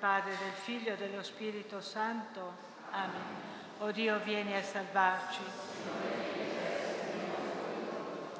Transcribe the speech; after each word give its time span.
Padre, 0.00 0.30
del 0.38 0.52
Figlio 0.52 0.92
e 0.92 0.96
dello 0.96 1.24
Spirito 1.24 1.80
Santo. 1.80 2.52
Amen. 2.92 3.20
O 3.80 3.90
Dio, 3.90 4.20
vieni 4.20 4.54
a 4.54 4.62
salvarci. 4.62 5.40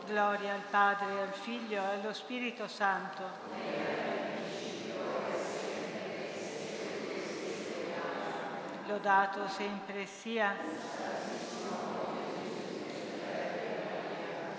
Gloria 0.07 0.55
al 0.55 0.63
Padre, 0.71 1.21
al 1.21 1.33
Figlio 1.33 1.83
e 1.83 1.85
allo 1.85 2.13
Spirito 2.13 2.69
Santo. 2.69 3.23
Lodato 8.87 9.49
sempre 9.49 10.07
sia. 10.07 10.55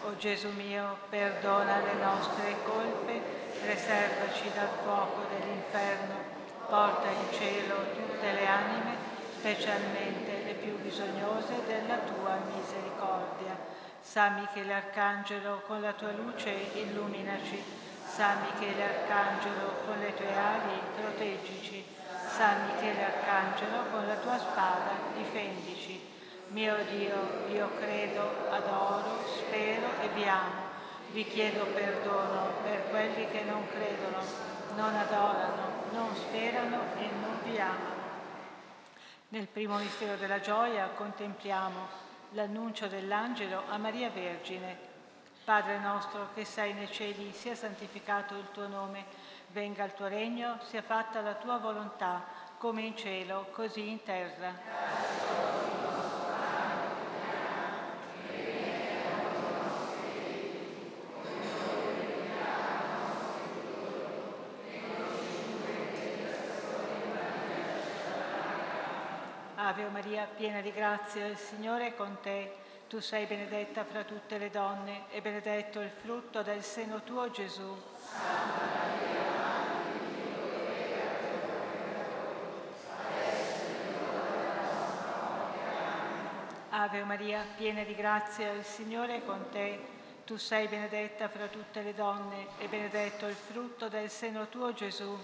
O 0.04 0.18
Gesù 0.18 0.50
mio, 0.50 0.97
perdona 1.07 1.79
le 1.79 1.93
nostre 1.93 2.55
colpe, 2.66 3.21
preservaci 3.61 4.52
dal 4.54 4.68
fuoco 4.84 5.27
dell'inferno 5.29 6.29
porta 6.70 7.07
in 7.07 7.33
cielo 7.33 7.75
tutte 7.95 8.31
le 8.31 8.45
anime, 8.45 8.95
specialmente 9.39 10.44
le 10.45 10.53
più 10.53 10.77
bisognose 10.80 11.66
della 11.66 11.98
tua 11.98 12.38
misericordia. 12.53 13.57
San 13.99 14.35
Michele 14.35 14.73
Arcangelo, 14.73 15.63
con 15.66 15.81
la 15.81 15.94
tua 15.94 16.11
luce 16.11 16.52
illuminaci. 16.73 17.61
San 18.05 18.41
Michele 18.41 18.84
Arcangelo, 18.84 19.81
con 19.85 19.99
le 19.99 20.13
tue 20.13 20.35
ali 20.35 20.80
proteggici. 20.95 21.84
San 22.27 22.66
Michele 22.67 23.03
Arcangelo, 23.03 23.89
con 23.91 24.08
la 24.08 24.16
tua 24.16 24.38
spada 24.38 24.91
difendici. 25.16 26.08
Mio 26.49 26.75
Dio, 26.89 27.45
io 27.52 27.70
credo, 27.80 28.47
adoro, 28.49 29.25
spero 29.25 29.88
e 30.02 30.08
vi 30.13 30.23
amo. 30.27 30.67
Vi 31.11 31.25
chiedo 31.25 31.66
perdono 31.66 32.53
per 32.63 32.89
quelli 32.89 33.27
che 33.30 33.44
non 33.44 33.67
credono, 33.67 34.22
non 34.79 34.95
adorano, 34.95 35.91
non 35.91 36.15
sperano 36.15 36.77
e 36.97 37.09
non 37.19 37.38
vi 37.43 37.59
amano. 37.59 38.07
Nel 39.27 39.47
primo 39.47 39.77
mistero 39.77 40.15
della 40.15 40.39
gioia 40.39 40.88
contempliamo 40.95 42.08
l'annuncio 42.31 42.88
dell'angelo 42.88 43.63
a 43.67 43.77
Maria 43.77 44.09
Vergine. 44.09 44.88
Padre 45.44 45.80
nostro 45.80 46.30
che 46.33 46.45
sei 46.45 46.73
nei 46.73 46.89
cieli, 46.89 47.33
sia 47.33 47.55
santificato 47.55 48.36
il 48.36 48.47
tuo 48.53 48.67
nome, 48.67 49.03
venga 49.47 49.83
il 49.83 49.94
tuo 49.94 50.08
regno, 50.08 50.59
sia 50.61 50.81
fatta 50.81 51.19
la 51.19 51.33
tua 51.33 51.58
volontà, 51.58 52.23
come 52.58 52.81
in 52.81 52.95
cielo, 52.95 53.47
così 53.52 53.89
in 53.89 54.02
terra. 54.03 55.39
Ave 69.70 69.88
Maria, 69.89 70.28
piena 70.36 70.62
di 70.62 70.72
grazia, 70.72 71.28
il 71.28 71.38
Signore 71.38 71.89
è 71.89 71.95
con 71.95 72.17
te. 72.23 72.56
Tu 72.88 73.00
sei 73.00 73.28
benedetta 73.28 73.84
fra 73.84 74.03
tutte 74.03 74.39
le 74.39 74.50
donne 74.50 75.03
e 75.11 75.22
benedetto 75.22 75.80
il 75.80 75.92
frutto 75.92 76.42
del 76.42 76.64
seno 76.64 77.03
tuo, 77.03 77.30
Gesù. 77.30 77.78
Ave 86.70 87.04
Maria, 87.04 87.45
piena 87.56 87.83
di 87.83 87.94
grazia, 87.94 88.52
il 88.52 88.64
Signore 88.64 89.17
è 89.17 89.23
con 89.23 89.50
te. 89.52 89.80
Tu 90.26 90.38
sei 90.38 90.67
benedetta 90.67 91.30
fra 91.30 91.45
tutte 91.45 91.83
le 91.83 91.94
donne 91.94 92.48
e 92.58 92.67
benedetto 92.67 93.28
il 93.28 93.36
frutto 93.36 93.88
del 93.88 94.09
seno 94.09 94.48
tuo, 94.48 94.73
Gesù. 94.73 95.16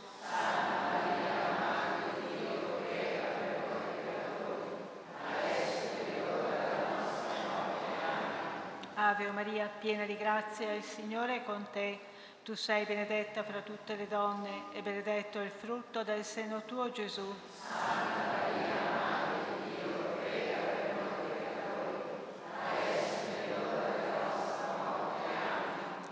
Ave 9.17 9.31
Maria, 9.31 9.71
piena 9.79 10.03
di 10.03 10.17
grazia, 10.17 10.73
il 10.73 10.83
Signore 10.83 11.37
è 11.37 11.43
con 11.45 11.67
te. 11.71 11.99
Tu 12.43 12.53
sei 12.53 12.83
benedetta 12.83 13.43
fra 13.43 13.61
tutte 13.61 13.95
le 13.95 14.09
donne 14.09 14.73
e 14.73 14.81
benedetto 14.81 15.39
il 15.39 15.51
frutto 15.51 16.03
del 16.03 16.25
seno 16.25 16.63
tuo, 16.65 16.91
Gesù. 16.91 17.33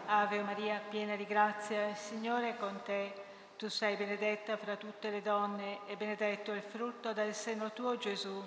Ave 0.05 0.41
Maria, 0.43 0.79
piena 0.89 1.17
di 1.17 1.25
grazia, 1.25 1.87
il 1.87 1.97
Signore 1.97 2.51
è 2.51 2.55
con 2.55 2.83
te. 2.85 3.13
Tu 3.57 3.67
sei 3.67 3.97
benedetta 3.97 4.55
fra 4.55 4.77
tutte 4.77 5.09
le 5.09 5.21
donne 5.21 5.79
e 5.87 5.97
benedetto 5.97 6.53
il 6.53 6.61
frutto 6.61 7.11
del 7.11 7.33
seno 7.33 7.73
tuo, 7.73 7.97
Gesù. 7.97 8.41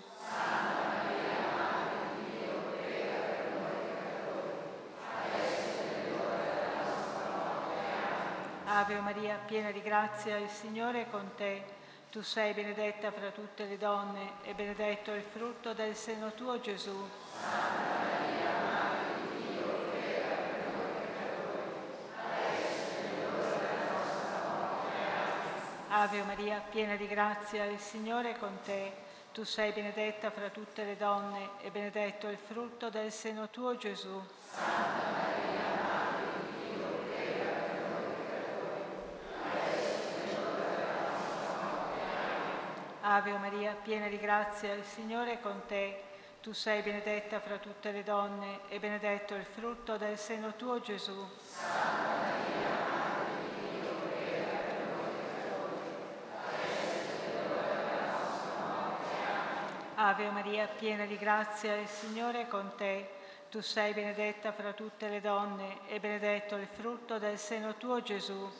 Ave 8.76 9.00
Maria, 9.00 9.38
piena 9.46 9.70
di 9.70 9.80
grazia, 9.80 10.36
il 10.36 10.50
Signore 10.50 11.06
è 11.06 11.10
con 11.10 11.30
te. 11.34 11.64
Tu 12.10 12.20
sei 12.20 12.52
benedetta 12.52 13.10
fra 13.10 13.30
tutte 13.30 13.64
le 13.64 13.78
donne 13.78 14.32
e 14.42 14.52
benedetto 14.52 15.14
il 15.14 15.22
frutto 15.22 15.72
del 15.72 15.96
seno 15.96 16.34
tuo, 16.34 16.60
Gesù. 16.60 16.94
Ave 25.88 26.22
Maria, 26.24 26.62
piena 26.68 26.96
di 26.96 27.06
grazia, 27.08 27.64
il 27.64 27.78
Signore 27.78 28.32
è 28.32 28.38
con 28.38 28.58
te. 28.62 28.92
Tu 29.32 29.42
sei 29.44 29.72
benedetta 29.72 30.30
fra 30.30 30.50
tutte 30.50 30.84
le 30.84 30.98
donne 30.98 31.48
e 31.62 31.70
benedetto 31.70 32.28
il 32.28 32.36
frutto 32.36 32.90
del 32.90 33.10
seno 33.10 33.48
tuo, 33.48 33.74
Gesù. 33.78 34.22
Ave 43.08 43.38
Maria, 43.38 43.72
piena 43.80 44.08
di 44.08 44.18
grazia, 44.18 44.72
il 44.72 44.82
Signore 44.82 45.34
è 45.34 45.40
con 45.40 45.62
te. 45.68 46.02
Tu 46.40 46.52
sei 46.52 46.82
benedetta 46.82 47.38
fra 47.38 47.56
tutte 47.58 47.92
le 47.92 48.02
donne 48.02 48.62
e 48.68 48.80
benedetto 48.80 49.36
il 49.36 49.44
frutto 49.44 49.96
del 49.96 50.18
seno 50.18 50.56
tuo, 50.56 50.80
Gesù. 50.80 51.24
Ave 59.94 60.30
Maria, 60.30 60.66
piena 60.66 61.04
di 61.04 61.16
grazia, 61.16 61.76
il 61.76 61.86
Signore 61.86 62.40
è 62.40 62.48
con 62.48 62.72
te. 62.76 63.08
Tu 63.50 63.60
sei 63.60 63.92
benedetta 63.92 64.50
fra 64.50 64.72
tutte 64.72 65.08
le 65.08 65.20
donne 65.20 65.78
e 65.86 66.00
benedetto 66.00 66.56
il 66.56 66.66
frutto 66.66 67.20
del 67.20 67.38
seno 67.38 67.76
tuo, 67.76 68.02
Gesù. 68.02 68.50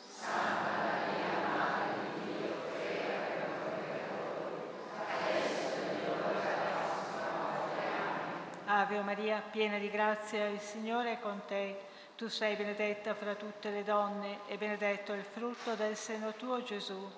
Ave 8.79 9.01
Maria, 9.01 9.41
piena 9.41 9.79
di 9.79 9.89
grazia, 9.89 10.45
il 10.45 10.59
Signore 10.59 11.13
è 11.13 11.19
con 11.19 11.41
te. 11.47 11.79
Tu 12.15 12.27
sei 12.27 12.55
benedetta 12.55 13.15
fra 13.15 13.33
tutte 13.33 13.71
le 13.71 13.83
donne 13.83 14.41
e 14.45 14.55
benedetto 14.57 15.13
il 15.13 15.23
frutto 15.23 15.73
del 15.73 15.95
seno 15.95 16.33
tuo, 16.33 16.61
Gesù. 16.61 17.11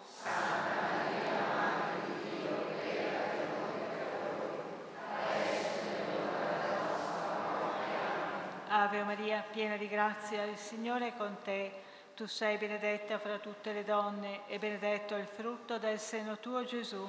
Ave 8.70 9.04
Maria, 9.04 9.44
piena 9.52 9.76
di 9.76 9.90
grazia, 9.90 10.44
il 10.44 10.58
Signore 10.58 11.08
è 11.08 11.18
con 11.18 11.36
te. 11.44 11.74
Tu 12.16 12.26
sei 12.26 12.58
benedetta 12.58 13.20
fra 13.20 13.38
tutte 13.38 13.74
le 13.74 13.84
donne 13.84 14.48
e 14.48 14.60
benedetto 14.60 15.18
il 15.18 15.28
frutto 15.28 15.78
del 15.78 16.00
seno 16.00 16.38
tuo, 16.38 16.64
Gesù. 16.64 17.06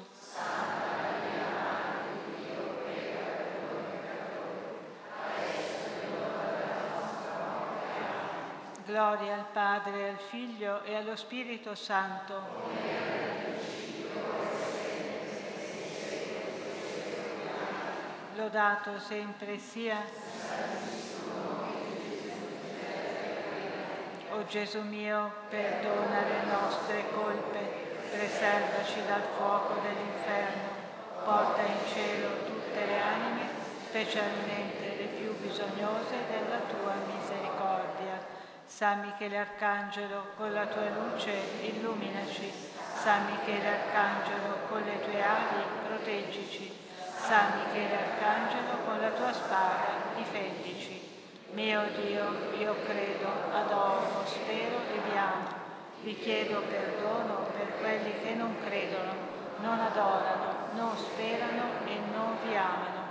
Gloria 8.91 9.34
al 9.34 9.45
Padre, 9.53 10.09
al 10.09 10.19
Figlio 10.19 10.83
e 10.83 10.97
allo 10.97 11.15
Spirito 11.15 11.77
Santo. 11.77 12.34
Lodato 18.34 18.98
sempre 18.98 19.59
sia. 19.59 20.03
O 24.33 24.45
Gesù 24.47 24.81
mio, 24.81 25.34
perdona 25.48 26.22
le 26.22 26.51
nostre 26.51 27.04
colpe, 27.15 27.59
preservaci 28.10 29.04
dal 29.07 29.22
fuoco 29.37 29.75
dell'inferno, 29.83 30.69
porta 31.25 31.60
in 31.63 31.92
cielo 31.95 32.42
tutte 32.45 32.87
le 32.87 33.01
anime, 33.01 33.48
specialmente 33.89 34.97
le 34.98 35.07
più 35.16 35.33
bisognose 35.39 36.16
della 36.28 36.59
tua 36.69 36.95
misericordia 37.07 37.40
San 38.70 39.00
Michele 39.00 39.36
Arcangelo, 39.36 40.28
con 40.36 40.54
la 40.54 40.64
tua 40.64 40.88
luce 40.90 41.32
illuminaci. 41.60 42.50
San 42.94 43.26
Michele 43.26 43.66
Arcangelo, 43.66 44.68
con 44.68 44.80
le 44.82 45.04
tue 45.04 45.20
ali 45.20 45.62
proteggici. 45.86 46.72
San 47.14 47.58
Michele 47.58 47.96
Arcangelo, 47.96 48.78
con 48.86 49.00
la 49.00 49.10
tua 49.10 49.32
spada 49.32 50.14
difendici. 50.16 50.98
Mio 51.50 51.82
Dio, 51.96 52.54
io 52.58 52.76
credo, 52.84 53.28
adoro, 53.52 54.24
spero 54.24 54.78
e 54.94 55.00
vi 55.04 55.16
amo. 55.18 55.48
Vi 56.02 56.16
chiedo 56.18 56.62
perdono 56.62 57.48
per 57.52 57.76
quelli 57.80 58.20
che 58.22 58.34
non 58.34 58.54
credono, 58.64 59.12
non 59.58 59.78
adorano, 59.78 60.70
non 60.74 60.96
sperano 60.96 61.84
e 61.84 61.98
non 62.14 62.36
vi 62.44 62.56
amano. 62.56 63.10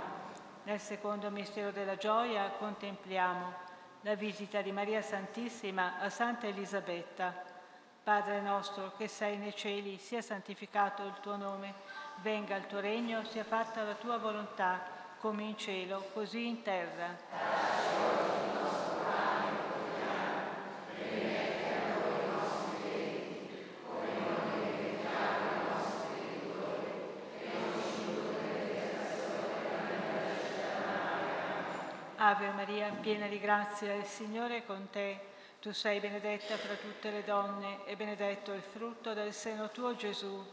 Nel 0.64 0.80
secondo 0.80 1.30
mistero 1.30 1.70
della 1.70 1.96
gioia 1.96 2.50
contempliamo 2.58 3.68
la 4.02 4.14
visita 4.14 4.62
di 4.62 4.72
Maria 4.72 5.02
Santissima 5.02 5.98
a 5.98 6.08
Santa 6.08 6.46
Elisabetta. 6.46 7.34
Padre 8.02 8.40
nostro 8.40 8.92
che 8.96 9.08
sei 9.08 9.36
nei 9.36 9.54
cieli, 9.54 9.98
sia 9.98 10.22
santificato 10.22 11.04
il 11.04 11.14
tuo 11.20 11.36
nome, 11.36 11.74
venga 12.22 12.56
il 12.56 12.66
tuo 12.66 12.80
regno, 12.80 13.24
sia 13.24 13.44
fatta 13.44 13.82
la 13.82 13.94
tua 13.94 14.16
volontà, 14.16 14.80
come 15.18 15.42
in 15.42 15.58
cielo, 15.58 16.08
così 16.14 16.46
in 16.46 16.62
terra. 16.62 18.29
Ave 32.22 32.50
Maria, 32.50 32.90
piena 33.00 33.26
di 33.28 33.40
grazia, 33.40 33.94
il 33.94 34.04
Signore 34.04 34.58
è 34.58 34.66
con 34.66 34.90
te. 34.90 35.18
Tu 35.58 35.72
sei 35.72 36.00
benedetta 36.00 36.58
fra 36.58 36.74
tutte 36.74 37.10
le 37.10 37.24
donne 37.24 37.86
e 37.86 37.96
benedetto 37.96 38.52
il 38.52 38.60
frutto 38.60 39.14
del 39.14 39.32
seno 39.32 39.70
tuo, 39.70 39.96
Gesù. 39.96 40.46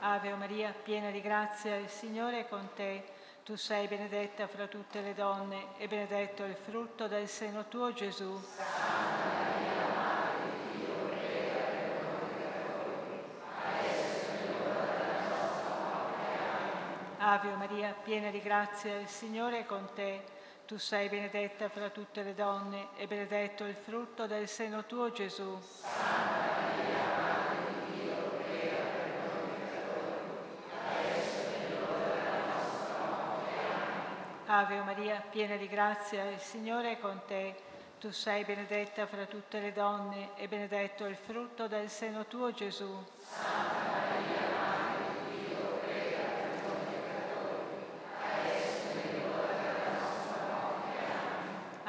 Ave 0.00 0.34
Maria, 0.34 0.74
piena 0.82 1.12
di 1.12 1.20
grazia, 1.20 1.76
il 1.76 1.88
Signore 1.88 2.40
è 2.40 2.48
con 2.48 2.70
te. 2.74 3.04
Tu 3.44 3.54
sei 3.54 3.86
benedetta 3.86 4.48
fra 4.48 4.66
tutte 4.66 5.00
le 5.00 5.14
donne 5.14 5.78
e 5.78 5.86
benedetto 5.86 6.42
il 6.42 6.56
frutto 6.56 7.06
del 7.06 7.28
seno 7.28 7.68
tuo, 7.68 7.92
Gesù. 7.92 8.36
Ave 17.22 17.54
Maria, 17.54 17.94
piena 18.02 18.30
di 18.30 18.40
grazia, 18.40 18.98
il 18.98 19.06
Signore 19.06 19.58
è 19.58 19.66
con 19.66 19.90
te. 19.94 20.22
Tu 20.64 20.78
sei 20.78 21.10
benedetta 21.10 21.68
fra 21.68 21.90
tutte 21.90 22.22
le 22.22 22.32
donne 22.32 22.88
e 22.96 23.06
benedetto 23.06 23.64
il 23.64 23.74
frutto 23.74 24.26
del 24.26 24.48
seno 24.48 24.86
tuo, 24.86 25.12
Gesù. 25.12 25.58
Ave 34.46 34.80
Maria, 34.80 35.22
piena 35.30 35.56
di 35.56 35.68
grazia, 35.68 36.24
il 36.24 36.40
Signore 36.40 36.92
è 36.92 37.00
con 37.00 37.20
te. 37.26 37.54
Tu 38.00 38.10
sei 38.12 38.46
benedetta 38.46 39.06
fra 39.06 39.26
tutte 39.26 39.60
le 39.60 39.72
donne 39.72 40.30
e 40.36 40.48
benedetto 40.48 41.04
il 41.04 41.16
frutto 41.16 41.68
del 41.68 41.90
seno 41.90 42.24
tuo, 42.24 42.50
Gesù. 42.50 42.90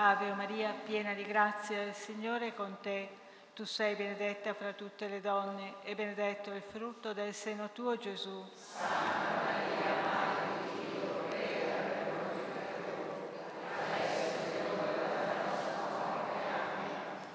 Ave 0.03 0.33
Maria, 0.33 0.73
piena 0.83 1.13
di 1.13 1.23
grazia, 1.23 1.83
il 1.83 1.93
Signore 1.93 2.47
è 2.47 2.53
con 2.55 2.77
te. 2.81 3.07
Tu 3.53 3.65
sei 3.65 3.93
benedetta 3.95 4.55
fra 4.55 4.73
tutte 4.73 5.07
le 5.07 5.21
donne 5.21 5.75
e 5.83 5.93
benedetto 5.93 6.51
il 6.51 6.63
frutto 6.63 7.13
del 7.13 7.35
seno 7.35 7.69
tuo, 7.71 7.95
Gesù. 7.99 8.43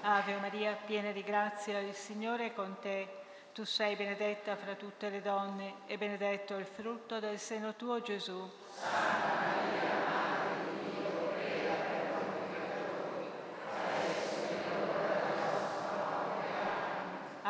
Ave 0.01 0.35
Maria, 0.35 0.73
piena 0.73 1.11
di 1.11 1.23
grazia, 1.23 1.79
il 1.79 1.93
Signore 1.93 2.47
è 2.47 2.53
con 2.53 2.75
te. 2.81 3.07
Tu 3.53 3.63
sei 3.63 3.95
benedetta 3.95 4.57
fra 4.57 4.75
tutte 4.75 5.07
le 5.07 5.21
donne 5.21 5.75
e 5.85 5.97
benedetto 5.97 6.57
il 6.57 6.65
frutto 6.65 7.21
del 7.21 7.39
seno 7.39 7.75
tuo, 7.75 8.01
Gesù. 8.01 8.51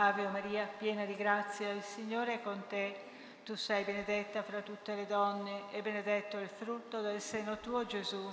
Ave 0.08 0.26
Maria, 0.30 0.70
piena 0.78 1.04
di 1.04 1.18
grazia, 1.18 1.70
il 1.70 1.84
Signore 1.84 2.36
è 2.36 2.42
con 2.42 2.64
te. 2.70 2.96
Tu 3.44 3.56
sei 3.56 3.84
benedetta 3.84 4.42
fra 4.42 4.62
tutte 4.62 4.96
le 4.96 5.06
donne 5.06 5.64
e 5.72 5.82
benedetto 5.82 6.38
il 6.38 6.48
frutto 6.48 7.02
del 7.02 7.20
seno 7.20 7.58
tuo, 7.58 7.86
Gesù. 7.86 8.26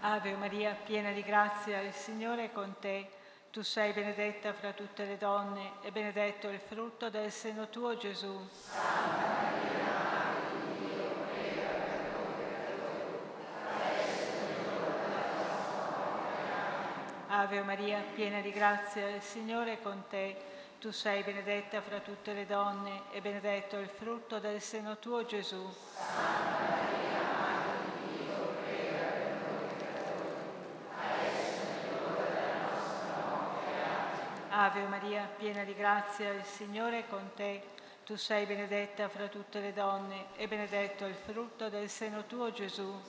Ave 0.00 0.32
Maria, 0.34 0.76
piena 0.84 1.12
di 1.12 1.22
grazia, 1.22 1.80
il 1.80 1.92
Signore 1.92 2.46
è 2.46 2.52
con 2.52 2.74
te. 2.80 3.08
Tu 3.52 3.62
sei 3.62 3.92
benedetta 3.92 4.52
fra 4.52 4.72
tutte 4.72 5.04
le 5.04 5.16
donne 5.16 5.74
e 5.82 5.92
benedetto 5.92 6.48
il 6.48 6.58
frutto 6.58 7.08
del 7.10 7.30
seno 7.30 7.68
tuo, 7.68 7.96
Gesù. 7.96 8.36
Ave 17.38 17.62
Maria, 17.62 18.02
piena 18.16 18.40
di 18.40 18.50
grazia, 18.50 19.08
il 19.10 19.22
Signore 19.22 19.74
è 19.74 19.80
con 19.80 20.02
te. 20.08 20.36
Tu 20.80 20.90
sei 20.90 21.22
benedetta 21.22 21.80
fra 21.80 22.00
tutte 22.00 22.32
le 22.32 22.46
donne 22.46 23.02
e 23.12 23.20
benedetto 23.20 23.76
il 23.78 23.88
frutto 23.88 24.40
del 24.40 24.60
seno 24.60 24.98
tuo, 24.98 25.24
Gesù. 25.24 25.72
Ave 34.48 34.80
Maria, 34.88 35.30
piena 35.36 35.62
di 35.62 35.74
grazia, 35.74 36.32
il 36.32 36.42
Signore 36.42 36.98
è 36.98 37.06
con 37.06 37.30
te. 37.36 37.62
Tu 38.04 38.16
sei 38.16 38.46
benedetta 38.46 39.08
fra 39.08 39.28
tutte 39.28 39.60
le 39.60 39.72
donne 39.72 40.26
e 40.34 40.48
benedetto 40.48 41.06
il 41.06 41.14
frutto 41.14 41.68
del 41.68 41.88
seno 41.88 42.24
tuo, 42.26 42.50
Gesù. 42.50 43.00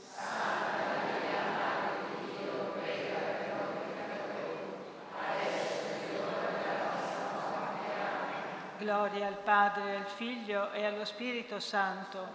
Gloria 8.79 9.27
al 9.27 9.36
Padre, 9.36 9.98
al 9.98 10.05
Figlio 10.05 10.71
e 10.71 10.86
allo 10.86 11.03
Spirito 11.03 11.59
Santo. 11.59 12.27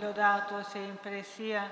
Lodato 0.00 0.64
sempre 0.64 1.22
sia. 1.22 1.70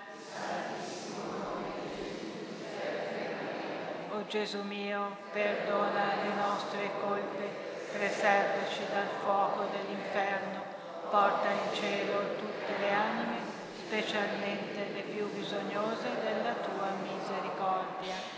O 4.10 4.26
Gesù 4.28 4.62
mio, 4.62 5.16
perdona 5.32 6.14
le 6.22 6.34
nostre 6.36 6.90
colpe, 7.00 7.48
preservaci 7.90 8.82
dal 8.92 9.08
fuoco 9.24 9.64
dell'inferno, 9.72 10.62
porta 11.10 11.50
in 11.50 11.74
cielo 11.74 12.36
tutte 12.36 12.78
le 12.78 12.92
anime, 12.92 13.38
specialmente 13.74 14.86
le 14.92 15.00
più 15.00 15.28
bisognose 15.32 16.10
della 16.22 16.52
tua 16.52 16.90
misericordia. 17.02 18.34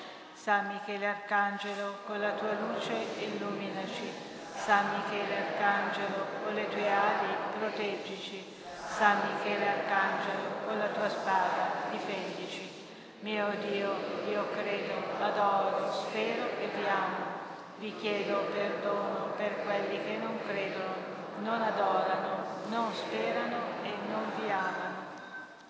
San 0.47 0.69
Michele 0.69 1.09
Arcangelo, 1.09 2.03
con 2.07 2.21
la 2.21 2.31
tua 2.35 2.53
luce 2.53 2.93
illuminaci. 3.19 4.13
San 4.55 4.91
Michele 4.93 5.39
Arcangelo, 5.39 6.25
con 6.45 6.55
le 6.55 6.69
tue 6.69 6.89
ali 6.89 7.35
proteggici. 7.59 8.55
San 8.79 9.23
Michele 9.27 9.67
Arcangelo, 9.67 10.65
con 10.65 10.79
la 10.79 10.87
tua 10.87 11.09
spada 11.09 11.91
difendici. 11.91 12.71
Mio 13.23 13.49
Dio, 13.59 13.93
io 14.29 14.49
credo, 14.53 14.95
adoro, 15.21 15.91
spero 15.91 16.45
e 16.61 16.69
vi 16.77 16.87
amo. 16.87 17.25
Vi 17.79 17.97
chiedo 17.97 18.43
perdono 18.43 19.33
per 19.37 19.65
quelli 19.65 20.01
che 20.05 20.17
non 20.17 20.39
credono, 20.47 20.95
non 21.41 21.61
adorano, 21.61 22.45
non 22.69 22.95
sperano 22.95 23.57
e 23.83 23.91
non 24.09 24.31
vi 24.39 24.49
amano. 24.49 24.95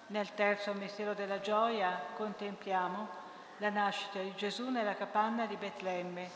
Nel 0.09 0.35
terzo 0.35 0.75
mistero 0.75 1.15
della 1.15 1.41
gioia 1.41 1.99
contempliamo 2.15 3.25
la 3.59 3.71
nascita 3.71 4.21
di 4.21 4.35
Gesù 4.37 4.69
nella 4.69 4.95
capanna 4.95 5.47
di 5.47 5.57
Betlemme. 5.57 6.29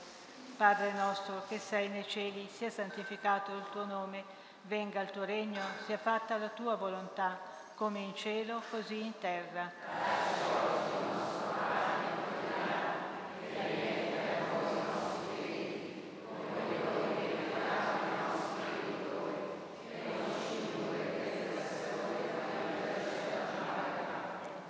Padre 0.56 0.92
nostro 0.92 1.44
che 1.48 1.58
sei 1.58 1.88
nei 1.88 2.06
cieli, 2.06 2.48
sia 2.50 2.70
santificato 2.70 3.52
il 3.52 3.64
tuo 3.70 3.84
nome, 3.84 4.24
venga 4.62 5.00
il 5.00 5.10
tuo 5.10 5.24
regno, 5.24 5.60
sia 5.86 5.98
fatta 5.98 6.36
la 6.36 6.48
tua 6.48 6.76
volontà, 6.76 7.38
come 7.74 8.00
in 8.00 8.14
cielo, 8.14 8.62
così 8.70 9.00
in 9.00 9.18
terra. 9.18 10.59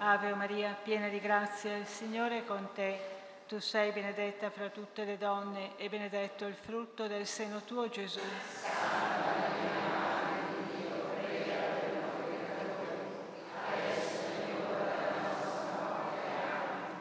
Ave 0.02 0.34
Maria, 0.34 0.74
piena 0.82 1.08
di 1.08 1.20
grazia, 1.20 1.76
il 1.76 1.84
Signore 1.84 2.38
è 2.38 2.44
con 2.46 2.70
te. 2.72 2.98
Tu 3.46 3.58
sei 3.60 3.92
benedetta 3.92 4.48
fra 4.48 4.70
tutte 4.70 5.04
le 5.04 5.18
donne 5.18 5.76
e 5.76 5.90
benedetto 5.90 6.46
il 6.46 6.54
frutto 6.54 7.06
del 7.06 7.26
seno 7.26 7.60
tuo 7.64 7.86
Gesù. 7.90 8.18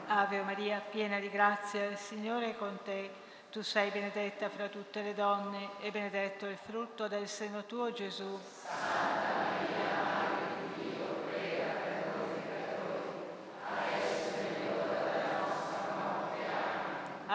Ave 0.07 0.41
Maria, 0.41 0.81
piena 0.81 1.19
di 1.19 1.29
grazia, 1.29 1.85
il 1.85 1.97
Signore 1.97 2.49
è 2.49 2.57
con 2.57 2.79
te. 2.83 3.09
Tu 3.49 3.61
sei 3.61 3.91
benedetta 3.91 4.49
fra 4.49 4.67
tutte 4.67 5.01
le 5.01 5.13
donne 5.13 5.69
e 5.79 5.89
benedetto 5.89 6.47
il 6.47 6.57
frutto 6.57 7.07
del 7.07 7.29
seno 7.29 7.63
tuo 7.63 7.93
Gesù. 7.93 8.37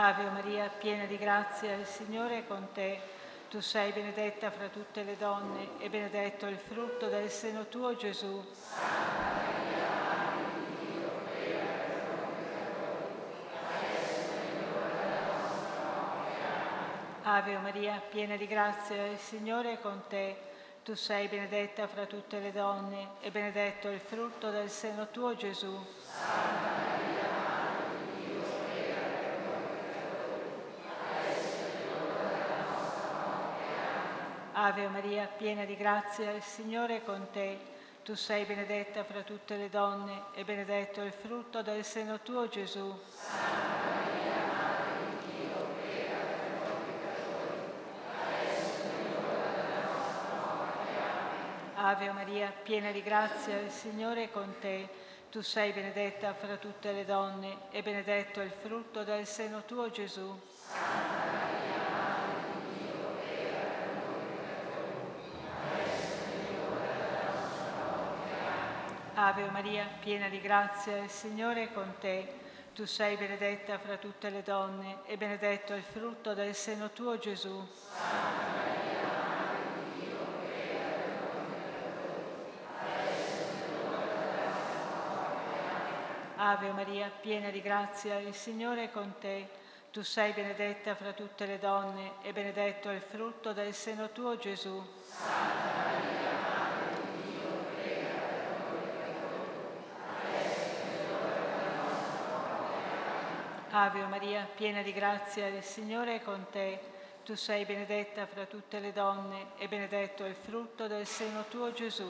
Ave 0.06 0.28
Maria, 0.28 0.68
piena 0.68 1.06
di 1.06 1.16
grazia, 1.16 1.76
il 1.76 1.86
Signore 1.86 2.40
è 2.40 2.46
con 2.46 2.68
te. 2.74 3.00
Tu 3.48 3.62
sei 3.62 3.90
benedetta 3.90 4.50
fra 4.50 4.68
tutte 4.68 5.02
le 5.02 5.16
donne 5.16 5.78
e 5.78 5.88
benedetto 5.88 6.44
il 6.46 6.58
frutto 6.58 7.08
del 7.08 7.30
seno 7.30 7.68
tuo 7.68 7.96
Gesù. 7.96 8.44
Ave 17.22 17.56
Maria, 17.56 18.02
piena 18.10 18.36
di 18.36 18.46
grazia, 18.46 19.06
il 19.06 19.18
Signore 19.18 19.72
è 19.72 19.80
con 19.80 20.02
te. 20.06 20.36
Tu 20.82 20.94
sei 20.94 21.28
benedetta 21.28 21.86
fra 21.86 22.04
tutte 22.04 22.40
le 22.40 22.52
donne 22.52 23.12
e 23.22 23.30
benedetto 23.30 23.88
il 23.88 24.00
frutto 24.00 24.50
del 24.50 24.68
seno 24.68 25.08
tuo 25.10 25.34
Gesù. 25.34 25.74
Ave 34.66 34.88
Maria, 34.88 35.26
piena 35.26 35.66
di 35.66 35.76
grazia, 35.76 36.30
il 36.30 36.42
Signore 36.42 36.96
è 36.96 37.02
con 37.02 37.26
te. 37.30 37.58
Tu 38.02 38.14
sei 38.14 38.46
benedetta 38.46 39.04
fra 39.04 39.20
tutte 39.20 39.58
le 39.58 39.68
donne 39.68 40.22
e 40.32 40.42
benedetto 40.42 41.02
il 41.02 41.12
frutto 41.12 41.60
del 41.60 41.84
seno 41.84 42.20
tuo 42.20 42.48
Gesù. 42.48 42.98
Ave 51.74 52.12
Maria, 52.12 52.50
piena 52.62 52.90
di 52.90 53.02
grazia, 53.02 53.60
il 53.60 53.70
Signore 53.70 54.24
è 54.24 54.30
con 54.30 54.54
te. 54.60 54.88
Tu 55.30 55.42
sei 55.42 55.72
benedetta 55.72 56.32
fra 56.32 56.56
tutte 56.56 56.90
le 56.90 57.04
donne 57.04 57.68
e 57.70 57.82
benedetto 57.82 58.40
il 58.40 58.50
frutto 58.50 59.04
del 59.04 59.26
seno 59.26 59.64
tuo 59.66 59.90
Gesù. 59.90 60.34
Ave 69.16 69.48
Maria, 69.50 69.86
piena 70.00 70.28
di 70.28 70.40
grazia, 70.40 70.96
il 70.96 71.08
Signore 71.08 71.62
è 71.62 71.72
con 71.72 71.94
te. 72.00 72.40
Tu 72.74 72.84
sei 72.84 73.16
benedetta 73.16 73.78
fra 73.78 73.96
tutte 73.96 74.28
le 74.28 74.42
donne 74.42 75.02
e 75.06 75.16
benedetto 75.16 75.72
il 75.72 75.84
frutto 75.84 76.34
del 76.34 76.52
seno 76.52 76.90
tuo 76.90 77.16
Gesù. 77.16 77.64
Ave 86.34 86.72
Maria, 86.72 87.08
piena 87.20 87.50
di 87.50 87.62
grazia, 87.62 88.18
il 88.18 88.34
Signore 88.34 88.84
è 88.84 88.90
con 88.90 89.14
te. 89.20 89.48
Tu 89.92 90.02
sei 90.02 90.32
benedetta 90.32 90.96
fra 90.96 91.12
tutte 91.12 91.46
le 91.46 91.60
donne 91.60 92.14
e 92.22 92.32
benedetto 92.32 92.90
il 92.90 93.00
frutto 93.00 93.52
del 93.52 93.72
seno 93.74 94.10
tuo 94.10 94.36
Gesù. 94.36 94.84
Ave 103.76 104.06
Maria, 104.06 104.46
piena 104.54 104.82
di 104.82 104.92
grazia, 104.92 105.48
il 105.48 105.60
Signore 105.60 106.14
è 106.14 106.22
con 106.22 106.46
te. 106.48 106.78
Tu 107.24 107.34
sei 107.34 107.64
benedetta 107.64 108.24
fra 108.24 108.44
tutte 108.44 108.78
le 108.78 108.92
donne 108.92 109.46
e 109.56 109.66
benedetto 109.66 110.24
il 110.24 110.36
frutto 110.36 110.86
del 110.86 111.04
seno 111.04 111.46
tuo 111.48 111.72
Gesù. 111.72 112.06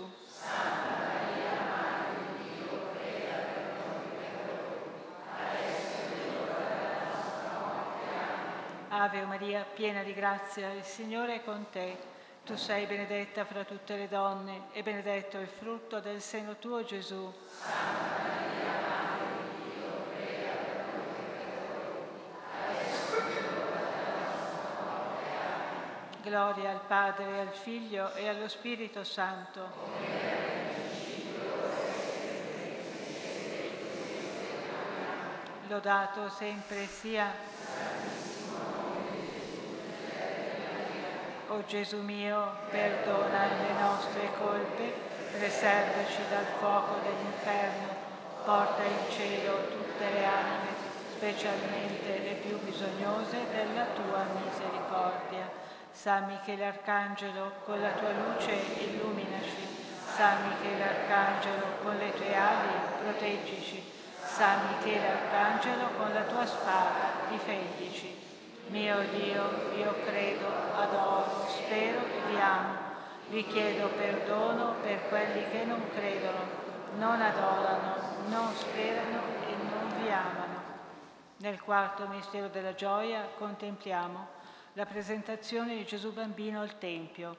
Ave 8.89 9.25
Maria, 9.25 9.65
piena 9.65 10.03
di 10.03 10.13
grazia, 10.13 10.71
il 10.71 10.85
Signore 10.85 11.37
è 11.37 11.45
con 11.45 11.65
te. 11.71 11.97
Tu 12.45 12.57
sei 12.57 12.85
benedetta 12.85 13.47
fra 13.47 13.65
tutte 13.65 13.97
le 13.97 14.09
donne 14.09 14.65
e 14.73 14.83
benedetto 14.83 15.39
il 15.39 15.49
frutto 15.49 15.99
del 16.01 16.21
seno 16.21 16.59
tuo 16.59 16.85
Gesù. 16.85 17.33
Gloria 26.25 26.71
al 26.71 26.81
Padre, 26.87 27.41
al 27.41 27.53
Figlio 27.53 28.15
e 28.15 28.27
allo 28.27 28.49
Spirito 28.49 29.05
Santo. 29.05 29.61
Lodato 35.69 36.31
sempre 36.31 36.87
sia. 36.87 37.31
O 41.49 41.65
Gesù 41.67 42.01
mio, 42.01 42.53
perdona 42.71 43.45
le 43.45 43.73
nostre 43.79 44.31
colpe, 44.39 44.95
preservaci 45.31 46.23
dal 46.31 46.47
fuoco 46.59 47.01
dell'inferno, 47.03 47.95
porta 48.47 48.83
in 48.83 49.11
cielo 49.11 49.69
tutte 49.69 50.11
le 50.11 50.25
anime, 50.25 50.69
specialmente 51.17 52.19
le 52.19 52.35
più 52.37 52.59
bisognose 52.61 53.45
della 53.53 53.85
tua 53.95 54.25
misericordia. 54.43 55.74
San 55.95 56.27
Michele 56.27 56.67
Arcangelo, 56.67 57.53
con 57.65 57.81
la 57.81 57.93
tua 57.93 58.11
luce 58.11 58.53
illuminaci. 58.53 59.65
San 60.17 60.49
Michele 60.49 60.83
Arcangelo, 60.83 61.79
con 61.83 61.97
le 61.97 62.13
tue 62.13 62.35
ali 62.35 62.75
proteggici. 63.01 63.93
San 64.21 64.59
Michele 64.67 65.09
Arcangelo, 65.09 65.91
con 65.97 66.13
la 66.13 66.23
tua 66.23 66.45
spada 66.45 67.29
difendici. 67.31 68.21
Mio 68.67 68.99
Dio, 69.13 69.73
io 69.77 69.95
credo, 70.05 70.47
adoro, 70.75 71.47
spero 71.49 72.01
e 72.01 72.21
vi 72.29 72.41
amo. 72.41 72.75
Vi 73.29 73.47
chiedo 73.47 73.87
perdono 73.97 74.75
per 74.83 75.09
quelli 75.09 75.49
che 75.49 75.65
non 75.65 75.81
credono, 75.95 76.41
non 76.99 77.23
adorano, 77.23 77.95
non 78.29 78.53
sperano 78.53 79.21
e 79.47 79.55
non 79.71 80.03
vi 80.03 80.11
amano. 80.11 80.63
Nel 81.37 81.63
quarto 81.63 82.09
mistero 82.09 82.49
della 82.49 82.75
gioia 82.75 83.29
contempliamo 83.39 84.43
la 84.75 84.87
presentazione 84.87 85.77
di 85.77 85.85
Gesù 85.85 86.13
bambino 86.13 86.61
al 86.61 86.79
Tempio. 86.79 87.37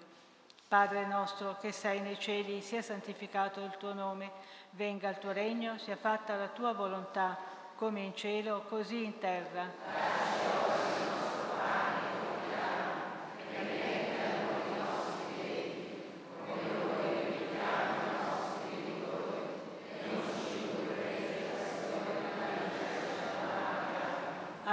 Padre 0.67 1.05
nostro 1.05 1.57
che 1.59 1.73
sei 1.73 1.99
nei 1.99 2.17
cieli, 2.17 2.61
sia 2.61 2.81
santificato 2.81 3.61
il 3.61 3.75
tuo 3.77 3.93
nome, 3.93 4.31
venga 4.71 5.09
il 5.09 5.17
tuo 5.17 5.31
regno, 5.31 5.77
sia 5.77 5.97
fatta 5.97 6.35
la 6.35 6.47
tua 6.47 6.73
volontà, 6.73 7.37
come 7.75 8.01
in 8.01 8.15
cielo, 8.15 8.63
così 8.69 9.03
in 9.03 9.17
terra. 9.19 10.64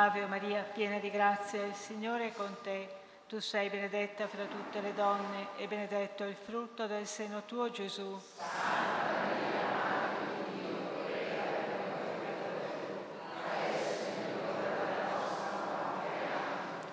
Ave 0.02 0.26
Maria, 0.26 0.64
piena 0.64 0.98
di 0.98 1.10
grazia, 1.12 1.64
il 1.64 1.76
Signore 1.76 2.26
è 2.26 2.32
con 2.32 2.56
te. 2.60 2.88
Tu 3.28 3.38
sei 3.38 3.68
benedetta 3.68 4.26
fra 4.26 4.46
tutte 4.46 4.80
le 4.80 4.94
donne 4.94 5.50
e 5.56 5.68
benedetto 5.68 6.24
il 6.24 6.34
frutto 6.34 6.88
del 6.88 7.06
seno 7.06 7.44
tuo 7.44 7.70
Gesù. 7.70 8.20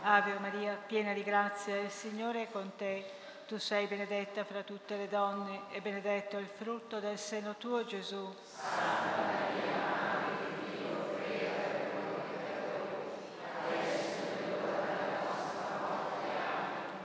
Ave 0.03 0.37
Maria, 0.37 0.77
piena 0.85 1.11
di 1.11 1.23
grazia, 1.23 1.79
il 1.79 1.89
Signore 1.89 2.43
è 2.43 2.51
con 2.51 2.73
te. 2.75 3.09
Tu 3.47 3.57
sei 3.57 3.87
benedetta 3.87 4.43
fra 4.43 4.61
tutte 4.61 4.97
le 4.97 5.07
donne 5.07 5.61
e 5.71 5.81
benedetto 5.81 6.37
il 6.37 6.45
frutto 6.47 6.99
del 6.99 7.17
seno 7.17 7.55
tuo 7.57 7.83
Gesù. 7.85 8.31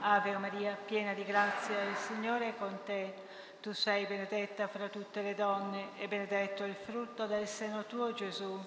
Ave 0.07 0.37
Maria, 0.37 0.77
piena 0.85 1.15
di 1.15 1.25
grazia, 1.25 1.81
il 1.81 1.97
Signore 1.97 2.49
è 2.49 2.55
con 2.59 2.81
te. 2.85 3.15
Tu 3.63 3.73
sei 3.73 4.05
benedetta 4.05 4.69
fra 4.69 4.89
tutte 4.89 5.23
le 5.23 5.35
donne 5.35 5.97
e 5.97 6.09
benedetto 6.09 6.65
il 6.65 6.75
frutto 6.75 7.25
del 7.25 7.49
seno 7.49 7.87
tuo, 7.87 8.13
Gesù. 8.13 8.63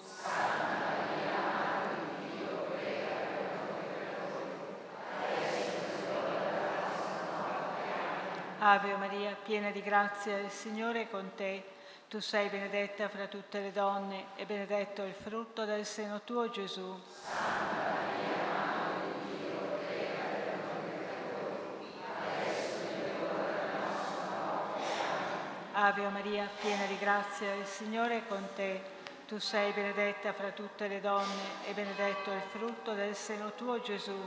Ave 8.58 8.96
Maria, 8.96 9.36
piena 9.40 9.70
di 9.70 9.80
grazia, 9.80 10.38
il 10.38 10.50
Signore 10.50 11.02
è 11.02 11.08
con 11.08 11.30
te. 11.36 11.62
Tu 12.08 12.18
sei 12.18 12.48
benedetta 12.48 13.08
fra 13.08 13.28
tutte 13.28 13.60
le 13.60 13.70
donne 13.70 14.24
e 14.34 14.44
benedetto 14.44 15.04
il 15.04 15.14
frutto 15.14 15.64
del 15.64 15.86
seno 15.86 16.20
tuo, 16.24 16.50
Gesù. 16.50 17.00
Ave 25.80 26.08
Maria, 26.08 26.48
piena 26.60 26.86
di 26.86 26.98
grazia, 26.98 27.54
il 27.54 27.64
Signore 27.64 28.16
è 28.16 28.26
con 28.26 28.44
te. 28.56 28.82
Tu 29.28 29.38
sei 29.38 29.70
benedetta 29.72 30.32
fra 30.32 30.50
tutte 30.50 30.88
le 30.88 31.00
donne 31.00 31.62
e 31.66 31.72
benedetto 31.72 32.32
il 32.32 32.42
frutto 32.50 32.94
del 32.94 33.14
seno 33.14 33.52
tuo, 33.54 33.80
Gesù. 33.80 34.18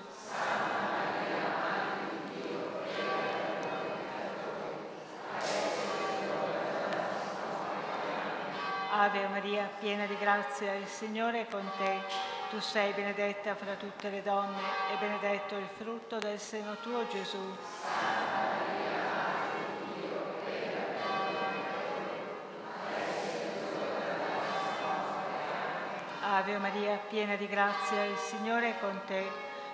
Ave 8.92 9.28
Maria, 9.28 9.70
piena 9.78 10.06
di 10.06 10.18
grazia, 10.18 10.74
il 10.74 10.88
Signore 10.88 11.42
è 11.42 11.48
con 11.50 11.70
te. 11.78 12.00
Tu 12.50 12.62
sei 12.62 12.94
benedetta 12.94 13.56
fra 13.56 13.74
tutte 13.74 14.10
le 14.10 14.24
donne 14.24 14.62
e 14.94 14.98
benedetto 14.98 15.58
il 15.58 15.68
frutto 15.76 16.18
del 16.18 16.40
seno 16.40 16.78
tuo, 16.78 17.06
Gesù. 17.10 17.58
Ave 26.34 26.58
Maria, 26.60 26.98
piena 27.10 27.36
di 27.36 27.46
grazia, 27.46 28.06
il 28.06 28.16
Signore 28.16 28.70
è 28.70 28.80
con 28.80 29.02
te. 29.06 29.30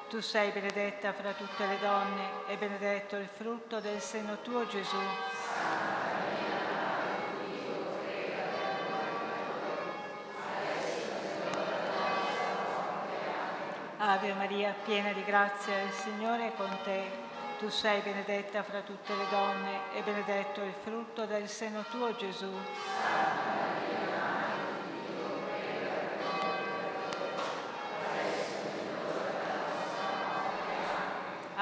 Tu 0.09 0.21
sei 0.21 0.49
benedetta 0.49 1.13
fra 1.13 1.31
tutte 1.33 1.67
le 1.67 1.77
donne 1.79 2.47
e 2.47 2.57
benedetto 2.57 3.15
il 3.15 3.27
frutto 3.27 3.79
del 3.79 4.01
seno 4.01 4.41
tuo, 4.41 4.65
Gesù. 4.65 4.97
Ave 13.97 14.33
Maria, 14.33 14.73
piena 14.83 15.11
di 15.11 15.23
grazia, 15.23 15.79
il 15.83 15.91
Signore 15.91 16.47
è 16.47 16.55
con 16.55 16.75
te. 16.83 17.03
Tu 17.59 17.69
sei 17.69 18.01
benedetta 18.01 18.63
fra 18.63 18.81
tutte 18.81 19.13
le 19.13 19.25
donne 19.29 19.93
e 19.93 20.01
benedetto 20.01 20.63
il 20.63 20.73
frutto 20.83 21.25
del 21.25 21.47
seno 21.47 21.83
tuo, 21.91 22.15
Gesù. 22.15 22.49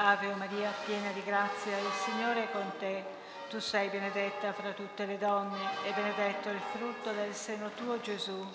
Ave 0.08 0.32
Maria, 0.36 0.72
piena 0.84 1.10
di 1.10 1.22
grazia, 1.24 1.76
il 1.76 1.90
Signore 2.04 2.44
è 2.44 2.50
con 2.52 2.70
te. 2.78 3.02
Tu 3.50 3.58
sei 3.58 3.88
benedetta 3.88 4.52
fra 4.52 4.70
tutte 4.70 5.04
le 5.04 5.18
donne 5.18 5.58
e 5.84 5.90
benedetto 5.94 6.48
il 6.48 6.60
frutto 6.60 7.10
del 7.10 7.34
seno 7.34 7.70
tuo, 7.70 8.00
Gesù. 8.00 8.46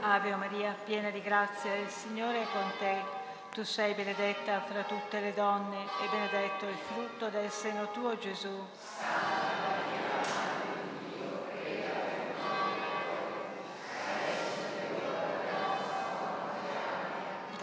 Ave 0.00 0.34
Maria, 0.34 0.74
piena 0.84 1.10
di 1.10 1.22
grazia, 1.22 1.76
il 1.76 1.88
Signore 1.88 2.42
è 2.42 2.46
con 2.50 2.72
te. 2.80 2.96
Tu 3.52 3.62
sei 3.62 3.94
benedetta 3.94 4.60
fra 4.62 4.82
tutte 4.82 5.20
le 5.20 5.32
donne 5.32 5.84
e 6.02 6.08
benedetto 6.10 6.66
il 6.66 6.76
frutto 6.76 7.28
del 7.28 7.50
seno 7.52 7.88
tuo, 7.92 8.18
Gesù. 8.18 8.66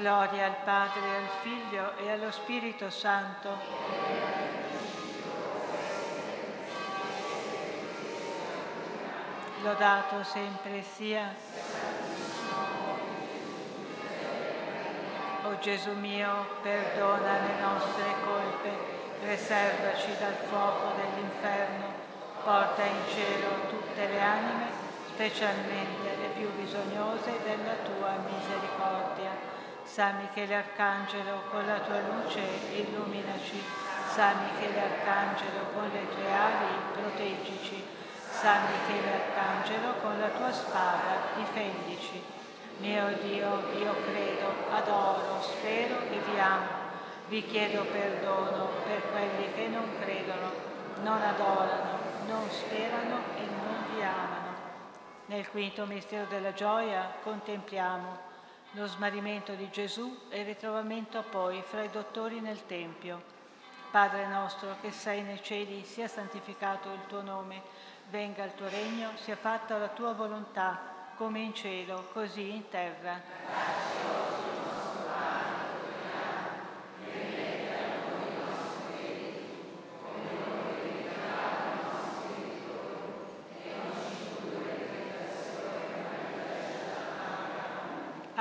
Gloria 0.06 0.46
al 0.46 0.58
Padre, 0.63 1.15
al 1.15 1.30
Figlio 1.41 1.98
e 1.98 2.12
allo 2.12 2.30
Spirito 2.30 2.91
Santo. 2.91 3.50
Lodato 9.63 10.24
sempre 10.24 10.84
sia. 10.84 11.34
O 15.46 15.58
Gesù 15.58 15.94
mio, 15.94 16.50
perdona 16.62 17.39
le 17.39 17.62
nostre 17.62 18.04
colpe, 18.24 18.70
preservaci 19.22 20.15
dal 20.20 20.36
fuoco 20.48 20.94
dell'inferno, 20.98 21.86
porta 22.44 22.84
in 22.84 23.02
cielo 23.12 23.48
tutte 23.70 24.08
le 24.08 24.22
anime, 24.22 24.68
specialmente 25.15 26.15
le 26.15 26.28
più 26.38 26.48
bisognose 26.52 27.39
della 27.44 27.74
tua 27.84 28.18
misericordia. 28.30 29.35
San 29.96 30.18
Michele 30.18 30.56
Arcangelo, 30.56 31.44
con 31.50 31.66
la 31.66 31.80
tua 31.80 32.02
luce 32.02 32.42
illuminaci. 32.74 33.64
San 34.10 34.44
Michele 34.44 34.78
Arcangelo, 34.78 35.72
con 35.74 35.90
le 35.90 36.06
tue 36.10 36.34
ali 36.34 36.68
proteggici. 36.92 37.82
San 38.30 38.64
Michele 38.72 39.24
Arcangelo, 39.24 39.94
con 40.02 40.20
la 40.20 40.28
tua 40.28 40.52
spada 40.52 41.32
difendici. 41.38 42.22
Mio 42.80 43.08
Dio, 43.22 43.72
io 43.80 43.96
credo, 44.04 44.54
adoro, 44.70 45.42
spero 45.42 46.02
e 46.12 46.20
vi 46.20 46.40
amo. 46.40 46.68
Vi 47.30 47.46
chiedo 47.46 47.86
perdono 47.86 48.68
per 48.84 49.02
quelli 49.14 49.54
che 49.54 49.68
non 49.70 49.98
credono, 50.02 50.52
non 51.04 51.22
adorano, 51.22 52.00
non 52.28 52.50
sperano 52.50 53.20
e 53.38 53.46
non 53.46 53.86
vi 53.94 54.04
amano. 54.04 54.56
Nel 55.28 55.50
quinto 55.50 55.86
mistero 55.86 56.26
della 56.26 56.52
gioia 56.52 57.14
contempliamo 57.24 58.34
lo 58.76 58.88
smarrimento 58.88 59.54
di 59.54 59.70
Gesù 59.70 60.24
e 60.30 60.42
il 60.42 60.46
ritrovamento 60.46 61.24
poi 61.30 61.62
fra 61.62 61.84
i 61.84 61.90
dottori 61.90 62.42
nel 62.42 62.66
Tempio. 62.66 63.34
Padre 63.90 64.28
nostro 64.28 64.76
che 64.82 64.92
sei 64.92 65.22
nei 65.22 65.42
cieli, 65.42 65.86
sia 65.86 66.10
santificato 66.10 66.92
il 66.92 67.06
tuo 67.08 67.22
nome, 67.22 67.62
venga 68.10 68.44
il 68.44 68.54
tuo 68.54 68.68
regno, 68.68 69.12
sia 69.16 69.38
fatta 69.38 69.78
la 69.78 69.88
tua 69.88 70.12
volontà, 70.12 71.14
come 71.16 71.40
in 71.40 71.54
cielo, 71.54 72.10
così 72.12 72.50
in 72.50 72.68
terra. 72.68 74.35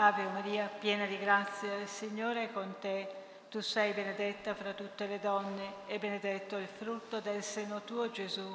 Ave 0.06 0.24
Maria, 0.24 0.66
piena 0.66 1.06
di 1.06 1.18
grazia, 1.18 1.76
il 1.76 1.88
Signore 1.88 2.42
è 2.42 2.52
con 2.52 2.74
te. 2.78 3.08
Tu 3.48 3.62
sei 3.62 3.94
benedetta 3.94 4.54
fra 4.54 4.74
tutte 4.74 5.06
le 5.06 5.18
donne 5.18 5.86
e 5.86 5.98
benedetto 5.98 6.58
il 6.58 6.66
frutto 6.66 7.20
del 7.20 7.42
seno 7.42 7.80
tuo, 7.84 8.10
Gesù. 8.10 8.46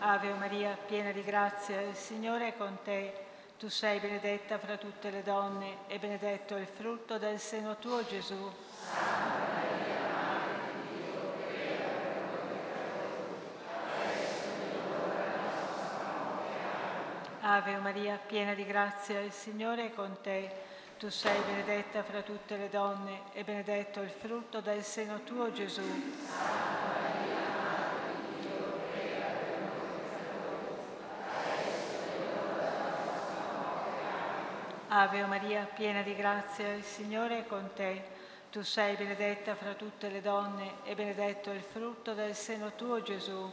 Ave 0.00 0.32
Maria, 0.32 0.76
piena 0.84 1.12
di 1.12 1.22
grazia, 1.22 1.80
il 1.80 1.94
Signore 1.94 2.48
è 2.48 2.56
con 2.56 2.78
te. 2.82 3.26
Tu 3.56 3.68
sei 3.68 4.00
benedetta 4.00 4.58
fra 4.58 4.76
tutte 4.76 5.10
le 5.10 5.22
donne 5.22 5.86
e 5.86 6.00
benedetto 6.00 6.56
il 6.56 6.66
frutto 6.66 7.18
del 7.18 7.38
seno 7.38 7.76
tuo, 7.76 8.04
Gesù. 8.04 8.52
Ave 17.50 17.78
Maria, 17.78 18.20
piena 18.26 18.52
di 18.52 18.66
grazia, 18.66 19.20
il 19.20 19.32
Signore 19.32 19.86
è 19.86 19.94
con 19.94 20.18
te. 20.20 20.50
Tu 20.98 21.08
sei 21.08 21.40
benedetta 21.46 22.02
fra 22.02 22.20
tutte 22.20 22.58
le 22.58 22.68
donne 22.68 23.22
e 23.32 23.42
benedetto 23.42 24.02
il 24.02 24.10
frutto 24.10 24.60
del 24.60 24.82
seno 24.82 25.22
tuo, 25.24 25.50
Gesù. 25.50 25.80
Ave 34.88 35.24
Maria, 35.24 35.66
piena 35.74 36.02
di 36.02 36.14
grazia, 36.14 36.74
il 36.74 36.84
Signore 36.84 37.38
è 37.38 37.46
con 37.46 37.70
te. 37.74 38.16
Tu 38.50 38.62
sei 38.62 38.94
benedetta 38.96 39.54
fra 39.54 39.72
tutte 39.72 40.10
le 40.10 40.20
donne 40.20 40.84
e 40.84 40.94
benedetto 40.94 41.50
il 41.50 41.62
frutto 41.62 42.12
del 42.12 42.34
seno 42.34 42.72
tuo, 42.76 43.00
Gesù. 43.00 43.50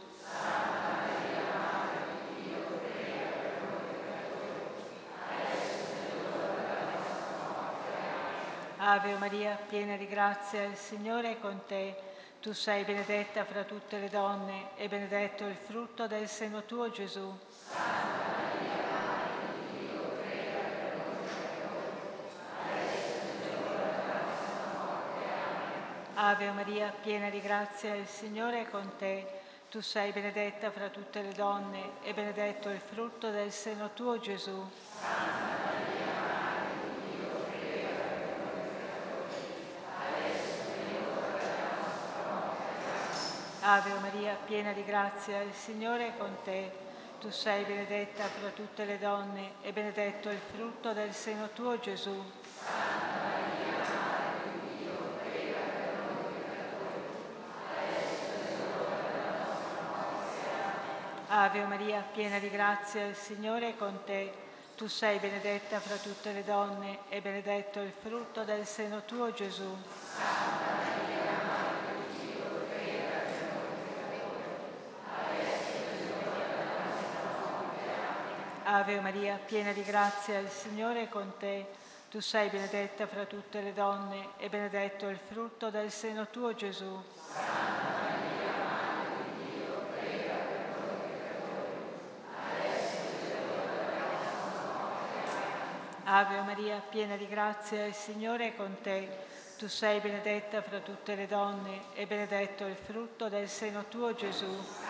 Ave 8.88 9.16
Maria, 9.16 9.58
piena 9.68 9.96
di 9.96 10.06
grazia, 10.06 10.62
il 10.62 10.76
Signore 10.76 11.32
è 11.32 11.40
con 11.40 11.62
te. 11.66 11.96
Tu 12.40 12.52
sei 12.52 12.84
benedetta 12.84 13.44
fra 13.44 13.64
tutte 13.64 13.98
le 13.98 14.08
donne 14.08 14.68
e 14.76 14.86
benedetto 14.86 15.44
il 15.44 15.56
frutto 15.56 16.06
del 16.06 16.28
seno 16.28 16.62
tuo, 16.62 16.88
Gesù. 16.88 17.36
Ave 26.14 26.50
Maria, 26.52 26.94
piena 27.02 27.28
di 27.28 27.40
grazia, 27.40 27.92
il 27.96 28.06
Signore 28.06 28.60
è 28.60 28.70
con 28.70 28.92
te. 28.96 29.26
Tu 29.68 29.80
sei 29.80 30.12
benedetta 30.12 30.70
fra 30.70 30.90
tutte 30.90 31.22
le 31.22 31.32
donne 31.32 31.90
e 32.04 32.14
benedetto 32.14 32.68
il 32.68 32.78
frutto 32.78 33.30
del 33.30 33.50
seno 33.50 33.90
tuo, 33.94 34.20
Gesù. 34.20 34.64
Ave 43.68 43.98
Maria, 43.98 44.38
piena 44.46 44.70
di 44.70 44.84
grazia, 44.84 45.40
il 45.42 45.52
Signore 45.52 46.06
è 46.06 46.16
con 46.16 46.36
te. 46.44 46.70
Tu 47.18 47.30
sei 47.30 47.64
benedetta 47.64 48.22
fra 48.22 48.50
tutte 48.50 48.84
le 48.84 48.96
donne 48.96 49.54
e 49.60 49.72
benedetto 49.72 50.30
il 50.30 50.38
frutto 50.38 50.92
del 50.92 51.12
seno 51.12 51.48
tuo, 51.52 51.76
Gesù. 51.80 52.14
Ave 61.26 61.64
Maria, 61.64 62.04
piena 62.12 62.38
di 62.38 62.48
grazia, 62.48 63.04
il 63.04 63.16
Signore 63.16 63.70
è 63.70 63.76
con 63.76 63.98
te. 64.04 64.32
Tu 64.76 64.86
sei 64.86 65.18
benedetta 65.18 65.80
fra 65.80 65.96
tutte 65.96 66.30
le 66.30 66.44
donne 66.44 67.00
e 67.08 67.20
benedetto 67.20 67.80
il 67.80 67.90
frutto 67.90 68.44
del 68.44 68.64
seno 68.64 69.04
tuo, 69.04 69.32
Gesù. 69.32 69.76
Ave 78.68 79.00
Maria, 79.00 79.36
piena 79.36 79.70
di 79.70 79.84
grazia, 79.84 80.40
il 80.40 80.48
Signore 80.48 81.02
è 81.02 81.08
con 81.08 81.34
te. 81.38 81.66
Tu 82.10 82.18
sei 82.18 82.48
benedetta 82.48 83.06
fra 83.06 83.24
tutte 83.24 83.60
le 83.60 83.72
donne 83.72 84.30
e 84.38 84.48
benedetto 84.48 85.06
il 85.06 85.18
frutto 85.18 85.70
del 85.70 85.88
seno 85.88 86.26
tuo, 86.30 86.52
Gesù. 86.52 87.00
Ave 96.02 96.40
Maria, 96.40 96.82
piena 96.88 97.14
di 97.14 97.28
grazia, 97.28 97.84
il 97.84 97.94
Signore 97.94 98.48
è 98.48 98.56
con 98.56 98.78
te. 98.82 99.08
Tu 99.58 99.68
sei 99.68 100.00
benedetta 100.00 100.60
fra 100.60 100.80
tutte 100.80 101.14
le 101.14 101.28
donne 101.28 101.82
e 101.94 102.04
benedetto 102.06 102.66
il 102.66 102.74
frutto 102.74 103.28
del 103.28 103.48
seno 103.48 103.84
tuo, 103.84 104.12
Gesù. 104.12 104.85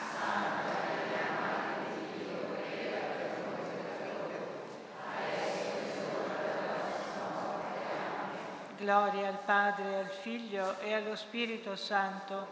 Gloria 8.86 9.26
al 9.26 9.38
Padre, 9.44 9.96
al 9.96 10.10
Figlio 10.10 10.78
e 10.78 10.94
allo 10.94 11.16
Spirito 11.16 11.74
Santo. 11.74 12.46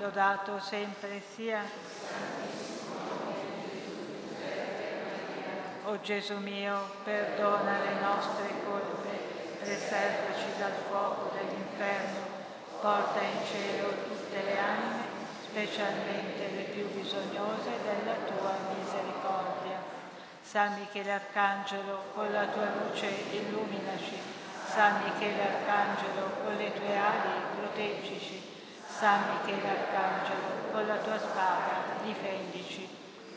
Lodato 0.00 0.58
sempre 0.60 1.20
sia. 1.34 1.60
O 5.84 6.00
Gesù 6.00 6.38
mio, 6.38 6.78
perdona 7.04 7.80
le 7.80 8.00
nostre 8.00 8.48
colpe, 8.64 9.10
preservaci 9.60 10.56
dal 10.58 10.72
fuoco 10.88 11.32
dell'inferno, 11.34 12.20
porta 12.80 13.20
in 13.20 13.44
cielo 13.44 13.88
tutte 14.08 14.42
le 14.42 14.58
anime, 14.58 15.02
specialmente 15.42 16.48
le 16.50 16.62
più 16.62 16.88
bisognose 16.94 17.70
della 17.84 18.14
tua 18.24 18.52
misericordia. 18.68 18.83
San 20.54 20.78
Michele 20.78 21.10
Arcangelo, 21.10 22.12
con 22.14 22.30
la 22.30 22.46
tua 22.46 22.68
luce 22.78 23.08
illuminaci. 23.32 24.16
San 24.64 25.02
Michele 25.02 25.42
Arcangelo, 25.42 26.30
con 26.44 26.54
le 26.54 26.72
tue 26.72 26.96
ali 26.96 27.42
proteggici. 27.56 28.40
San 28.86 29.22
Michele 29.30 29.68
Arcangelo, 29.68 30.70
con 30.70 30.86
la 30.86 30.94
tua 30.98 31.18
spada 31.18 31.98
difendici. 32.04 32.88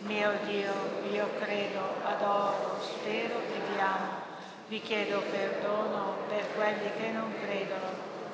Mio 0.02 0.32
Dio, 0.46 0.72
io 1.10 1.28
credo, 1.40 1.96
adoro, 2.06 2.80
spero 2.84 3.40
e 3.40 3.62
vi 3.68 3.80
amo. 3.80 4.22
Vi 4.68 4.80
chiedo 4.80 5.22
perdono 5.22 6.18
per 6.28 6.54
quelli 6.54 6.92
che 7.00 7.10
non 7.10 7.34
credono, 7.42 7.90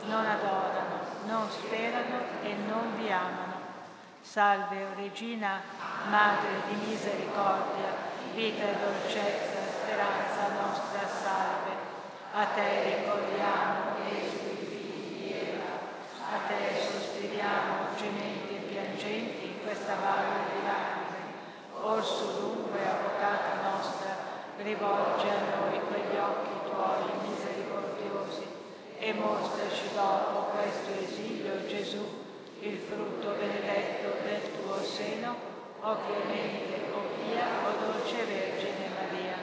non 0.07 0.25
adorano, 0.25 0.99
non 1.27 1.49
sperano 1.49 2.19
e 2.41 2.53
non 2.67 2.97
vi 2.97 3.09
amano. 3.09 3.61
Salve, 4.19 4.87
Regina, 4.97 5.61
Madre 6.09 6.63
di 6.67 6.85
misericordia, 6.85 8.02
vita 8.33 8.63
e 8.63 8.75
dolcezza, 8.81 9.61
speranza 9.61 10.57
nostra, 10.59 11.05
salve. 11.05 11.71
A 12.33 12.45
te 12.45 12.97
ricordiamo, 12.97 13.93
Gesù, 14.01 14.57
figli 14.57 15.17
di 15.17 15.33
Eva, 15.33 15.69
a 16.33 16.37
te 16.47 16.81
sospiriamo, 16.81 17.93
gementi 17.95 18.55
e 18.55 18.65
piangenti 18.73 19.45
in 19.45 19.63
questa 19.63 19.93
valle 20.01 20.49
di 20.49 20.65
lacrime. 20.65 21.21
Orso 21.79 22.25
dunque, 22.39 22.79
avvocata 22.81 23.69
nostra, 23.69 24.17
rivolge 24.57 25.29
a 25.29 25.57
noi 25.57 25.79
quegli 25.85 26.17
occhi 26.17 26.71
tuoi 26.71 27.05
misericordiosi 27.29 28.47
e 28.97 29.13
mostraci 29.13 29.93
dopo 29.93 30.49
questo 30.57 30.89
esilio 31.05 31.67
Gesù, 31.67 32.01
il 32.61 32.79
frutto 32.79 33.35
benedetto 33.37 34.23
del 34.23 34.41
tuo 34.57 34.81
seno, 34.81 35.52
o 35.85 35.97
clemente, 35.97 36.91
o 36.93 37.01
pia, 37.17 37.45
o 37.67 37.71
dolce 37.77 38.23
Vergine 38.23 38.87
Maria. 38.95 39.35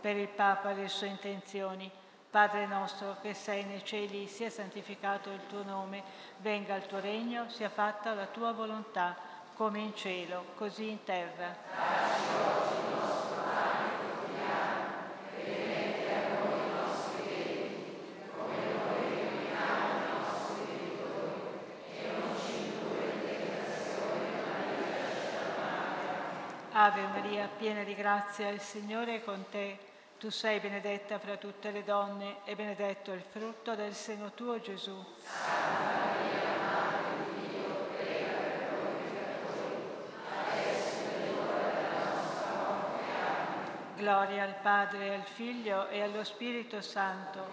Per 0.00 0.16
il 0.16 0.28
Papa 0.28 0.70
e 0.70 0.74
le 0.74 0.88
sue 0.88 1.06
intenzioni, 1.06 1.90
Padre 2.28 2.66
nostro 2.66 3.16
che 3.22 3.32
sei 3.34 3.64
nei 3.64 3.84
cieli, 3.84 4.26
sia 4.26 4.50
santificato 4.50 5.30
il 5.30 5.46
tuo 5.48 5.62
nome, 5.62 6.02
venga 6.38 6.76
il 6.76 6.86
tuo 6.86 7.00
regno, 7.00 7.48
sia 7.48 7.70
fatta 7.70 8.12
la 8.12 8.26
tua 8.26 8.52
volontà, 8.52 9.16
come 9.54 9.80
in 9.80 9.94
cielo, 9.94 10.44
così 10.56 10.90
in 10.90 11.04
terra. 11.04 12.51
Ave 26.84 27.06
Maria, 27.06 27.48
piena 27.56 27.84
di 27.84 27.94
grazia, 27.94 28.48
il 28.48 28.58
Signore 28.58 29.14
è 29.14 29.22
con 29.22 29.44
te. 29.48 29.78
Tu 30.18 30.30
sei 30.30 30.58
benedetta 30.58 31.20
fra 31.20 31.36
tutte 31.36 31.70
le 31.70 31.84
donne 31.84 32.38
e 32.44 32.56
benedetto 32.56 33.12
il 33.12 33.22
frutto 33.22 33.76
del 33.76 33.94
seno 33.94 34.32
tuo, 34.32 34.60
Gesù. 34.60 34.92
Gloria 43.94 44.42
al 44.42 44.56
Padre, 44.60 45.14
al 45.14 45.22
Figlio 45.22 45.86
e 45.88 46.02
allo 46.02 46.24
Spirito 46.24 46.80
Santo. 46.80 47.46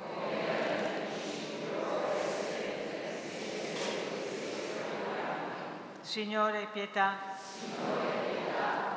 Signore, 6.01 6.67
pietà. 6.73 7.98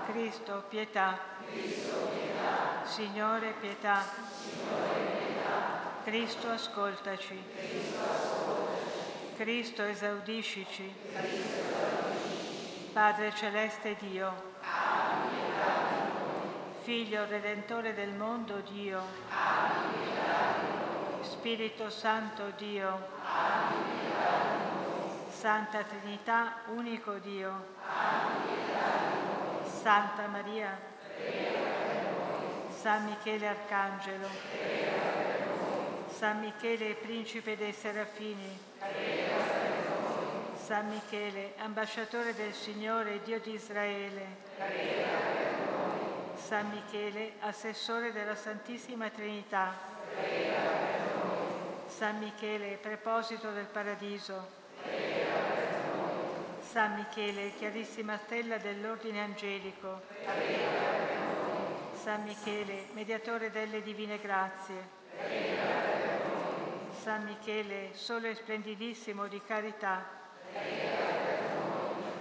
Cristo, 0.06 0.64
pietà. 0.68 1.18
Signore, 2.84 3.54
pietà. 3.60 4.04
Cristo, 6.04 6.48
ascoltaci. 6.50 7.42
Cristo, 9.36 9.82
esaudiscici. 9.82 10.92
Padre 12.92 13.32
celeste 13.34 13.96
Dio. 14.00 14.50
Figlio 16.82 17.24
redentore 17.26 17.94
del 17.94 18.12
mondo 18.12 18.60
Dio. 18.70 19.00
Spirito 21.20 21.88
Santo 21.90 22.50
Dio. 22.56 22.98
Santa 25.30 25.82
Trinità, 25.84 26.56
unico 26.66 27.14
Dio. 27.18 27.64
Santa 29.82 30.28
Maria, 30.28 30.78
San 32.70 33.04
Michele 33.04 33.48
Arcangelo, 33.48 34.28
San 36.06 36.38
Michele 36.38 36.94
Principe 36.94 37.56
dei 37.56 37.72
Serafini, 37.72 38.56
San 40.54 40.88
Michele 40.88 41.54
Ambasciatore 41.56 42.32
del 42.32 42.52
Signore 42.52 43.22
Dio 43.24 43.40
di 43.40 43.54
Israele, 43.54 44.26
San 46.36 46.70
Michele 46.70 47.32
Assessore 47.40 48.12
della 48.12 48.36
Santissima 48.36 49.10
Trinità, 49.10 49.74
San 51.86 52.20
Michele, 52.20 52.78
preposito 52.80 53.50
del 53.50 53.66
paradiso. 53.66 54.61
San 56.72 56.94
Michele, 56.94 57.52
chiarissima 57.58 58.16
stella 58.16 58.56
dell'ordine 58.56 59.20
angelico. 59.20 60.00
San 61.92 62.22
Michele, 62.22 62.86
mediatore 62.94 63.50
delle 63.50 63.82
divine 63.82 64.18
grazie. 64.18 64.88
San 66.98 67.24
Michele, 67.24 67.90
solo 67.92 68.28
e 68.28 68.34
splendidissimo 68.34 69.26
di 69.26 69.42
carità. 69.46 70.02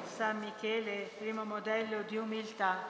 San 0.03 0.39
Michele, 0.39 1.11
primo 1.17 1.45
modello 1.45 2.01
di 2.01 2.17
umiltà. 2.17 2.83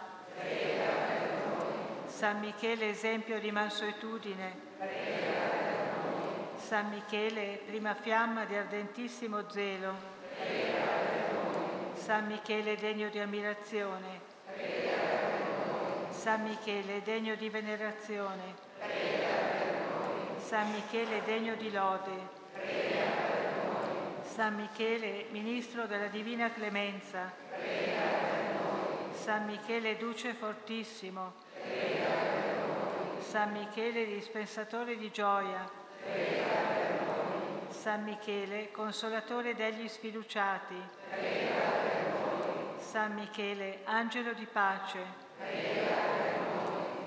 San 2.07 2.39
Michele, 2.39 2.89
esempio 2.89 3.39
di 3.39 3.51
mansuetudine. 3.51 4.55
San 6.55 6.89
Michele, 6.89 7.61
prima 7.67 7.93
fiamma 7.93 8.45
di 8.45 8.55
ardentissimo 8.55 9.47
zelo. 9.51 10.20
San 12.11 12.27
Michele 12.27 12.75
degno 12.75 13.07
di 13.07 13.19
ammirazione. 13.19 14.19
San 16.09 16.43
Michele 16.43 17.01
degno 17.03 17.35
di 17.35 17.47
venerazione. 17.47 18.53
San 20.35 20.71
Michele 20.71 21.23
degno 21.23 21.55
di 21.55 21.71
lode. 21.71 22.27
San 24.23 24.55
Michele, 24.55 25.27
ministro 25.29 25.85
della 25.85 26.07
divina 26.07 26.51
clemenza. 26.51 27.31
San 29.13 29.45
Michele, 29.45 29.95
duce 29.95 30.33
fortissimo. 30.33 31.31
San 33.19 33.53
Michele, 33.53 34.03
dispensatore 34.03 34.97
di 34.97 35.09
gioia. 35.11 35.65
San 37.69 38.03
Michele, 38.03 38.69
consolatore 38.71 39.55
degli 39.55 39.87
sfiduciati. 39.87 41.70
San 42.91 43.13
Michele, 43.13 43.79
angelo 43.85 44.33
di 44.33 44.45
pace. 44.51 44.99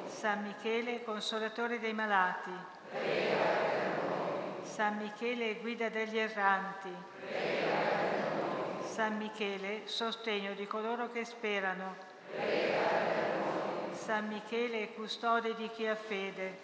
San 0.06 0.42
Michele, 0.42 1.04
consolatore 1.04 1.78
dei 1.78 1.92
malati. 1.92 2.50
San 4.62 4.96
Michele, 4.96 5.56
guida 5.56 5.90
degli 5.90 6.16
erranti. 6.16 6.88
San 8.80 9.18
Michele, 9.18 9.82
sostegno 9.84 10.54
di 10.54 10.66
coloro 10.66 11.12
che 11.12 11.26
sperano. 11.26 11.96
San 13.92 14.26
Michele, 14.28 14.94
custode 14.94 15.54
di 15.54 15.68
chi 15.68 15.86
ha 15.86 15.96
fede. 15.96 16.58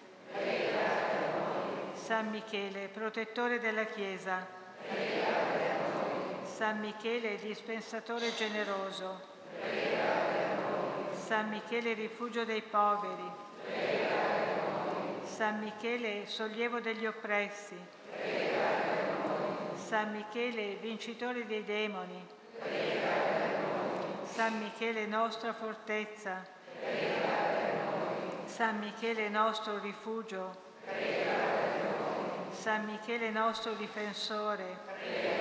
San 1.92 2.30
Michele, 2.30 2.88
protettore 2.88 3.58
della 3.60 3.84
Chiesa. 3.84 4.46
San 6.60 6.78
Michele, 6.80 7.38
dispensatore 7.38 8.34
generoso. 8.34 9.18
San 11.10 11.48
Michele, 11.48 11.94
rifugio 11.94 12.44
dei 12.44 12.60
poveri. 12.60 13.32
San 15.22 15.60
Michele, 15.60 16.26
sollievo 16.26 16.78
degli 16.80 17.06
oppressi. 17.06 17.76
San 19.74 20.12
Michele, 20.12 20.76
vincitore 20.82 21.46
dei 21.46 21.64
demoni. 21.64 22.26
San 24.24 24.58
Michele, 24.58 25.06
nostra 25.06 25.54
fortezza. 25.54 26.46
San 28.44 28.80
Michele, 28.80 29.30
nostro 29.30 29.78
rifugio. 29.78 30.54
San 32.50 32.84
Michele, 32.84 33.30
nostro 33.30 33.72
difensore. 33.72 35.39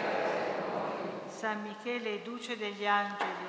San 1.39 1.61
Michele, 1.61 2.21
duce 2.21 2.57
degli 2.57 2.85
angeli. 2.85 3.47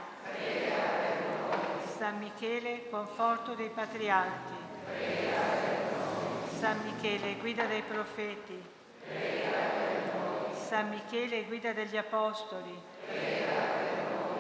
San 1.96 2.18
Michele, 2.18 2.88
conforto 2.88 3.54
dei 3.54 3.68
patriarchi. 3.68 4.54
San 6.56 6.78
Michele, 6.84 7.34
guida 7.40 7.64
dei 7.64 7.82
profeti. 7.82 8.62
San 10.52 10.88
Michele, 10.88 11.44
guida 11.46 11.72
degli 11.72 11.96
apostoli. 11.96 12.80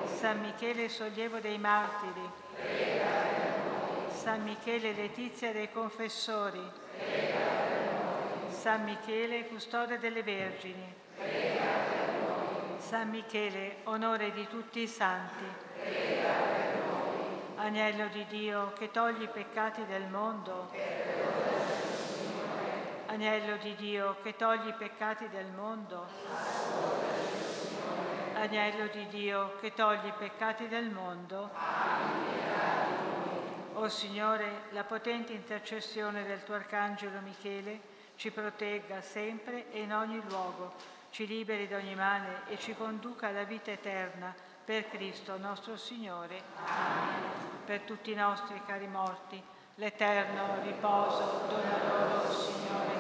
San 0.04 0.42
Michele, 0.42 0.88
sollievo 0.88 1.40
dei 1.40 1.58
martiri. 1.58 2.30
San 4.12 4.44
Michele, 4.44 4.92
letizia 4.92 5.50
dei 5.50 5.72
confessori. 5.72 6.70
San 8.48 8.84
Michele, 8.84 9.48
custode 9.48 9.98
delle 9.98 10.22
vergini. 10.22 10.94
San 12.90 13.08
Michele, 13.08 13.76
onore 13.84 14.32
di 14.32 14.48
tutti 14.48 14.80
i 14.80 14.88
santi. 14.88 15.44
Agnello 17.54 18.08
di 18.08 18.26
Dio 18.26 18.72
che 18.72 18.90
togli 18.90 19.22
i 19.22 19.28
peccati 19.28 19.86
del 19.86 20.08
mondo. 20.08 20.72
Agnello 23.06 23.58
di 23.58 23.76
Dio 23.76 24.16
che 24.24 24.34
togli 24.34 24.66
i 24.66 24.74
peccati 24.76 25.28
del 25.28 25.46
mondo. 25.52 26.04
Agnello 28.34 28.88
di 28.88 29.06
Dio 29.06 29.56
che 29.60 29.72
togli 29.72 30.06
i 30.06 30.14
peccati 30.18 30.66
del 30.66 30.90
mondo. 30.90 31.48
O 33.74 33.86
Signore, 33.86 34.62
la 34.70 34.82
potente 34.82 35.32
intercessione 35.32 36.24
del 36.24 36.42
tuo 36.42 36.56
Arcangelo 36.56 37.20
Michele 37.20 37.80
ci 38.16 38.32
protegga 38.32 39.00
sempre 39.00 39.70
e 39.70 39.82
in 39.82 39.92
ogni 39.92 40.20
luogo 40.28 40.98
ci 41.10 41.26
liberi 41.26 41.66
da 41.66 41.76
ogni 41.76 41.94
male 41.94 42.42
e 42.46 42.58
ci 42.58 42.74
conduca 42.74 43.28
alla 43.28 43.42
vita 43.42 43.70
eterna 43.70 44.34
per 44.64 44.88
Cristo 44.88 45.36
nostro 45.38 45.76
Signore. 45.76 46.40
Amen. 46.64 47.38
Per 47.64 47.80
tutti 47.80 48.12
i 48.12 48.14
nostri 48.14 48.60
cari 48.64 48.86
morti, 48.86 49.42
l'eterno 49.76 50.62
riposo 50.62 51.46
dona 51.48 51.78
loro, 51.88 52.32
Signore, 52.32 52.94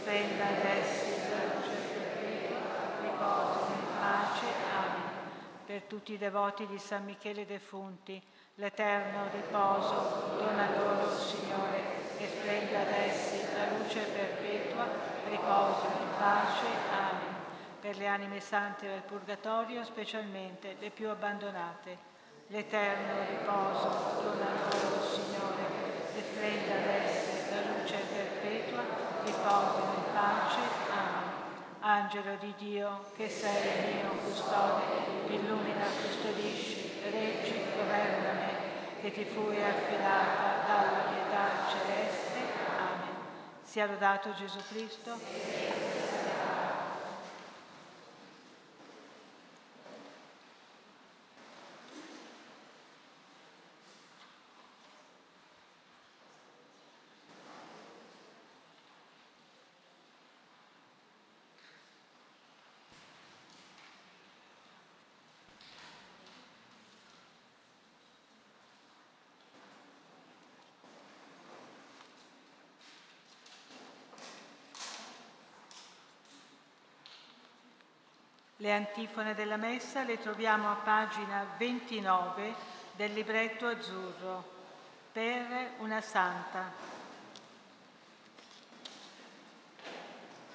spenda 0.00 0.46
ad 0.46 0.64
essi 0.64 1.30
la 1.30 1.54
luce 1.54 1.76
perpetua, 1.94 2.58
riposo 3.00 3.72
in 3.72 3.86
pace. 4.00 4.46
Amen. 4.76 5.10
Per 5.64 5.82
tutti 5.82 6.12
i 6.14 6.18
devoti 6.18 6.66
di 6.66 6.78
San 6.78 7.04
Michele 7.04 7.46
defunti, 7.46 8.20
l'eterno 8.56 9.28
riposo 9.32 10.34
dona 10.36 10.68
loro, 10.76 11.16
Signore, 11.16 12.00
e 12.18 12.26
splenda 12.26 12.80
ad 12.80 12.88
essi 12.88 13.40
la 13.54 13.76
luce 13.76 14.00
perpetua, 14.00 14.86
riposo 15.28 15.86
in 16.00 16.08
pace. 16.18 16.66
Amen 16.90 17.11
per 17.82 17.96
le 17.96 18.06
anime 18.06 18.38
sante 18.38 18.86
del 18.86 19.02
Purgatorio, 19.02 19.82
specialmente 19.82 20.76
le 20.78 20.90
più 20.90 21.08
abbandonate. 21.08 21.98
L'eterno 22.46 23.24
riposo 23.28 24.22
dona 24.22 24.50
loro, 24.70 25.02
Signore, 25.02 25.64
e 26.14 26.20
prenda 26.20 26.74
ad 26.74 26.86
esse 26.86 27.50
la 27.50 27.72
luce 27.72 27.96
perpetua, 27.96 28.84
riposino 29.24 29.94
in 29.96 30.12
pace. 30.14 30.60
Amen. 30.92 31.30
Angelo 31.80 32.36
di 32.38 32.54
Dio, 32.56 33.04
che 33.16 33.28
sei 33.28 33.88
il 33.90 33.96
mio 33.96 34.10
custode, 34.22 34.84
illumina, 35.26 35.86
custodisci, 36.02 37.00
reggi, 37.10 37.64
governa 37.74 38.32
me, 38.32 39.00
che 39.00 39.10
ti 39.10 39.24
fui 39.24 39.60
affidata 39.60 40.64
dalla 40.68 41.10
pietà 41.10 41.66
celeste. 41.68 42.38
Amen. 42.78 43.16
Sia 43.60 43.86
lodato 43.86 44.32
Gesù 44.34 44.60
Cristo. 44.68 46.11
Le 78.62 78.72
antifone 78.72 79.34
della 79.34 79.56
messa 79.56 80.04
le 80.04 80.20
troviamo 80.20 80.70
a 80.70 80.76
pagina 80.76 81.44
29 81.56 82.54
del 82.92 83.12
libretto 83.12 83.66
azzurro, 83.66 84.44
per 85.10 85.72
una 85.78 86.00
santa. 86.00 86.70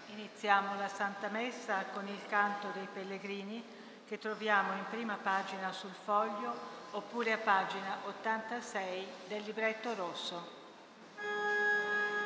Iniziamo 0.05 0.79
la 0.79 0.87
Santa 0.87 1.27
Messa 1.27 1.83
con 1.91 2.07
il 2.07 2.21
canto 2.29 2.69
dei 2.71 2.87
pellegrini 2.93 3.61
che 4.07 4.17
troviamo 4.17 4.71
in 4.71 4.85
prima 4.89 5.17
pagina 5.21 5.73
sul 5.73 5.91
foglio 5.91 6.53
oppure 6.91 7.33
a 7.33 7.37
pagina 7.39 7.97
86 8.05 9.05
del 9.27 9.43
libretto 9.43 9.93
rosso. 9.95 10.55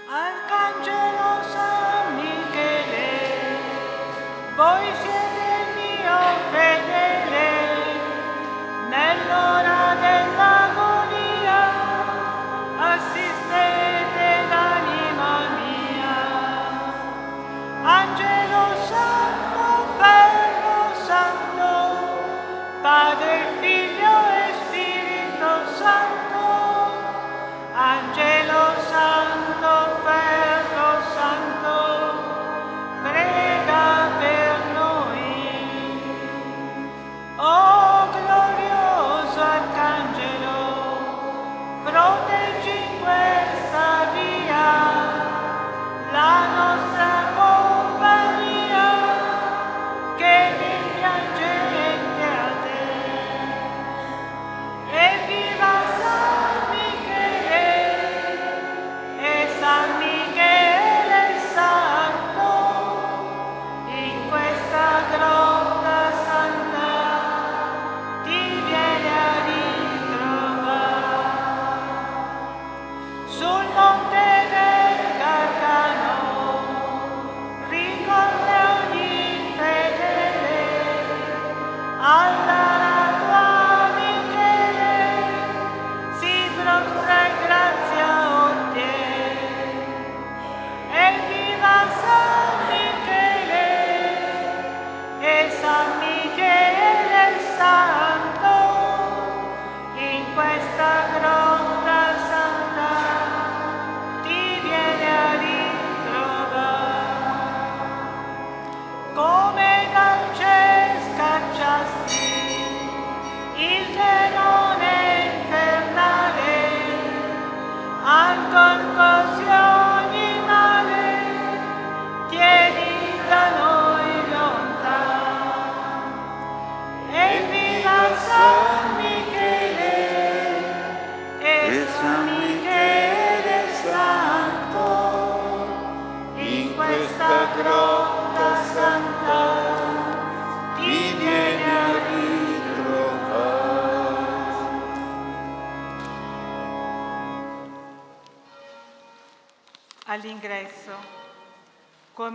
Arcangelo 0.08 1.42
San 1.50 2.16
Michele, 2.18 3.30
voi 4.54 4.96
siete 5.02 5.21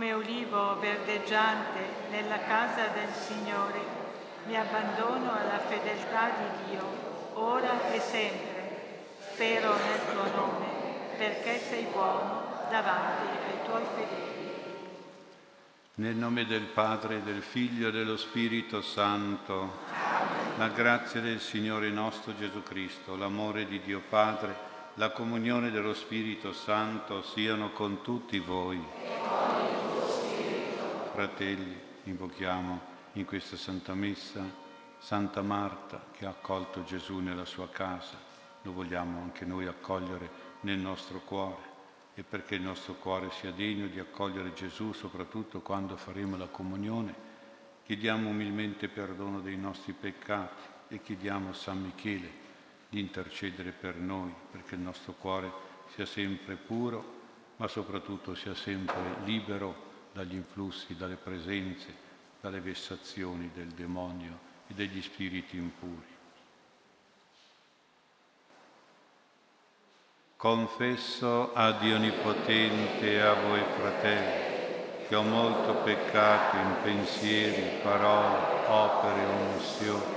come 0.07 0.13
olivo 0.13 0.79
verdeggiante 0.79 1.79
nella 2.11 2.39
casa 2.39 2.87
del 2.93 3.11
Signore, 3.11 3.79
mi 4.45 4.55
abbandono 4.55 5.33
alla 5.33 5.59
fedeltà 5.59 6.29
di 6.29 6.69
Dio, 6.69 7.31
ora 7.33 7.91
e 7.91 7.99
sempre. 7.99 9.03
Spero 9.33 9.75
nel 9.75 9.99
tuo 10.13 10.33
nome, 10.33 10.65
perché 11.17 11.59
sei 11.59 11.87
buono 11.91 12.41
davanti 12.69 13.27
ai 13.27 13.65
tuoi 13.65 13.83
fedeli. 13.95 14.35
Nel 15.95 16.15
nome 16.15 16.45
del 16.45 16.67
Padre, 16.67 17.21
del 17.23 17.41
Figlio 17.41 17.89
e 17.89 17.91
dello 17.91 18.15
Spirito 18.15 18.81
Santo, 18.81 19.79
la 20.57 20.69
grazia 20.69 21.19
del 21.19 21.41
Signore 21.41 21.89
nostro 21.89 22.33
Gesù 22.37 22.63
Cristo, 22.63 23.17
l'amore 23.17 23.65
di 23.65 23.81
Dio 23.81 24.01
Padre, 24.07 24.55
la 24.93 25.09
comunione 25.09 25.69
dello 25.69 25.93
Spirito 25.93 26.53
Santo 26.53 27.23
siano 27.23 27.71
con 27.71 28.01
tutti 28.01 28.39
voi. 28.39 29.26
Fratelli, 31.17 31.75
invochiamo 32.03 32.79
in 33.13 33.25
questa 33.25 33.57
Santa 33.57 33.95
Messa 33.95 34.45
Santa 34.99 35.41
Marta 35.41 36.09
che 36.11 36.27
ha 36.27 36.29
accolto 36.29 36.83
Gesù 36.83 37.17
nella 37.17 37.43
sua 37.43 37.67
casa. 37.69 38.19
Lo 38.61 38.71
vogliamo 38.71 39.21
anche 39.21 39.43
noi 39.43 39.65
accogliere 39.65 40.29
nel 40.59 40.77
nostro 40.77 41.21
cuore 41.21 41.63
e 42.13 42.21
perché 42.21 42.53
il 42.53 42.61
nostro 42.61 42.93
cuore 42.93 43.31
sia 43.31 43.51
degno 43.51 43.87
di 43.87 43.97
accogliere 43.97 44.53
Gesù, 44.53 44.91
soprattutto 44.91 45.61
quando 45.61 45.97
faremo 45.97 46.37
la 46.37 46.49
comunione, 46.49 47.15
chiediamo 47.83 48.29
umilmente 48.29 48.87
perdono 48.87 49.41
dei 49.41 49.57
nostri 49.57 49.93
peccati 49.93 50.61
e 50.89 51.01
chiediamo 51.01 51.49
a 51.49 51.53
San 51.53 51.81
Michele 51.81 52.29
di 52.89 52.99
intercedere 52.99 53.71
per 53.71 53.95
noi, 53.95 54.31
perché 54.51 54.75
il 54.75 54.81
nostro 54.81 55.13
cuore 55.13 55.51
sia 55.95 56.05
sempre 56.05 56.57
puro, 56.57 57.15
ma 57.55 57.67
soprattutto 57.67 58.35
sia 58.35 58.53
sempre 58.53 59.15
libero 59.23 59.86
dagli 60.17 60.33
influssi, 60.33 60.95
dalle 60.95 61.15
presenze, 61.15 61.93
dalle 62.41 62.59
vessazioni 62.59 63.51
del 63.53 63.67
demonio 63.67 64.39
e 64.67 64.73
degli 64.73 64.99
spiriti 64.99 65.57
impuri. 65.57 66.15
Confesso 70.35 71.53
a 71.53 71.71
Dio 71.73 71.95
Onnipotente 71.97 73.11
e 73.11 73.19
a 73.19 73.33
voi 73.33 73.61
fratelli 73.77 74.45
che 75.07 75.15
ho 75.15 75.21
molto 75.21 75.75
peccato 75.83 76.57
in 76.57 76.75
pensieri, 76.81 77.79
parole, 77.83 78.65
opere 78.67 79.21
e 79.21 79.25
omissioni, 79.25 80.15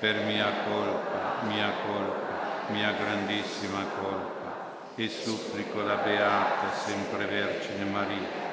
per 0.00 0.24
mia 0.24 0.52
colpa, 0.64 1.42
mia 1.44 1.70
colpa, 1.86 2.70
mia 2.70 2.92
grandissima 2.92 3.84
colpa, 4.00 4.36
e 4.96 5.08
supplico 5.08 5.80
la 5.82 5.96
Beata 5.96 6.72
sempre 6.72 7.24
Vergine 7.26 7.84
Maria, 7.84 8.47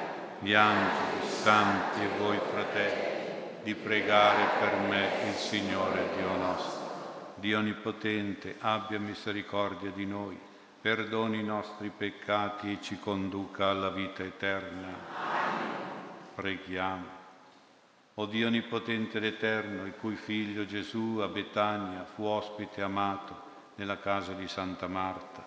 gli 0.46 0.54
angeli, 0.54 1.26
santi 1.26 2.02
e 2.02 2.18
voi 2.18 2.38
fratelli, 2.38 3.64
di 3.64 3.74
pregare 3.74 4.60
per 4.60 4.78
me 4.88 5.08
il 5.26 5.34
Signore 5.34 6.10
Dio 6.14 6.36
nostro. 6.36 7.34
Dio 7.34 7.58
Onnipotente 7.58 8.54
abbia 8.60 9.00
misericordia 9.00 9.90
di 9.90 10.06
noi, 10.06 10.38
perdoni 10.80 11.40
i 11.40 11.42
nostri 11.42 11.90
peccati 11.90 12.70
e 12.70 12.78
ci 12.80 12.96
conduca 13.00 13.70
alla 13.70 13.90
vita 13.90 14.22
eterna. 14.22 14.94
Preghiamo. 16.36 17.06
O 18.14 18.26
Dio 18.26 18.46
Onnipotente 18.46 19.18
ed 19.18 19.24
Eterno, 19.24 19.84
il 19.84 19.94
cui 19.98 20.14
Figlio 20.14 20.64
Gesù 20.64 21.18
a 21.20 21.26
Betania 21.26 22.04
fu 22.04 22.22
ospite 22.22 22.82
amato 22.82 23.34
nella 23.74 23.98
casa 23.98 24.32
di 24.32 24.46
Santa 24.46 24.86
Marta, 24.86 25.44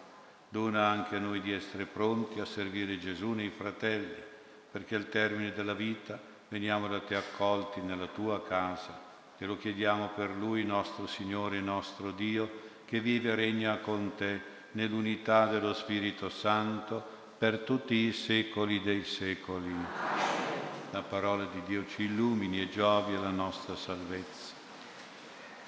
dona 0.49 0.87
anche 0.87 1.15
a 1.15 1.19
noi 1.19 1.39
di 1.39 1.53
essere 1.53 1.85
pronti 1.85 2.41
a 2.41 2.45
servire 2.45 2.99
Gesù 2.99 3.29
nei 3.29 3.49
fratelli, 3.49 4.27
perché 4.71 4.95
al 4.95 5.09
termine 5.09 5.51
della 5.51 5.73
vita 5.73 6.19
veniamo 6.49 6.87
da 6.87 6.99
te 6.99 7.15
accolti 7.15 7.81
nella 7.81 8.07
tua 8.07 8.43
casa. 8.43 9.07
Te 9.37 9.45
lo 9.45 9.57
chiediamo 9.57 10.09
per 10.09 10.31
Lui, 10.31 10.63
nostro 10.63 11.07
Signore 11.07 11.57
e 11.57 11.61
nostro 11.61 12.11
Dio, 12.11 12.67
che 12.85 12.99
vive 12.99 13.31
e 13.31 13.35
regna 13.35 13.77
con 13.77 14.13
te 14.15 14.57
nell'unità 14.71 15.45
dello 15.45 15.73
Spirito 15.73 16.29
Santo 16.29 17.17
per 17.37 17.59
tutti 17.59 17.95
i 17.95 18.11
secoli 18.11 18.81
dei 18.81 19.03
secoli. 19.03 19.73
La 20.91 21.01
parola 21.01 21.45
di 21.45 21.61
Dio 21.63 21.85
ci 21.87 22.03
illumini 22.03 22.61
e 22.61 22.69
giovi 22.69 23.15
alla 23.15 23.29
nostra 23.29 23.75
salvezza. 23.75 24.53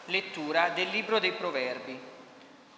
Lettura 0.06 0.70
del 0.70 0.90
libro 0.90 1.20
dei 1.20 1.32
Proverbi. 1.32 1.98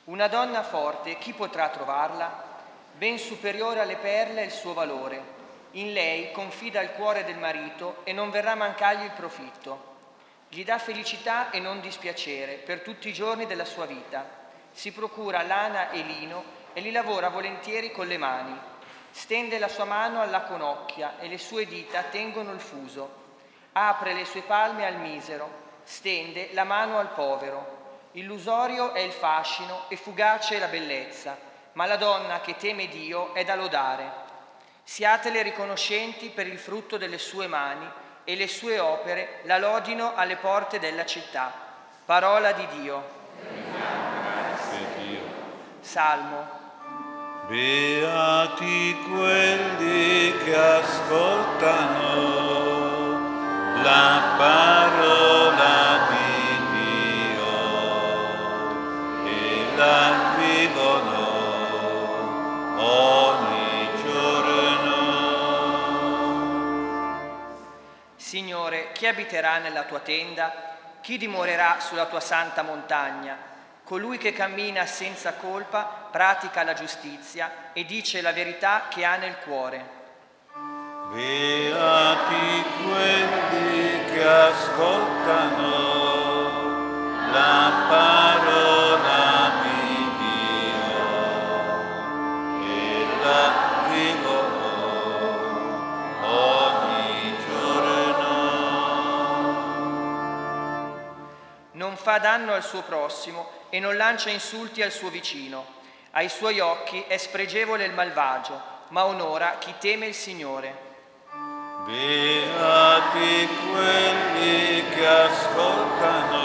Una 0.05 0.27
donna 0.27 0.61
forte, 0.61 1.17
chi 1.17 1.33
potrà 1.33 1.69
trovarla? 1.69 2.51
Ben 2.97 3.17
superiore 3.17 3.79
alle 3.79 3.95
perle 3.95 4.41
è 4.41 4.45
il 4.45 4.51
suo 4.51 4.73
valore. 4.73 5.41
In 5.75 5.91
lei 5.91 6.31
confida 6.31 6.81
il 6.81 6.91
cuore 6.91 7.23
del 7.23 7.39
marito 7.39 8.01
e 8.03 8.13
non 8.13 8.29
verrà 8.29 8.51
a 8.51 8.55
mancargli 8.55 9.05
il 9.05 9.11
profitto. 9.11 9.91
Gli 10.47 10.63
dà 10.63 10.77
felicità 10.77 11.49
e 11.49 11.59
non 11.59 11.81
dispiacere 11.81 12.57
per 12.57 12.81
tutti 12.81 13.09
i 13.09 13.13
giorni 13.13 13.47
della 13.47 13.65
sua 13.65 13.87
vita. 13.87 14.23
Si 14.71 14.91
procura 14.91 15.41
lana 15.41 15.89
e 15.89 16.03
lino 16.03 16.43
e 16.73 16.81
li 16.81 16.91
lavora 16.91 17.29
volentieri 17.29 17.91
con 17.91 18.05
le 18.05 18.19
mani. 18.19 18.55
Stende 19.09 19.57
la 19.57 19.67
sua 19.67 19.85
mano 19.85 20.21
alla 20.21 20.41
conocchia 20.41 21.17
e 21.17 21.27
le 21.27 21.39
sue 21.39 21.65
dita 21.65 22.03
tengono 22.03 22.51
il 22.51 22.59
fuso. 22.59 23.21
Apre 23.71 24.13
le 24.13 24.25
sue 24.25 24.41
palme 24.41 24.85
al 24.85 24.97
misero, 24.97 25.49
stende 25.81 26.49
la 26.53 26.65
mano 26.65 26.99
al 26.99 27.09
povero. 27.13 27.81
Illusorio 28.11 28.93
è 28.93 28.99
il 28.99 29.11
fascino 29.11 29.85
e 29.87 29.95
fugace 29.95 30.59
la 30.59 30.67
bellezza, 30.67 31.35
ma 31.71 31.87
la 31.87 31.97
donna 31.97 32.41
che 32.41 32.57
teme 32.57 32.87
Dio 32.87 33.33
è 33.33 33.43
da 33.43 33.55
lodare. 33.55 34.22
Siatele 34.83 35.41
riconoscenti 35.41 36.29
per 36.29 36.45
il 36.45 36.59
frutto 36.59 36.97
delle 36.97 37.17
sue 37.17 37.47
mani 37.47 37.89
e 38.23 38.35
le 38.35 38.47
sue 38.47 38.79
opere 38.79 39.39
la 39.43 39.57
lodino 39.57 40.13
alle 40.15 40.35
porte 40.35 40.79
della 40.79 41.05
città. 41.05 41.51
Parola 42.05 42.51
di 42.51 42.67
Dio. 42.79 43.21
Salmo. 45.79 46.61
Beati 47.47 48.97
quelli 49.09 50.37
che 50.43 50.55
ascoltano 50.55 52.13
la 53.83 54.35
parola 54.37 56.07
di 56.09 56.57
Dio 56.71 57.51
e 59.25 59.65
la 59.75 60.35
vivono 60.37 61.23
ogni 62.77 63.52
Signore, 68.33 68.91
chi 68.93 69.05
abiterà 69.05 69.59
nella 69.59 69.83
tua 69.83 69.99
tenda? 69.99 70.75
Chi 71.01 71.19
dimorerà 71.19 71.75
sulla 71.79 72.07
tua 72.07 72.19
santa 72.19 72.63
montagna? 72.63 73.37
Colui 73.83 74.17
che 74.17 74.33
cammina 74.33 74.87
senza 74.87 75.33
colpa 75.33 76.07
pratica 76.09 76.63
la 76.63 76.73
giustizia 76.73 77.69
e 77.73 77.85
dice 77.85 78.21
la 78.21 78.31
verità 78.31 78.85
che 78.89 79.05
ha 79.05 79.17
nel 79.17 79.37
cuore. 79.37 79.85
Beati 81.11 82.63
quelli 82.81 84.03
che 84.05 84.27
ascoltano 84.27 85.69
la 87.31 87.85
parola 87.87 89.51
di 89.61 90.09
Dio 90.17 91.05
e 92.65 93.05
la 93.21 93.62
fa 102.13 102.19
danno 102.19 102.53
al 102.53 102.63
suo 102.63 102.83
prossimo 102.83 103.49
e 103.71 103.79
non 103.79 103.97
lancia 103.97 104.29
insulti 104.29 104.83
al 104.83 104.91
suo 104.91 105.09
vicino. 105.09 105.65
Ai 106.11 106.29
suoi 106.29 106.59
occhi 106.59 107.03
è 107.07 107.17
spregevole 107.17 107.85
il 107.85 107.93
malvagio, 107.93 108.61
ma 108.89 109.05
onora 109.05 109.55
chi 109.57 109.73
teme 109.79 110.05
il 110.05 110.13
Signore. 110.13 110.91
Beati 111.85 113.47
quelli 113.71 114.89
che 114.89 115.07
ascoltano 115.07 116.41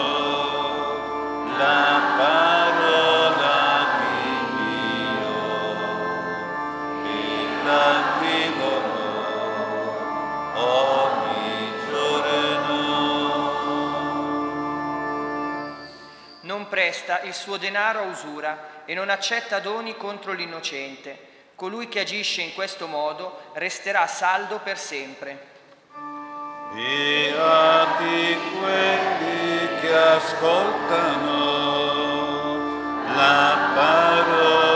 la 1.59 2.14
parola 2.16 2.57
presta 16.89 17.20
il 17.20 17.34
suo 17.34 17.59
denaro 17.59 17.99
a 17.99 18.05
usura 18.05 18.82
e 18.86 18.95
non 18.95 19.11
accetta 19.11 19.59
doni 19.59 19.95
contro 19.95 20.32
l'innocente. 20.32 21.26
Colui 21.55 21.86
che 21.86 22.01
agisce 22.01 22.41
in 22.41 22.55
questo 22.55 22.86
modo 22.86 23.51
resterà 23.53 24.07
saldo 24.07 24.59
per 24.61 24.78
sempre. 24.78 25.39
Beati 26.72 28.39
quelli 28.59 29.80
che 29.80 29.95
ascoltano 29.95 31.36
la 33.14 33.70
parola 33.74 34.68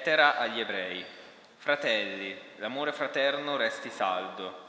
Lettera 0.00 0.38
agli 0.38 0.58
ebrei. 0.58 1.04
Fratelli, 1.56 2.34
l'amore 2.56 2.90
fraterno 2.90 3.58
resti 3.58 3.90
saldo. 3.90 4.68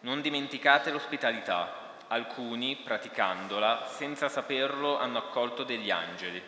Non 0.00 0.20
dimenticate 0.20 0.90
l'ospitalità. 0.90 2.00
Alcuni, 2.08 2.74
praticandola, 2.74 3.86
senza 3.86 4.28
saperlo, 4.28 4.98
hanno 4.98 5.18
accolto 5.18 5.62
degli 5.62 5.92
angeli. 5.92 6.42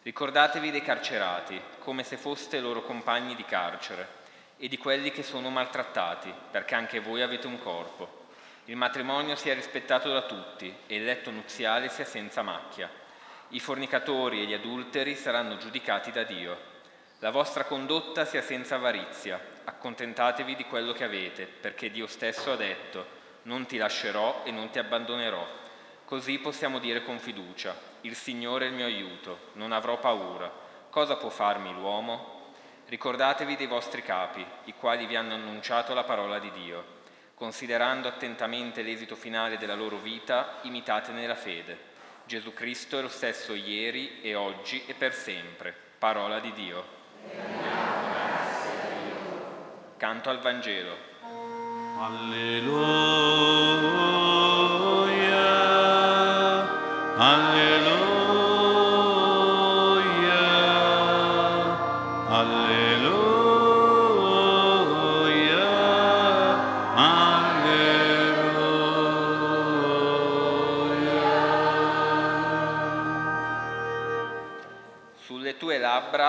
Ricordatevi 0.00 0.70
dei 0.70 0.80
carcerati, 0.80 1.60
come 1.80 2.04
se 2.04 2.16
foste 2.16 2.60
loro 2.60 2.82
compagni 2.82 3.34
di 3.34 3.44
carcere, 3.44 4.06
e 4.58 4.68
di 4.68 4.78
quelli 4.78 5.10
che 5.10 5.24
sono 5.24 5.50
maltrattati, 5.50 6.32
perché 6.52 6.76
anche 6.76 7.00
voi 7.00 7.22
avete 7.22 7.48
un 7.48 7.58
corpo. 7.58 8.26
Il 8.66 8.76
matrimonio 8.76 9.34
sia 9.34 9.54
rispettato 9.54 10.12
da 10.12 10.22
tutti 10.22 10.72
e 10.86 10.94
il 10.94 11.04
letto 11.04 11.32
nuziale 11.32 11.88
sia 11.88 12.04
senza 12.04 12.42
macchia. 12.42 12.88
I 13.48 13.58
fornicatori 13.58 14.42
e 14.42 14.44
gli 14.44 14.54
adulteri 14.54 15.16
saranno 15.16 15.56
giudicati 15.56 16.12
da 16.12 16.22
Dio. 16.22 16.74
La 17.20 17.30
vostra 17.30 17.64
condotta 17.64 18.26
sia 18.26 18.42
senza 18.42 18.74
avarizia, 18.74 19.40
accontentatevi 19.64 20.54
di 20.54 20.64
quello 20.64 20.92
che 20.92 21.04
avete, 21.04 21.46
perché 21.46 21.90
Dio 21.90 22.06
stesso 22.06 22.52
ha 22.52 22.56
detto, 22.56 23.06
non 23.44 23.64
ti 23.64 23.78
lascerò 23.78 24.42
e 24.44 24.50
non 24.50 24.68
ti 24.68 24.78
abbandonerò. 24.78 25.46
Così 26.04 26.38
possiamo 26.38 26.78
dire 26.78 27.02
con 27.02 27.18
fiducia, 27.18 27.74
il 28.02 28.14
Signore 28.14 28.66
è 28.66 28.68
il 28.68 28.74
mio 28.74 28.84
aiuto, 28.84 29.50
non 29.54 29.72
avrò 29.72 29.98
paura. 29.98 30.52
Cosa 30.90 31.16
può 31.16 31.30
farmi 31.30 31.72
l'uomo? 31.72 32.52
Ricordatevi 32.86 33.56
dei 33.56 33.66
vostri 33.66 34.02
capi, 34.02 34.44
i 34.64 34.74
quali 34.74 35.06
vi 35.06 35.16
hanno 35.16 35.34
annunciato 35.34 35.94
la 35.94 36.04
parola 36.04 36.38
di 36.38 36.50
Dio. 36.50 36.84
Considerando 37.34 38.08
attentamente 38.08 38.82
l'esito 38.82 39.16
finale 39.16 39.56
della 39.56 39.74
loro 39.74 39.96
vita, 39.96 40.58
imitatene 40.62 41.26
la 41.26 41.34
fede. 41.34 41.78
Gesù 42.26 42.52
Cristo 42.52 42.98
è 42.98 43.02
lo 43.02 43.08
stesso 43.08 43.54
ieri 43.54 44.20
e 44.20 44.34
oggi 44.34 44.84
e 44.86 44.92
per 44.92 45.14
sempre. 45.14 45.74
Parola 45.98 46.40
di 46.40 46.52
Dio. 46.52 46.95
Canto 49.96 50.30
al 50.30 50.40
Vangelo. 50.40 50.94
Alleluia, 51.98 53.06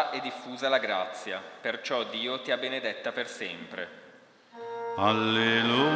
è 0.09 0.19
diffusa 0.19 0.69
la 0.69 0.79
grazia, 0.79 1.41
perciò 1.61 2.03
Dio 2.03 2.41
ti 2.41 2.51
ha 2.51 2.57
benedetta 2.57 3.11
per 3.11 3.27
sempre. 3.27 4.05
Alleluia, 4.97 5.87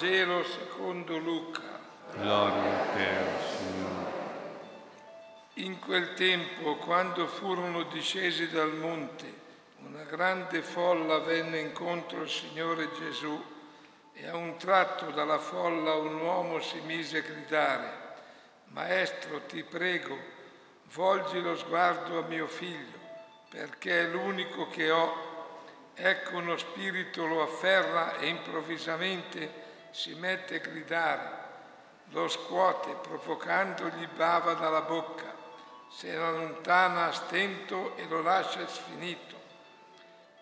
Vangelo 0.00 0.42
secondo 0.44 1.18
Luca. 1.18 1.78
gloria 2.12 2.80
a 2.80 2.84
te, 2.94 3.18
o 3.18 3.38
Signore. 3.54 4.12
In 5.56 5.78
quel 5.78 6.14
tempo, 6.14 6.76
quando 6.76 7.26
furono 7.26 7.82
discesi 7.82 8.48
dal 8.48 8.72
monte 8.72 9.30
una 9.80 10.04
grande 10.04 10.62
folla 10.62 11.18
venne 11.18 11.58
incontro 11.58 12.20
al 12.20 12.30
Signore 12.30 12.88
Gesù 12.98 13.44
e 14.14 14.26
a 14.26 14.36
un 14.36 14.56
tratto 14.56 15.10
dalla 15.10 15.38
folla 15.38 15.92
un 15.96 16.18
uomo 16.18 16.60
si 16.60 16.80
mise 16.86 17.18
a 17.18 17.20
gridare, 17.20 17.92
Maestro, 18.68 19.42
ti 19.42 19.62
prego, 19.64 20.16
volgi 20.94 21.42
lo 21.42 21.54
sguardo 21.56 22.20
a 22.20 22.26
mio 22.26 22.46
figlio, 22.46 22.98
perché 23.50 24.00
è 24.00 24.06
l'unico 24.06 24.66
che 24.68 24.90
ho. 24.90 25.28
Ecco 25.92 26.38
uno 26.38 26.56
spirito 26.56 27.26
lo 27.26 27.42
afferra 27.42 28.16
e 28.16 28.28
improvvisamente 28.28 29.68
si 29.90 30.14
mette 30.14 30.56
a 30.56 30.58
gridare, 30.58 31.48
lo 32.10 32.28
scuote 32.28 32.94
provocandogli 32.94 34.06
bava 34.08 34.54
dalla 34.54 34.82
bocca, 34.82 35.34
se 35.88 36.10
ne 36.10 36.16
allontana 36.16 37.06
a 37.06 37.12
stento 37.12 37.96
e 37.96 38.06
lo 38.06 38.22
lascia 38.22 38.66
sfinito. 38.66 39.38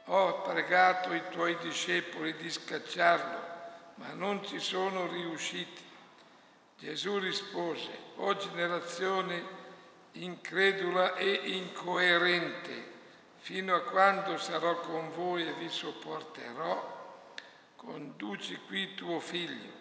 Ho 0.07 0.40
pregato 0.42 1.12
i 1.12 1.22
tuoi 1.30 1.57
discepoli 1.59 2.34
di 2.36 2.51
scacciarlo, 2.51 3.38
ma 3.96 4.12
non 4.12 4.44
ci 4.44 4.59
sono 4.59 5.07
riusciti. 5.07 5.86
Gesù 6.78 7.18
rispose, 7.18 7.90
o 8.16 8.36
generazione 8.36 9.57
incredula 10.12 11.14
e 11.14 11.32
incoerente, 11.44 12.96
fino 13.36 13.74
a 13.74 13.82
quando 13.82 14.38
sarò 14.38 14.76
con 14.80 15.11
voi 15.11 15.46
e 15.46 15.53
vi 15.55 15.68
sopporterò, 15.68 16.97
conduci 17.78 18.58
qui 18.66 18.94
tuo 18.94 19.20
figlio. 19.20 19.72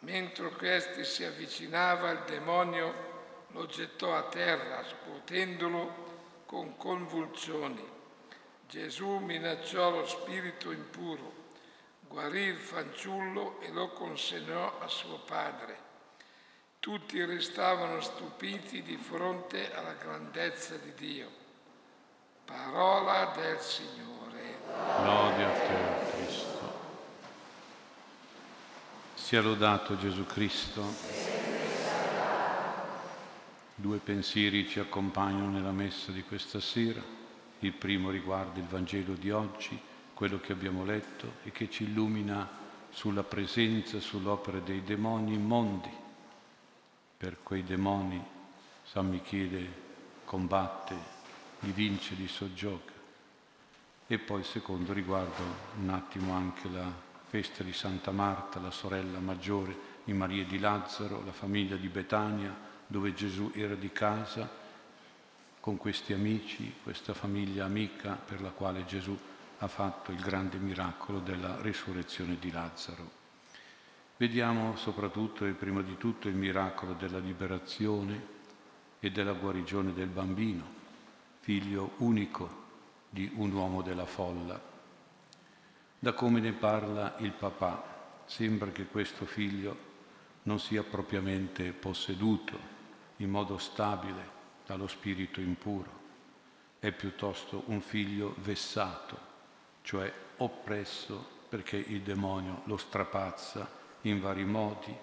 Mentre 0.00 0.50
questi 0.50 1.04
si 1.04 1.24
avvicinava, 1.24 2.10
il 2.10 2.22
demonio 2.26 3.12
lo 3.48 3.66
gettò 3.66 4.14
a 4.14 4.24
terra, 4.24 4.84
scuotendolo 4.84 6.42
con 6.44 6.76
convulsioni. 6.76 7.92
Gesù 8.68 9.16
minacciò 9.18 9.90
lo 9.90 10.06
spirito 10.06 10.70
impuro, 10.70 11.32
guarì 12.00 12.42
il 12.42 12.58
fanciullo 12.58 13.60
e 13.60 13.70
lo 13.70 13.88
consegnò 13.88 14.78
a 14.80 14.88
suo 14.88 15.18
padre. 15.20 15.92
Tutti 16.78 17.24
restavano 17.24 18.00
stupiti 18.02 18.82
di 18.82 18.96
fronte 18.96 19.72
alla 19.72 19.94
grandezza 19.94 20.76
di 20.76 20.92
Dio. 20.94 21.30
Parola 22.44 23.32
del 23.34 23.58
Signore. 23.58 24.58
Lode 25.02 25.44
a 25.44 25.50
te, 25.50 26.10
Cristo. 26.10 26.54
Sia 29.24 29.40
lodato 29.40 29.96
Gesù 29.96 30.26
Cristo. 30.26 30.84
Due 33.74 33.96
pensieri 33.96 34.68
ci 34.68 34.80
accompagnano 34.80 35.48
nella 35.48 35.70
messa 35.70 36.12
di 36.12 36.22
questa 36.24 36.60
sera. 36.60 37.02
Il 37.60 37.72
primo 37.72 38.10
riguarda 38.10 38.60
il 38.60 38.66
Vangelo 38.66 39.14
di 39.14 39.30
oggi, 39.30 39.80
quello 40.12 40.38
che 40.40 40.52
abbiamo 40.52 40.84
letto 40.84 41.36
e 41.44 41.52
che 41.52 41.70
ci 41.70 41.84
illumina 41.84 42.46
sulla 42.90 43.22
presenza, 43.22 43.98
sull'opera 43.98 44.58
dei 44.58 44.82
demoni 44.84 45.32
immondi. 45.32 45.90
Per 47.16 47.38
quei 47.42 47.64
demoni 47.64 48.22
San 48.82 49.08
Michele 49.08 49.72
combatte, 50.26 50.94
li 51.60 51.72
vince, 51.72 52.14
li 52.14 52.28
soggioga. 52.28 52.92
E 54.06 54.18
poi 54.18 54.44
secondo 54.44 54.92
riguarda 54.92 55.42
un 55.80 55.88
attimo 55.88 56.34
anche 56.34 56.68
la 56.68 57.03
festa 57.34 57.64
di 57.64 57.72
Santa 57.72 58.12
Marta, 58.12 58.60
la 58.60 58.70
sorella 58.70 59.18
maggiore 59.18 59.76
di 60.04 60.12
Maria 60.12 60.44
di 60.44 60.60
Lazzaro, 60.60 61.24
la 61.24 61.32
famiglia 61.32 61.74
di 61.74 61.88
Betania, 61.88 62.56
dove 62.86 63.12
Gesù 63.12 63.50
era 63.56 63.74
di 63.74 63.90
casa 63.90 64.48
con 65.58 65.76
questi 65.76 66.12
amici, 66.12 66.72
questa 66.80 67.12
famiglia 67.12 67.64
amica 67.64 68.12
per 68.12 68.40
la 68.40 68.50
quale 68.50 68.84
Gesù 68.84 69.18
ha 69.58 69.66
fatto 69.66 70.12
il 70.12 70.20
grande 70.20 70.58
miracolo 70.58 71.18
della 71.18 71.60
risurrezione 71.60 72.36
di 72.38 72.52
Lazzaro. 72.52 73.10
Vediamo 74.16 74.76
soprattutto 74.76 75.44
e 75.44 75.54
prima 75.54 75.82
di 75.82 75.96
tutto 75.96 76.28
il 76.28 76.36
miracolo 76.36 76.92
della 76.92 77.18
liberazione 77.18 78.26
e 79.00 79.10
della 79.10 79.32
guarigione 79.32 79.92
del 79.92 80.06
bambino, 80.06 80.64
figlio 81.40 81.94
unico 81.96 82.62
di 83.10 83.28
un 83.34 83.50
uomo 83.50 83.82
della 83.82 84.06
folla. 84.06 84.73
Da 86.04 86.12
come 86.12 86.38
ne 86.38 86.52
parla 86.52 87.14
il 87.20 87.30
papà, 87.30 87.82
sembra 88.26 88.70
che 88.70 88.84
questo 88.84 89.24
figlio 89.24 89.74
non 90.42 90.60
sia 90.60 90.82
propriamente 90.82 91.72
posseduto 91.72 92.58
in 93.16 93.30
modo 93.30 93.56
stabile 93.56 94.28
dallo 94.66 94.86
spirito 94.86 95.40
impuro, 95.40 95.90
è 96.78 96.92
piuttosto 96.92 97.62
un 97.68 97.80
figlio 97.80 98.34
vessato, 98.40 99.18
cioè 99.80 100.12
oppresso 100.36 101.26
perché 101.48 101.78
il 101.78 102.02
demonio 102.02 102.60
lo 102.64 102.76
strapazza 102.76 103.66
in 104.02 104.20
vari 104.20 104.44
modi 104.44 104.94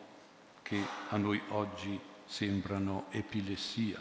che 0.62 0.86
a 1.10 1.18
noi 1.18 1.42
oggi 1.48 2.00
sembrano 2.26 3.06
epilessia. 3.10 4.00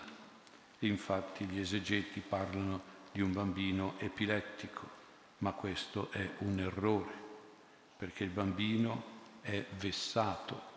Infatti 0.80 1.46
gli 1.46 1.60
esegeti 1.60 2.20
parlano 2.20 2.82
di 3.10 3.22
un 3.22 3.32
bambino 3.32 3.94
epilettico, 3.96 4.89
ma 5.40 5.52
questo 5.52 6.10
è 6.10 6.28
un 6.38 6.58
errore, 6.58 7.12
perché 7.96 8.24
il 8.24 8.30
bambino 8.30 9.02
è 9.42 9.64
vessato 9.78 10.68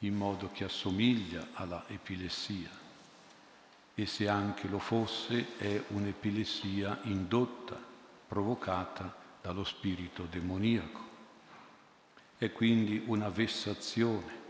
in 0.00 0.14
modo 0.14 0.50
che 0.52 0.64
assomiglia 0.64 1.48
alla 1.52 1.84
epilessia 1.88 2.84
e 3.98 4.04
se 4.04 4.28
anche 4.28 4.68
lo 4.68 4.78
fosse 4.78 5.56
è 5.56 5.82
un'epilessia 5.88 7.00
indotta, 7.04 7.82
provocata 8.28 9.14
dallo 9.40 9.64
spirito 9.64 10.24
demoniaco. 10.24 11.00
È 12.36 12.52
quindi 12.52 13.02
una 13.06 13.30
vessazione, 13.30 14.44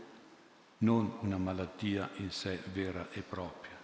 non 0.79 1.19
una 1.21 1.37
malattia 1.37 2.09
in 2.15 2.29
sé 2.29 2.61
vera 2.73 3.07
e 3.11 3.21
propria. 3.21 3.75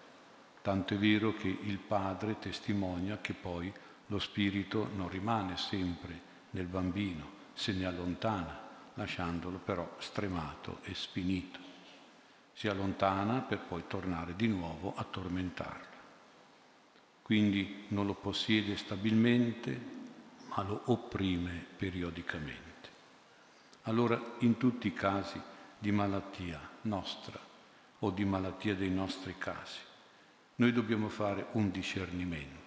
Tanto 0.62 0.96
è 0.96 0.98
vero 0.98 1.34
che 1.34 1.48
il 1.48 1.78
padre 1.78 2.40
testimonia 2.40 3.20
che 3.22 3.34
poi 3.34 3.72
lo 4.08 4.20
spirito 4.20 4.90
non 4.96 5.10
rimane 5.10 5.58
sempre 5.58 6.32
nel 6.52 6.66
bambino, 6.66 7.42
se 7.54 7.74
ne 7.74 7.86
allontana 7.86 8.60
lasciandolo 8.96 9.58
però 9.58 9.96
stremato 10.00 10.80
e 10.84 10.94
sfinito. 10.94 11.60
Si 12.54 12.68
allontana 12.68 13.40
per 13.42 13.60
poi 13.60 13.84
tornare 13.88 14.36
di 14.36 14.48
nuovo 14.48 14.94
a 14.96 15.04
tormentarlo. 15.04 15.92
Quindi 17.24 17.86
non 17.90 18.06
lo 18.06 18.14
possiede 18.14 18.76
stabilmente, 18.78 19.92
ma 20.50 20.62
lo 20.64 20.82
opprime 20.86 21.66
periodicamente. 21.78 22.62
Allora 23.84 24.22
in 24.40 24.58
tutti 24.58 24.88
i 24.88 24.94
casi 24.94 25.42
di 25.80 25.92
malattia 25.92 26.60
nostra 26.82 27.40
o 28.00 28.10
di 28.12 28.26
malattia 28.26 28.76
dei 28.76 28.92
nostri 28.92 29.36
casi, 29.38 29.80
noi 30.56 30.72
dobbiamo 30.72 31.10
fare 31.10 31.48
un 31.54 31.72
discernimento 31.72 32.63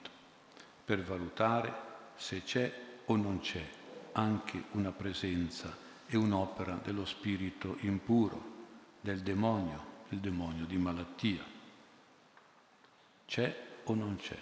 per 0.87 1.03
valutare 1.03 1.75
se 2.15 2.45
c'è 2.45 2.73
o 3.07 3.17
non 3.17 3.41
c'è 3.41 3.69
anche 4.13 4.67
una 4.73 4.93
presenza 4.93 5.77
è 6.07 6.15
un'opera 6.15 6.81
dello 6.83 7.05
spirito 7.05 7.77
impuro, 7.81 8.55
del 9.01 9.21
demonio, 9.21 10.05
il 10.11 10.21
demonio 10.21 10.65
di 10.65 10.77
malattia. 10.77 11.45
C'è 13.27 13.65
o 13.83 13.95
non 13.95 14.17
c'è? 14.17 14.39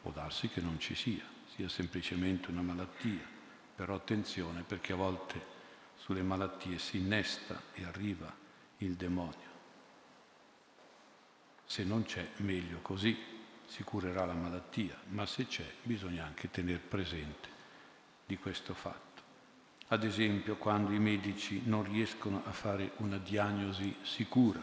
Può 0.00 0.12
darsi 0.12 0.48
che 0.48 0.60
non 0.60 0.78
ci 0.78 0.94
sia, 0.94 1.24
sia 1.54 1.68
semplicemente 1.68 2.50
una 2.50 2.62
malattia, 2.62 3.26
però 3.74 3.96
attenzione 3.96 4.62
perché 4.62 4.92
a 4.92 4.96
volte 4.96 5.50
sulle 5.96 6.22
malattie 6.22 6.78
si 6.78 6.98
innesta 6.98 7.60
e 7.74 7.84
arriva 7.84 8.32
il 8.78 8.94
demonio. 8.94 9.50
Se 11.64 11.82
non 11.82 12.04
c'è, 12.04 12.30
meglio 12.36 12.78
così, 12.80 13.31
si 13.72 13.84
curerà 13.84 14.26
la 14.26 14.34
malattia, 14.34 14.94
ma 15.08 15.24
se 15.24 15.46
c'è 15.46 15.64
bisogna 15.82 16.26
anche 16.26 16.50
tenere 16.50 16.76
presente 16.78 17.48
di 18.26 18.36
questo 18.36 18.74
fatto. 18.74 19.22
Ad 19.88 20.04
esempio 20.04 20.56
quando 20.56 20.92
i 20.92 20.98
medici 20.98 21.62
non 21.64 21.82
riescono 21.82 22.42
a 22.44 22.52
fare 22.52 22.92
una 22.98 23.16
diagnosi 23.16 23.96
sicura, 24.02 24.60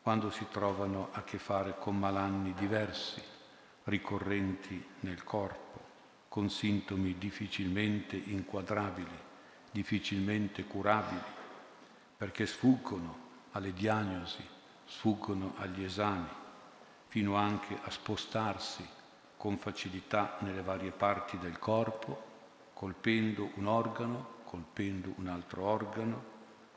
quando 0.00 0.30
si 0.30 0.46
trovano 0.48 1.08
a 1.10 1.24
che 1.24 1.38
fare 1.38 1.74
con 1.76 1.98
malanni 1.98 2.54
diversi, 2.54 3.20
ricorrenti 3.84 4.80
nel 5.00 5.24
corpo, 5.24 5.80
con 6.28 6.50
sintomi 6.50 7.18
difficilmente 7.18 8.14
inquadrabili, 8.14 9.18
difficilmente 9.72 10.62
curabili, 10.66 11.20
perché 12.16 12.46
sfuggono 12.46 13.30
alle 13.52 13.72
diagnosi, 13.72 14.46
sfuggono 14.84 15.54
agli 15.56 15.82
esami, 15.82 16.41
fino 17.12 17.34
anche 17.34 17.78
a 17.82 17.90
spostarsi 17.90 18.88
con 19.36 19.58
facilità 19.58 20.38
nelle 20.38 20.62
varie 20.62 20.92
parti 20.92 21.36
del 21.36 21.58
corpo 21.58 22.70
colpendo 22.72 23.50
un 23.56 23.66
organo, 23.66 24.36
colpendo 24.44 25.12
un 25.16 25.26
altro 25.26 25.62
organo, 25.62 26.24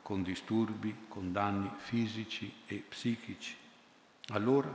con 0.02 0.22
disturbi, 0.22 1.06
con 1.08 1.32
danni 1.32 1.70
fisici 1.78 2.52
e 2.66 2.84
psichici. 2.86 3.56
Allora 4.28 4.70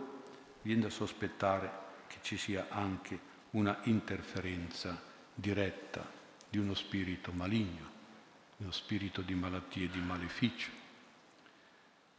viene 0.63 0.81
da 0.81 0.89
sospettare 0.89 1.71
che 2.07 2.17
ci 2.23 2.37
sia 2.37 2.65
anche 2.69 3.19
una 3.51 3.81
interferenza 3.83 4.99
diretta 5.31 6.03
di 6.49 6.57
uno 6.57 6.73
spirito 6.73 7.31
maligno, 7.33 7.87
uno 8.57 8.71
spirito 8.71 9.21
di 9.21 9.35
malattia 9.35 9.85
e 9.85 9.91
di 9.91 9.99
maleficio. 9.99 10.71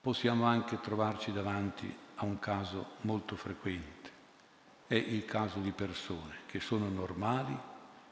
Possiamo 0.01 0.45
anche 0.45 0.79
trovarci 0.79 1.33
davanti 1.33 2.02
a 2.23 2.25
un 2.25 2.39
caso 2.39 2.93
molto 3.01 3.35
frequente. 3.35 4.11
È 4.87 4.95
il 4.95 5.25
caso 5.25 5.59
di 5.59 5.73
persone 5.73 6.39
che 6.47 6.61
sono 6.61 6.89
normali 6.89 7.57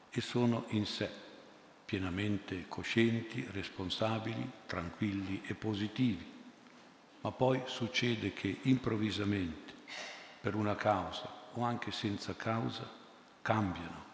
e 0.09 0.21
sono 0.21 0.65
in 0.69 0.85
sé 0.85 1.09
pienamente 1.85 2.65
coscienti, 2.67 3.47
responsabili, 3.51 4.49
tranquilli 4.65 5.41
e 5.45 5.53
positivi. 5.53 6.29
Ma 7.21 7.31
poi 7.31 7.61
succede 7.65 8.33
che 8.33 8.59
improvvisamente, 8.63 9.73
per 10.41 10.55
una 10.55 10.75
causa 10.75 11.29
o 11.53 11.63
anche 11.63 11.91
senza 11.91 12.35
causa, 12.35 12.89
cambiano 13.41 14.09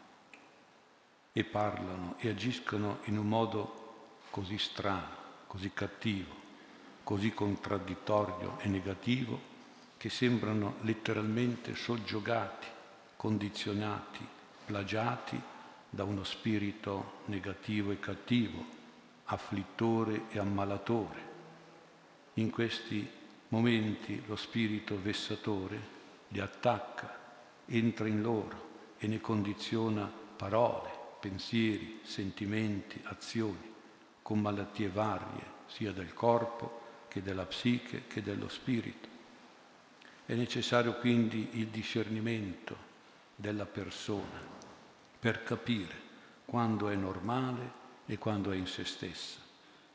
e 1.32 1.44
parlano 1.44 2.16
e 2.20 2.30
agiscono 2.30 3.00
in 3.06 3.18
un 3.18 3.28
modo 3.28 4.10
così 4.30 4.60
strano, 4.60 5.16
così 5.48 5.72
cattivo, 5.74 6.36
così 7.04 7.34
contraddittorio 7.34 8.60
e 8.60 8.68
negativo 8.68 9.56
che 9.98 10.10
sembrano 10.10 10.76
letteralmente 10.82 11.76
soggiogati, 11.76 12.68
condizionati, 13.16 14.26
plagiati 14.66 15.42
da 15.90 16.04
uno 16.04 16.24
spirito 16.24 17.22
negativo 17.26 17.92
e 17.92 18.00
cattivo, 18.00 18.64
afflittore 19.26 20.26
e 20.30 20.40
ammalatore. 20.40 21.36
In 22.36 22.52
questi 22.52 23.10
momenti 23.50 24.22
lo 24.28 24.36
spirito 24.36 25.02
vessatore 25.02 25.96
li 26.30 26.40
attacca, 26.40 27.18
entra 27.66 28.08
in 28.08 28.22
loro 28.22 28.66
e 28.98 29.08
ne 29.08 29.20
condiziona 29.20 30.06
parole, 30.38 30.90
pensieri, 31.20 32.02
sentimenti, 32.04 33.02
azioni, 33.06 33.74
con 34.22 34.40
malattie 34.40 34.90
varie, 34.90 35.56
sia 35.68 35.92
del 35.92 36.14
corpo 36.14 36.82
che 37.08 37.22
della 37.22 37.46
psiche 37.46 38.04
che 38.08 38.22
dello 38.22 38.50
spirito. 38.50 39.17
È 40.28 40.34
necessario 40.34 40.96
quindi 40.96 41.52
il 41.54 41.68
discernimento 41.68 42.76
della 43.34 43.66
persona 43.66 44.38
per 45.18 45.42
capire 45.42 45.96
quando 46.44 46.90
è 46.90 46.96
normale 46.96 47.72
e 48.06 48.18
quando 48.18 48.52
è 48.52 48.58
in 48.58 48.68
se 48.68 48.84
stessa 48.84 49.40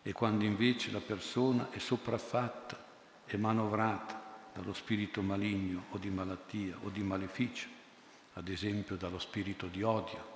e 0.00 0.12
quando 0.14 0.44
invece 0.44 0.90
la 0.90 1.00
persona 1.00 1.68
è 1.70 1.78
sopraffatta 1.78 2.82
e 3.26 3.36
manovrata 3.36 4.48
dallo 4.54 4.72
spirito 4.72 5.20
maligno 5.20 5.84
o 5.90 5.98
di 5.98 6.08
malattia 6.08 6.78
o 6.82 6.88
di 6.88 7.02
maleficio, 7.02 7.68
ad 8.32 8.48
esempio 8.48 8.96
dallo 8.96 9.18
spirito 9.18 9.66
di 9.66 9.82
odio, 9.82 10.30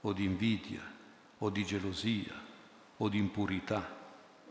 o 0.00 0.12
di 0.14 0.24
invidia 0.24 0.80
o 1.36 1.50
di 1.50 1.66
gelosia 1.66 2.32
o 2.96 3.08
di 3.10 3.18
impurità 3.18 3.94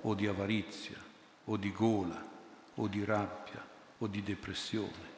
o 0.02 0.14
di 0.14 0.28
avarizia 0.28 1.04
o 1.46 1.58
di 1.58 1.72
gola 1.72 2.24
o 2.76 2.88
di 2.88 3.04
rabbia 3.04 3.76
o 4.00 4.08
di 4.08 4.22
depressione. 4.24 5.16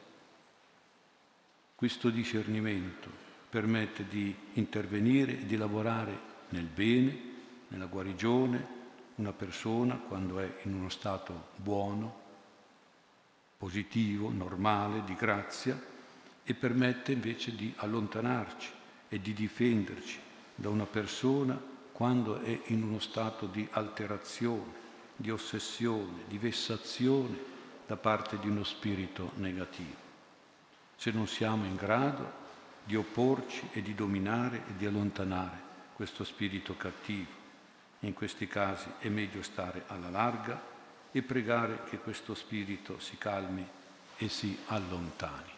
Questo 1.74 2.10
discernimento 2.10 3.10
permette 3.48 4.06
di 4.06 4.34
intervenire 4.54 5.40
e 5.40 5.46
di 5.46 5.56
lavorare 5.56 6.28
nel 6.50 6.66
bene, 6.66 7.18
nella 7.68 7.86
guarigione, 7.86 8.78
una 9.16 9.32
persona 9.32 9.96
quando 9.96 10.38
è 10.38 10.60
in 10.62 10.74
uno 10.74 10.88
stato 10.88 11.48
buono, 11.56 12.18
positivo, 13.58 14.30
normale, 14.30 15.04
di 15.04 15.14
grazia, 15.14 15.78
e 16.42 16.54
permette 16.54 17.12
invece 17.12 17.54
di 17.54 17.72
allontanarci 17.76 18.70
e 19.08 19.20
di 19.20 19.32
difenderci 19.34 20.18
da 20.54 20.68
una 20.68 20.86
persona 20.86 21.60
quando 21.92 22.40
è 22.40 22.60
in 22.66 22.82
uno 22.82 22.98
stato 22.98 23.46
di 23.46 23.66
alterazione, 23.72 24.72
di 25.16 25.30
ossessione, 25.30 26.24
di 26.26 26.38
vessazione 26.38 27.49
da 27.90 27.96
parte 27.96 28.38
di 28.38 28.48
uno 28.48 28.62
spirito 28.62 29.32
negativo. 29.38 29.96
Se 30.94 31.10
non 31.10 31.26
siamo 31.26 31.64
in 31.64 31.74
grado 31.74 32.38
di 32.84 32.94
opporci 32.94 33.70
e 33.72 33.82
di 33.82 33.96
dominare 33.96 34.62
e 34.68 34.76
di 34.76 34.86
allontanare 34.86 35.58
questo 35.94 36.22
spirito 36.22 36.76
cattivo, 36.76 37.32
in 38.00 38.12
questi 38.12 38.46
casi 38.46 38.86
è 39.00 39.08
meglio 39.08 39.42
stare 39.42 39.82
alla 39.88 40.08
larga 40.08 40.62
e 41.10 41.20
pregare 41.22 41.82
che 41.88 41.98
questo 41.98 42.36
spirito 42.36 43.00
si 43.00 43.18
calmi 43.18 43.66
e 44.18 44.28
si 44.28 44.56
allontani. 44.66 45.50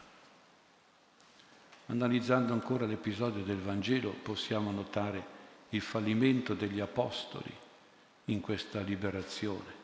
Analizzando 1.89 2.55
ancora 2.55 2.87
l'episodio 2.87 3.45
del 3.45 3.61
Vangelo 3.61 4.09
possiamo 4.09 4.71
notare 4.71 5.23
il 5.69 5.83
fallimento 5.83 6.55
degli 6.55 6.81
apostoli 6.81 7.55
in 8.25 8.41
questa 8.41 8.81
liberazione. 8.81 9.81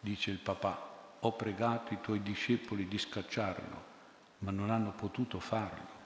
Dice 0.00 0.32
il 0.32 0.38
papà, 0.38 0.87
ho 1.20 1.32
pregato 1.32 1.94
i 1.94 2.00
tuoi 2.00 2.22
discepoli 2.22 2.86
di 2.86 2.98
scacciarlo, 2.98 3.84
ma 4.38 4.50
non 4.50 4.70
hanno 4.70 4.92
potuto 4.92 5.40
farlo. 5.40 5.96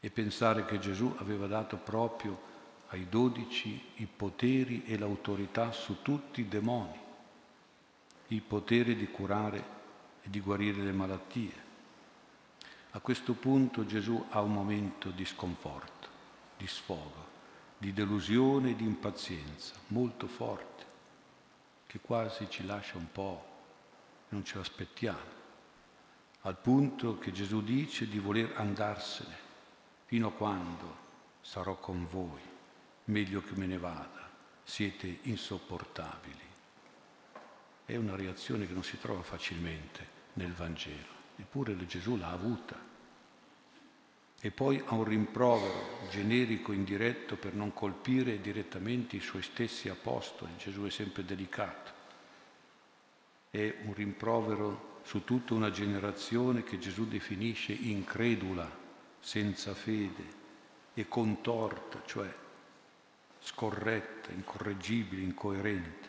E 0.00 0.10
pensare 0.10 0.64
che 0.64 0.78
Gesù 0.78 1.14
aveva 1.18 1.46
dato 1.46 1.76
proprio 1.76 2.50
ai 2.88 3.08
dodici 3.08 3.90
i 3.96 4.06
poteri 4.06 4.84
e 4.84 4.98
l'autorità 4.98 5.72
su 5.72 6.02
tutti 6.02 6.40
i 6.40 6.48
demoni, 6.48 6.98
il 8.28 8.42
potere 8.42 8.94
di 8.94 9.08
curare 9.08 9.80
e 10.22 10.30
di 10.30 10.40
guarire 10.40 10.82
le 10.82 10.92
malattie, 10.92 11.70
a 12.94 13.00
questo 13.00 13.32
punto 13.32 13.86
Gesù 13.86 14.26
ha 14.30 14.42
un 14.42 14.52
momento 14.52 15.10
di 15.10 15.24
sconforto, 15.24 16.08
di 16.58 16.66
sfogo, 16.66 17.30
di 17.78 17.92
delusione 17.94 18.70
e 18.70 18.76
di 18.76 18.84
impazienza 18.84 19.74
molto 19.88 20.26
forte, 20.26 20.84
che 21.86 22.00
quasi 22.00 22.46
ci 22.50 22.66
lascia 22.66 22.98
un 22.98 23.10
po', 23.10 23.51
non 24.32 24.44
ce 24.44 24.58
l'aspettiamo, 24.58 25.40
al 26.42 26.58
punto 26.58 27.18
che 27.18 27.32
Gesù 27.32 27.62
dice 27.62 28.08
di 28.08 28.18
voler 28.18 28.52
andarsene 28.56 29.36
fino 30.04 30.28
a 30.28 30.32
quando 30.32 30.96
sarò 31.40 31.76
con 31.76 32.06
voi, 32.06 32.40
meglio 33.04 33.42
che 33.42 33.54
me 33.54 33.66
ne 33.66 33.78
vada, 33.78 34.30
siete 34.64 35.18
insopportabili. 35.22 36.50
È 37.84 37.96
una 37.96 38.16
reazione 38.16 38.66
che 38.66 38.72
non 38.72 38.84
si 38.84 38.98
trova 38.98 39.22
facilmente 39.22 40.20
nel 40.34 40.52
Vangelo 40.52 41.20
eppure 41.36 41.76
Gesù 41.86 42.16
l'ha 42.16 42.30
avuta. 42.30 42.90
E 44.44 44.50
poi 44.50 44.82
ha 44.86 44.94
un 44.94 45.04
rimprovero 45.04 46.08
generico, 46.10 46.72
indiretto, 46.72 47.36
per 47.36 47.54
non 47.54 47.72
colpire 47.72 48.40
direttamente 48.40 49.16
i 49.16 49.20
suoi 49.20 49.42
stessi 49.42 49.88
apostoli. 49.88 50.56
Gesù 50.56 50.82
è 50.82 50.90
sempre 50.90 51.24
delicato. 51.24 52.00
È 53.54 53.74
un 53.84 53.92
rimprovero 53.92 55.00
su 55.02 55.24
tutta 55.24 55.52
una 55.52 55.70
generazione 55.70 56.64
che 56.64 56.78
Gesù 56.78 57.06
definisce 57.06 57.74
incredula, 57.74 58.66
senza 59.20 59.74
fede 59.74 60.24
e 60.94 61.06
contorta, 61.06 62.00
cioè 62.06 62.34
scorretta, 63.40 64.32
incorreggibile, 64.32 65.20
incoerente. 65.20 66.08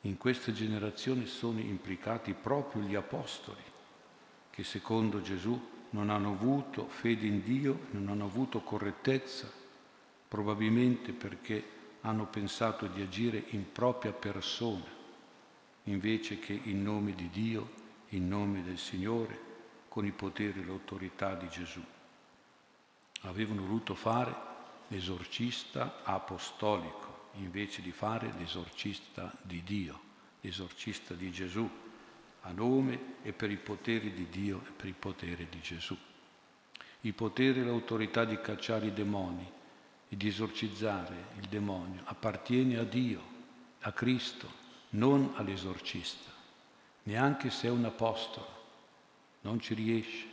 In 0.00 0.16
questa 0.16 0.50
generazione 0.50 1.26
sono 1.26 1.60
implicati 1.60 2.32
proprio 2.32 2.82
gli 2.82 2.96
apostoli 2.96 3.62
che 4.50 4.64
secondo 4.64 5.22
Gesù 5.22 5.70
non 5.90 6.10
hanno 6.10 6.32
avuto 6.32 6.88
fede 6.88 7.24
in 7.24 7.40
Dio, 7.44 7.86
non 7.92 8.08
hanno 8.08 8.24
avuto 8.24 8.62
correttezza, 8.62 9.48
probabilmente 10.26 11.12
perché 11.12 11.64
hanno 12.00 12.26
pensato 12.26 12.88
di 12.88 13.00
agire 13.00 13.44
in 13.50 13.70
propria 13.70 14.10
persona, 14.10 15.02
invece 15.84 16.38
che 16.38 16.58
in 16.64 16.82
nome 16.82 17.14
di 17.14 17.28
Dio, 17.30 17.82
in 18.10 18.28
nome 18.28 18.62
del 18.62 18.78
Signore, 18.78 19.52
con 19.88 20.06
i 20.06 20.12
poteri 20.12 20.60
e 20.60 20.64
l'autorità 20.64 21.34
di 21.34 21.48
Gesù. 21.48 21.82
Avevano 23.22 23.62
voluto 23.62 23.94
fare 23.94 24.34
l'esorcista 24.88 26.00
apostolico, 26.02 27.30
invece 27.34 27.82
di 27.82 27.92
fare 27.92 28.32
l'esorcista 28.38 29.32
di 29.42 29.62
Dio, 29.62 30.00
l'esorcista 30.40 31.14
di 31.14 31.30
Gesù, 31.30 31.68
a 32.40 32.52
nome 32.52 33.16
e 33.22 33.32
per 33.32 33.50
i 33.50 33.56
poteri 33.56 34.12
di 34.12 34.28
Dio 34.28 34.62
e 34.66 34.70
per 34.72 34.86
i 34.86 34.94
poteri 34.98 35.46
di 35.48 35.60
Gesù. 35.60 35.96
Il 37.02 37.14
potere 37.14 37.60
e 37.60 37.64
l'autorità 37.64 38.24
di 38.24 38.40
cacciare 38.40 38.86
i 38.86 38.92
demoni 38.92 39.50
e 40.08 40.16
di 40.16 40.28
esorcizzare 40.28 41.26
il 41.38 41.46
demonio 41.48 42.02
appartiene 42.04 42.78
a 42.78 42.84
Dio, 42.84 43.22
a 43.80 43.92
Cristo, 43.92 44.62
non 44.94 45.32
all'esorcista, 45.36 46.30
neanche 47.04 47.50
se 47.50 47.68
è 47.68 47.70
un 47.70 47.84
apostolo. 47.84 48.52
Non 49.42 49.60
ci 49.60 49.74
riesce, 49.74 50.26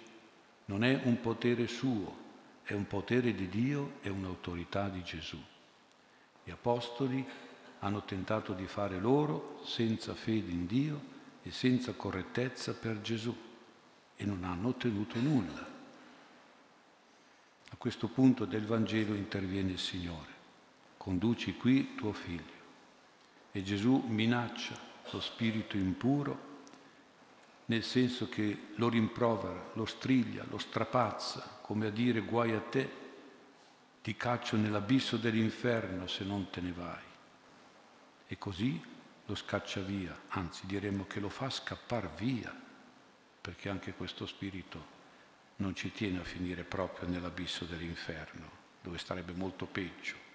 non 0.66 0.84
è 0.84 1.01
un 1.03 1.20
potere 1.20 1.68
suo, 1.68 2.16
è 2.64 2.74
un 2.74 2.88
potere 2.88 3.34
di 3.34 3.49
Dio 3.49 3.93
e 4.01 4.09
un'autorità 4.09 4.88
di 4.88 5.03
Gesù. 5.03 5.41
Gli 6.43 6.51
apostoli 6.51 7.26
hanno 7.80 8.03
tentato 8.03 8.53
di 8.53 8.68
fare 8.68 8.99
loro 8.99 9.59
senza 9.64 10.14
fede 10.14 10.51
in 10.51 10.66
Dio 10.66 11.09
e 11.43 11.51
senza 11.51 11.93
correttezza 11.93 12.74
per 12.74 13.01
Gesù 13.01 13.36
e 14.16 14.26
non 14.26 14.43
hanno 14.43 14.70
ottenuto 14.70 15.20
nulla. 15.20 15.70
A 17.70 17.76
questo 17.78 18.07
punto 18.07 18.45
del 18.45 18.66
Vangelo 18.66 19.16
interviene 19.16 19.72
il 19.72 19.80
Signore. 19.80 20.30
Conduci 20.97 21.55
qui 21.57 21.95
tuo 21.95 22.14
figlio. 22.14 22.61
E 23.51 23.63
Gesù 23.63 24.03
minaccia 24.07 24.77
lo 25.11 25.19
spirito 25.19 25.75
impuro 25.77 26.49
nel 27.65 27.83
senso 27.83 28.27
che 28.27 28.67
lo 28.75 28.89
rimprovera, 28.89 29.71
lo 29.73 29.85
striglia, 29.85 30.43
lo 30.49 30.57
strapazza, 30.57 31.59
come 31.61 31.87
a 31.87 31.89
dire 31.89 32.19
guai 32.19 32.51
a 32.53 32.59
te, 32.59 32.99
ti 34.01 34.17
caccio 34.17 34.57
nell'abisso 34.57 35.15
dell'inferno 35.15 36.05
se 36.07 36.25
non 36.25 36.49
te 36.49 36.59
ne 36.59 36.73
vai. 36.73 37.03
E 38.27 38.37
così 38.37 38.83
lo 39.25 39.35
scaccia 39.35 39.79
via, 39.81 40.17
anzi 40.29 40.65
diremmo 40.65 41.05
che 41.07 41.21
lo 41.21 41.29
fa 41.29 41.49
scappare 41.49 42.09
via, 42.17 42.53
perché 43.39 43.69
anche 43.69 43.93
questo 43.93 44.25
spirito 44.25 44.99
non 45.57 45.73
ci 45.73 45.93
tiene 45.93 46.19
a 46.19 46.25
finire 46.25 46.63
proprio 46.63 47.07
nell'abisso 47.07 47.63
dell'inferno, 47.63 48.49
dove 48.81 48.97
starebbe 48.97 49.31
molto 49.31 49.65
peggio. 49.65 50.30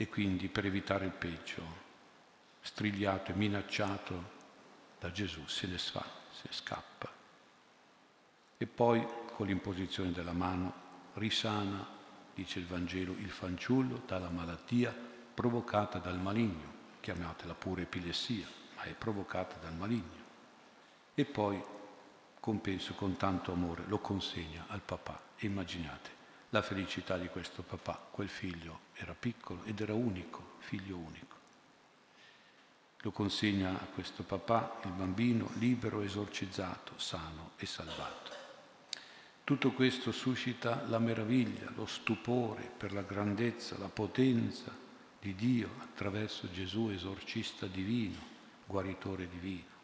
E 0.00 0.08
quindi 0.08 0.46
per 0.46 0.64
evitare 0.64 1.06
il 1.06 1.10
peggio, 1.10 1.60
strigliato 2.60 3.32
e 3.32 3.34
minacciato 3.34 4.36
da 5.00 5.10
Gesù, 5.10 5.44
se 5.48 5.66
ne 5.66 5.76
fa, 5.76 6.06
se 6.30 6.46
scappa. 6.50 7.10
E 8.56 8.66
poi 8.68 9.04
con 9.34 9.48
l'imposizione 9.48 10.12
della 10.12 10.30
mano 10.30 10.72
risana, 11.14 11.84
dice 12.32 12.60
il 12.60 12.66
Vangelo, 12.66 13.10
il 13.14 13.30
fanciullo 13.30 14.04
dalla 14.06 14.30
malattia 14.30 14.94
provocata 15.34 15.98
dal 15.98 16.20
maligno, 16.20 16.74
chiamatela 17.00 17.54
pure 17.54 17.82
epilessia, 17.82 18.46
ma 18.76 18.84
è 18.84 18.94
provocata 18.94 19.56
dal 19.56 19.74
maligno. 19.74 20.26
E 21.12 21.24
poi, 21.24 21.60
compenso 22.38 22.94
con 22.94 23.16
tanto 23.16 23.50
amore, 23.50 23.82
lo 23.88 23.98
consegna 23.98 24.66
al 24.68 24.80
papà. 24.80 25.20
Immaginate 25.38 26.17
la 26.50 26.62
felicità 26.62 27.18
di 27.18 27.28
questo 27.28 27.62
papà, 27.62 28.08
quel 28.10 28.28
figlio 28.28 28.80
era 28.94 29.14
piccolo 29.18 29.62
ed 29.64 29.80
era 29.80 29.92
unico, 29.92 30.56
figlio 30.58 30.96
unico. 30.96 31.36
Lo 33.02 33.10
consegna 33.10 33.70
a 33.70 33.84
questo 33.84 34.22
papà, 34.22 34.80
il 34.84 34.90
bambino 34.90 35.50
libero, 35.58 36.00
esorcizzato, 36.00 36.98
sano 36.98 37.52
e 37.56 37.66
salvato. 37.66 38.36
Tutto 39.44 39.72
questo 39.72 40.10
suscita 40.10 40.84
la 40.88 40.98
meraviglia, 40.98 41.70
lo 41.74 41.86
stupore 41.86 42.70
per 42.76 42.92
la 42.92 43.02
grandezza, 43.02 43.78
la 43.78 43.88
potenza 43.88 44.74
di 45.20 45.34
Dio 45.34 45.70
attraverso 45.80 46.50
Gesù 46.50 46.90
esorcista 46.90 47.66
divino, 47.66 48.18
guaritore 48.66 49.28
divino. 49.28 49.76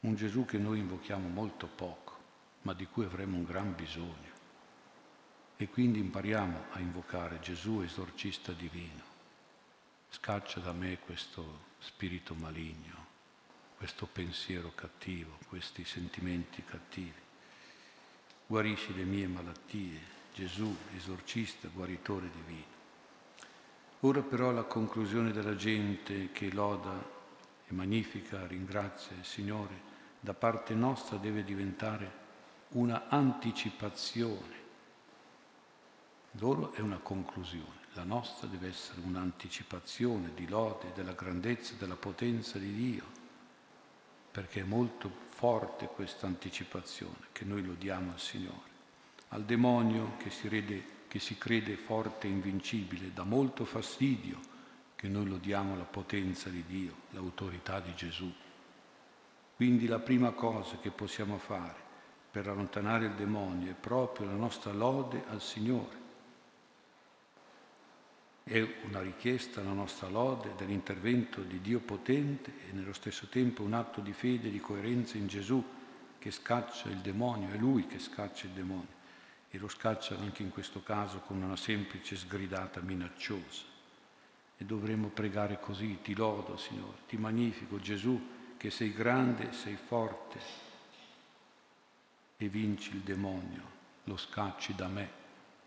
Un 0.00 0.14
Gesù 0.14 0.44
che 0.44 0.58
noi 0.58 0.78
invochiamo 0.78 1.28
molto 1.28 1.66
poco, 1.66 2.16
ma 2.62 2.74
di 2.74 2.86
cui 2.86 3.04
avremo 3.04 3.36
un 3.36 3.44
gran 3.44 3.74
bisogno. 3.74 4.25
E 5.58 5.68
quindi 5.68 5.98
impariamo 6.00 6.64
a 6.72 6.80
invocare 6.80 7.40
Gesù 7.40 7.80
esorcista 7.80 8.52
divino. 8.52 9.02
Scaccia 10.10 10.60
da 10.60 10.72
me 10.72 10.98
questo 10.98 11.64
spirito 11.78 12.34
maligno, 12.34 13.06
questo 13.76 14.06
pensiero 14.06 14.72
cattivo, 14.74 15.38
questi 15.48 15.84
sentimenti 15.84 16.62
cattivi. 16.62 17.24
Guarisci 18.46 18.94
le 18.94 19.04
mie 19.04 19.26
malattie, 19.26 20.14
Gesù, 20.34 20.76
esorcista, 20.94 21.68
guaritore 21.68 22.30
divino. 22.30 22.74
Ora 24.00 24.20
però 24.20 24.50
la 24.50 24.64
conclusione 24.64 25.32
della 25.32 25.56
gente 25.56 26.30
che 26.32 26.52
loda 26.52 26.92
e 27.66 27.72
magnifica, 27.72 28.46
ringrazia 28.46 29.16
il 29.16 29.24
Signore, 29.24 29.80
da 30.20 30.34
parte 30.34 30.74
nostra 30.74 31.16
deve 31.16 31.42
diventare 31.42 32.24
una 32.72 33.08
anticipazione. 33.08 34.65
Loro 36.38 36.74
è 36.74 36.80
una 36.80 36.98
conclusione, 36.98 37.86
la 37.94 38.04
nostra 38.04 38.46
deve 38.46 38.68
essere 38.68 39.00
un'anticipazione 39.00 40.32
di 40.34 40.46
lode 40.46 40.92
della 40.94 41.12
grandezza 41.12 41.74
della 41.78 41.94
potenza 41.94 42.58
di 42.58 42.74
Dio, 42.74 43.04
perché 44.32 44.60
è 44.60 44.64
molto 44.64 45.10
forte 45.30 45.86
questa 45.86 46.26
anticipazione 46.26 47.28
che 47.32 47.46
noi 47.46 47.64
lo 47.64 47.72
diamo 47.72 48.12
al 48.12 48.20
Signore. 48.20 48.74
Al 49.28 49.44
demonio 49.44 50.16
che 50.18 50.28
si, 50.28 50.48
rede, 50.48 50.84
che 51.08 51.18
si 51.20 51.38
crede 51.38 51.74
forte 51.76 52.26
e 52.26 52.30
invincibile 52.30 53.14
dà 53.14 53.24
molto 53.24 53.64
fastidio 53.64 54.38
che 54.94 55.08
noi 55.08 55.26
lo 55.26 55.38
diamo 55.38 55.74
la 55.74 55.84
potenza 55.84 56.50
di 56.50 56.64
Dio, 56.66 56.94
l'autorità 57.10 57.80
di 57.80 57.94
Gesù. 57.94 58.30
Quindi 59.54 59.86
la 59.86 60.00
prima 60.00 60.32
cosa 60.32 60.76
che 60.76 60.90
possiamo 60.90 61.38
fare 61.38 61.84
per 62.30 62.46
allontanare 62.46 63.06
il 63.06 63.14
demonio 63.14 63.70
è 63.70 63.74
proprio 63.74 64.26
la 64.26 64.34
nostra 64.34 64.72
lode 64.72 65.24
al 65.28 65.40
Signore 65.40 66.04
è 68.48 68.64
una 68.84 69.00
richiesta 69.00 69.60
alla 69.60 69.72
nostra 69.72 70.08
lode 70.08 70.52
dell'intervento 70.56 71.42
di 71.42 71.60
Dio 71.60 71.80
potente 71.80 72.52
e 72.68 72.72
nello 72.72 72.92
stesso 72.92 73.26
tempo 73.26 73.64
un 73.64 73.72
atto 73.72 74.00
di 74.00 74.12
fede 74.12 74.46
e 74.46 74.50
di 74.52 74.60
coerenza 74.60 75.16
in 75.16 75.26
Gesù 75.26 75.64
che 76.16 76.30
scaccia 76.30 76.88
il 76.88 76.98
demonio, 76.98 77.52
è 77.52 77.56
Lui 77.56 77.88
che 77.88 77.98
scaccia 77.98 78.46
il 78.46 78.52
demonio 78.52 78.94
e 79.50 79.58
lo 79.58 79.66
scaccia 79.66 80.16
anche 80.16 80.44
in 80.44 80.50
questo 80.50 80.80
caso 80.84 81.18
con 81.26 81.42
una 81.42 81.56
semplice 81.56 82.14
sgridata 82.14 82.80
minacciosa. 82.80 83.64
E 84.56 84.64
dovremmo 84.64 85.08
pregare 85.08 85.58
così, 85.58 85.98
ti 86.00 86.14
lodo 86.14 86.56
Signore, 86.56 86.98
ti 87.08 87.16
magnifico 87.16 87.80
Gesù 87.80 88.54
che 88.56 88.70
sei 88.70 88.92
grande, 88.92 89.52
sei 89.52 89.74
forte 89.74 90.38
e 92.36 92.48
vinci 92.48 92.94
il 92.94 93.00
demonio, 93.00 93.62
lo 94.04 94.16
scacci 94.16 94.76
da 94.76 94.86
me 94.86 95.10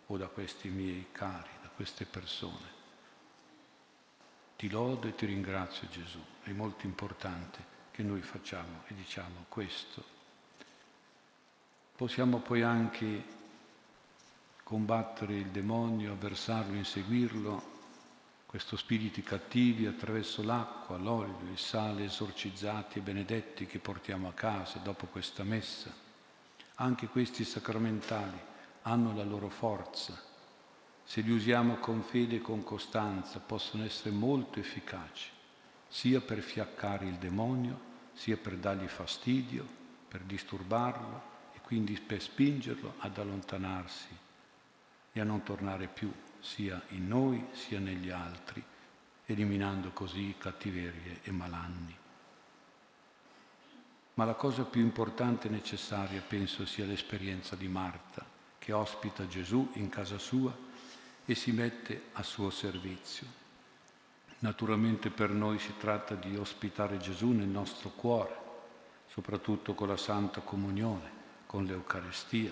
o 0.06 0.16
da 0.16 0.28
questi 0.28 0.70
miei 0.70 1.08
cari 1.12 1.59
queste 1.80 2.04
persone. 2.04 2.78
Ti 4.58 4.70
lodo 4.70 5.08
e 5.08 5.16
ti 5.16 5.26
ringrazio 5.26 5.88
Gesù, 5.88 6.20
è 6.44 6.52
molto 6.52 6.86
importante 6.86 7.64
che 7.92 8.04
noi 8.04 8.22
facciamo 8.22 8.84
e 8.88 8.96
diciamo 8.96 9.46
questo. 9.48 10.04
Possiamo 11.96 12.40
poi 12.40 12.64
anche 12.64 13.24
combattere 14.62 15.36
il 15.36 15.52
demonio, 15.52 16.12
avversarlo, 16.12 16.76
inseguirlo, 16.76 17.78
questo 18.46 18.76
spiriti 18.76 19.24
cattivi 19.24 19.86
attraverso 19.86 20.44
l'acqua, 20.44 20.98
l'olio, 20.98 21.50
il 21.50 21.58
sale 21.58 22.04
esorcizzati 22.04 23.00
e 23.00 23.04
benedetti 23.04 23.66
che 23.68 23.80
portiamo 23.80 24.28
a 24.28 24.34
casa 24.34 24.80
dopo 24.80 25.06
questa 25.06 25.44
messa. 25.44 25.90
Anche 26.76 27.08
questi 27.08 27.46
sacramentali 27.46 28.38
hanno 28.82 29.16
la 29.16 29.24
loro 29.24 29.48
forza 29.48 30.28
se 31.10 31.22
li 31.22 31.32
usiamo 31.32 31.78
con 31.78 32.04
fede 32.04 32.36
e 32.36 32.40
con 32.40 32.64
costanza, 32.64 33.40
possono 33.40 33.84
essere 33.84 34.12
molto 34.12 34.60
efficaci, 34.60 35.32
sia 35.88 36.22
per 36.22 36.40
fiaccare 36.40 37.08
il 37.08 37.16
demonio, 37.16 37.80
sia 38.14 38.38
per 38.38 38.56
dargli 38.58 38.88
fastidio, 38.88 39.68
per 40.08 40.22
disturbarlo 40.22 41.22
e 41.56 41.62
quindi 41.62 42.00
per 42.00 42.22
spingerlo 42.22 42.94
ad 43.00 43.18
allontanarsi 43.18 44.16
e 45.12 45.20
a 45.20 45.24
non 45.24 45.42
tornare 45.42 45.88
più, 45.88 46.14
sia 46.38 46.80
in 46.90 47.08
noi 47.08 47.44
sia 47.54 47.80
negli 47.80 48.12
altri, 48.12 48.64
eliminando 49.26 49.90
così 49.90 50.36
cattiverie 50.38 51.22
e 51.24 51.32
malanni. 51.32 51.98
Ma 54.14 54.26
la 54.26 54.36
cosa 54.36 54.64
più 54.64 54.82
importante 54.82 55.48
e 55.48 55.50
necessaria 55.50 56.22
penso 56.22 56.68
sia 56.68 56.86
l'esperienza 56.86 57.56
di 57.56 57.68
Marta, 57.68 58.24
che 58.60 58.74
ospita 58.74 59.26
Gesù 59.26 59.72
in 59.74 59.90
casa 59.90 60.20
sua 60.20 60.68
e 61.30 61.36
si 61.36 61.52
mette 61.52 62.06
a 62.14 62.24
suo 62.24 62.50
servizio. 62.50 63.28
Naturalmente 64.40 65.12
per 65.12 65.30
noi 65.30 65.60
si 65.60 65.74
tratta 65.78 66.16
di 66.16 66.36
ospitare 66.36 66.98
Gesù 66.98 67.30
nel 67.34 67.48
nostro 67.48 67.90
cuore, 67.90 68.36
soprattutto 69.06 69.76
con 69.76 69.90
la 69.90 69.96
Santa 69.96 70.42
Comunione, 70.42 71.08
con 71.46 71.66
l'Eucaristia. 71.66 72.52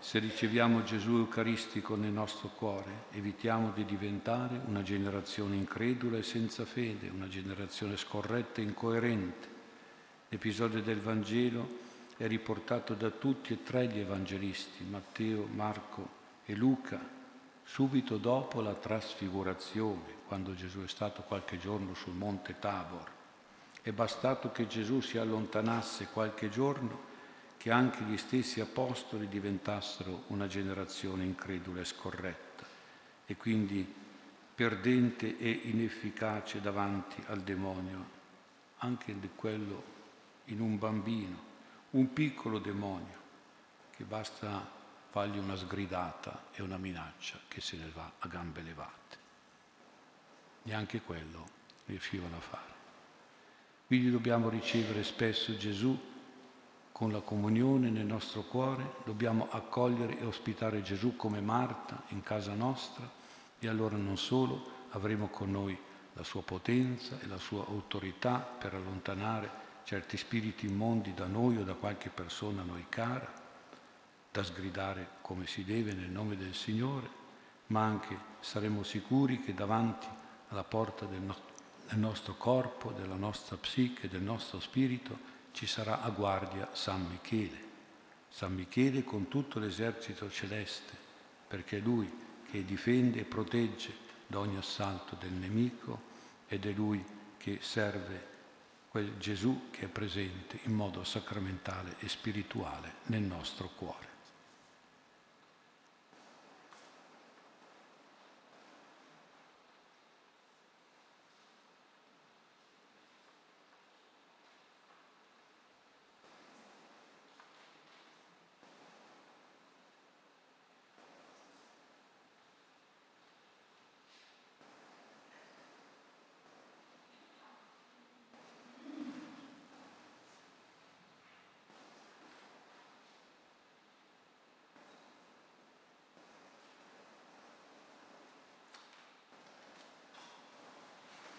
Se 0.00 0.18
riceviamo 0.18 0.82
Gesù 0.82 1.14
Eucaristico 1.14 1.94
nel 1.94 2.10
nostro 2.10 2.48
cuore, 2.48 3.04
evitiamo 3.12 3.70
di 3.70 3.84
diventare 3.84 4.60
una 4.66 4.82
generazione 4.82 5.54
incredula 5.54 6.18
e 6.18 6.24
senza 6.24 6.64
fede, 6.64 7.08
una 7.08 7.28
generazione 7.28 7.96
scorretta 7.96 8.60
e 8.60 8.64
incoerente. 8.64 9.48
L'episodio 10.30 10.82
del 10.82 10.98
Vangelo 10.98 11.78
è 12.16 12.26
riportato 12.26 12.94
da 12.94 13.10
tutti 13.10 13.52
e 13.52 13.62
tre 13.62 13.86
gli 13.86 14.00
evangelisti, 14.00 14.82
Matteo, 14.82 15.46
Marco 15.46 16.08
e 16.46 16.56
Luca, 16.56 17.15
subito 17.66 18.16
dopo 18.16 18.60
la 18.60 18.74
trasfigurazione, 18.74 20.14
quando 20.28 20.54
Gesù 20.54 20.82
è 20.82 20.88
stato 20.88 21.22
qualche 21.22 21.58
giorno 21.58 21.94
sul 21.94 22.14
monte 22.14 22.58
Tabor. 22.58 23.10
È 23.82 23.90
bastato 23.92 24.52
che 24.52 24.66
Gesù 24.66 25.00
si 25.00 25.18
allontanasse 25.18 26.08
qualche 26.12 26.48
giorno 26.48 27.14
che 27.56 27.70
anche 27.70 28.04
gli 28.04 28.16
stessi 28.16 28.60
apostoli 28.60 29.28
diventassero 29.28 30.24
una 30.28 30.46
generazione 30.46 31.24
incredula 31.24 31.80
e 31.80 31.84
scorretta 31.84 32.64
e 33.26 33.36
quindi 33.36 33.94
perdente 34.54 35.36
e 35.36 35.50
inefficace 35.50 36.60
davanti 36.60 37.22
al 37.26 37.40
demonio, 37.40 38.14
anche 38.78 39.18
di 39.18 39.30
quello 39.34 39.94
in 40.46 40.60
un 40.60 40.78
bambino, 40.78 41.36
un 41.90 42.12
piccolo 42.12 42.58
demonio 42.58 43.24
che 43.90 44.04
basta 44.04 44.75
fargli 45.16 45.38
una 45.38 45.56
sgridata 45.56 46.48
e 46.52 46.60
una 46.60 46.76
minaccia 46.76 47.38
che 47.48 47.62
se 47.62 47.78
ne 47.78 47.90
va 47.94 48.12
a 48.18 48.28
gambe 48.28 48.60
levate. 48.60 49.16
Neanche 50.64 51.00
quello 51.00 51.46
riuscivano 51.86 52.36
a 52.36 52.40
fare. 52.40 52.74
Quindi 53.86 54.10
dobbiamo 54.10 54.50
ricevere 54.50 55.02
spesso 55.02 55.56
Gesù 55.56 55.98
con 56.92 57.12
la 57.12 57.20
comunione 57.20 57.88
nel 57.88 58.04
nostro 58.04 58.42
cuore, 58.42 58.96
dobbiamo 59.06 59.48
accogliere 59.50 60.18
e 60.18 60.26
ospitare 60.26 60.82
Gesù 60.82 61.16
come 61.16 61.40
Marta 61.40 62.02
in 62.08 62.22
casa 62.22 62.52
nostra 62.52 63.10
e 63.58 63.68
allora 63.68 63.96
non 63.96 64.18
solo 64.18 64.70
avremo 64.90 65.28
con 65.28 65.50
noi 65.50 65.78
la 66.12 66.24
sua 66.24 66.42
potenza 66.42 67.18
e 67.22 67.26
la 67.26 67.38
sua 67.38 67.64
autorità 67.66 68.40
per 68.40 68.74
allontanare 68.74 69.50
certi 69.84 70.18
spiriti 70.18 70.66
immondi 70.66 71.14
da 71.14 71.24
noi 71.24 71.56
o 71.56 71.64
da 71.64 71.72
qualche 71.72 72.10
persona 72.10 72.60
a 72.60 72.66
noi 72.66 72.84
cara, 72.90 73.44
da 74.36 74.44
sgridare 74.44 75.12
come 75.22 75.46
si 75.46 75.64
deve 75.64 75.94
nel 75.94 76.10
nome 76.10 76.36
del 76.36 76.54
Signore, 76.54 77.08
ma 77.68 77.82
anche 77.82 78.18
saremo 78.40 78.82
sicuri 78.82 79.40
che 79.40 79.54
davanti 79.54 80.06
alla 80.48 80.62
porta 80.62 81.06
del, 81.06 81.22
no- 81.22 81.40
del 81.88 81.98
nostro 81.98 82.34
corpo, 82.34 82.92
della 82.92 83.14
nostra 83.14 83.56
psiche, 83.56 84.10
del 84.10 84.20
nostro 84.20 84.60
spirito, 84.60 85.18
ci 85.52 85.66
sarà 85.66 86.02
a 86.02 86.10
guardia 86.10 86.68
San 86.74 87.06
Michele. 87.08 87.64
San 88.28 88.54
Michele 88.54 89.04
con 89.04 89.28
tutto 89.28 89.58
l'esercito 89.58 90.30
celeste, 90.30 90.92
perché 91.48 91.78
è 91.78 91.80
lui 91.80 92.12
che 92.50 92.62
difende 92.62 93.20
e 93.20 93.24
protegge 93.24 94.04
da 94.26 94.38
ogni 94.40 94.58
assalto 94.58 95.16
del 95.18 95.32
nemico 95.32 95.98
ed 96.46 96.66
è 96.66 96.72
lui 96.72 97.02
che 97.38 97.60
serve 97.62 98.34
quel 98.90 99.16
Gesù 99.16 99.70
che 99.70 99.86
è 99.86 99.88
presente 99.88 100.58
in 100.64 100.74
modo 100.74 101.04
sacramentale 101.04 101.96
e 102.00 102.08
spirituale 102.10 102.96
nel 103.06 103.22
nostro 103.22 103.70
cuore. 103.74 104.15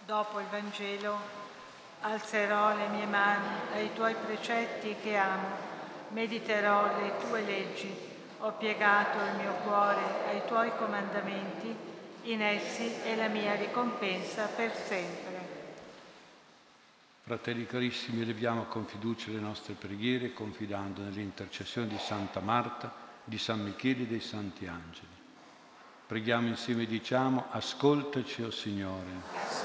Dopo 0.08 0.40
il 0.40 0.46
Vangelo 0.50 1.20
alzerò 2.00 2.78
le 2.78 2.88
mie 2.88 3.06
mani 3.08 3.74
ai 3.74 3.94
tuoi 3.94 4.16
precetti 4.16 4.96
che 5.04 5.18
amo, 5.18 5.50
mediterò 6.12 6.98
le 6.98 7.18
tue 7.20 7.42
leggi, 7.42 7.94
ho 8.40 8.54
piegato 8.54 9.18
il 9.18 9.36
mio 9.36 9.52
cuore 9.66 10.30
ai 10.30 10.44
tuoi 10.48 10.72
comandamenti, 10.78 11.76
in 12.22 12.42
essi 12.42 12.90
è 13.04 13.18
la 13.18 13.28
mia 13.28 13.56
ricompensa 13.56 14.46
per 14.46 14.74
sempre. 14.74 15.36
Fratelli 17.24 17.66
carissimi, 17.66 18.24
leviamo 18.24 18.64
con 18.64 18.86
fiducia 18.86 19.32
le 19.32 19.40
nostre 19.40 19.74
preghiere, 19.74 20.32
confidando 20.32 21.02
nell'intercessione 21.02 21.88
di 21.88 22.00
Santa 22.00 22.40
Marta, 22.40 22.94
di 23.26 23.38
San 23.38 23.62
Michele 23.62 24.04
e 24.04 24.08
dei 24.08 24.22
Santi 24.22 24.68
Angeli. 24.68 25.16
Preghiamo 26.08 26.48
insieme 26.48 26.84
e 26.84 26.88
diciamo, 26.88 27.48
ascoltaci, 27.50 28.44
o 28.44 28.48
oh 28.48 28.52
Signore 28.52 29.57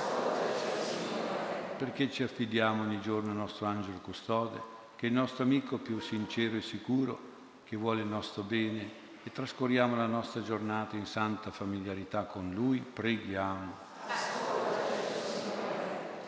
perché 1.82 2.08
ci 2.12 2.22
affidiamo 2.22 2.84
ogni 2.84 3.00
giorno 3.00 3.30
al 3.30 3.36
nostro 3.36 3.66
angelo 3.66 3.98
custode, 3.98 4.62
che 4.94 5.06
è 5.06 5.08
il 5.08 5.16
nostro 5.16 5.42
amico 5.42 5.78
più 5.78 5.98
sincero 5.98 6.56
e 6.56 6.62
sicuro, 6.62 7.30
che 7.64 7.74
vuole 7.74 8.02
il 8.02 8.06
nostro 8.06 8.44
bene 8.44 8.88
e 9.24 9.32
trascorriamo 9.32 9.96
la 9.96 10.06
nostra 10.06 10.42
giornata 10.42 10.94
in 10.94 11.06
santa 11.06 11.50
familiarità 11.50 12.22
con 12.22 12.52
Lui, 12.52 12.78
preghiamo. 12.78 13.72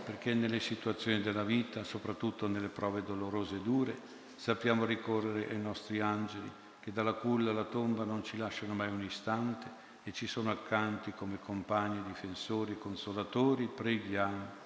Perché 0.05 0.35
nelle 0.35 0.59
situazioni 0.59 1.21
della 1.21 1.45
vita, 1.45 1.85
soprattutto 1.85 2.49
nelle 2.49 2.69
prove 2.69 3.05
dolorose 3.05 3.55
e 3.55 3.61
dure, 3.61 3.97
sappiamo 4.35 4.85
ricorrere 4.85 5.49
ai 5.51 5.61
nostri 5.61 6.01
angeli 6.01 6.51
che 6.81 6.93
dalla 6.93 7.13
culla 7.13 7.53
alla 7.53 7.63
tomba 7.63 8.03
non 8.03 8.25
ci 8.25 8.37
lasciano 8.37 8.75
mai 8.75 8.89
un 8.89 9.05
istante 9.05 9.71
e 10.03 10.13
ci 10.13 10.27
sono 10.27 10.51
accanti 10.51 11.13
come 11.13 11.39
compagni, 11.39 12.03
difensori, 12.03 12.77
consolatori, 12.77 13.69
preghiamo 13.73 14.63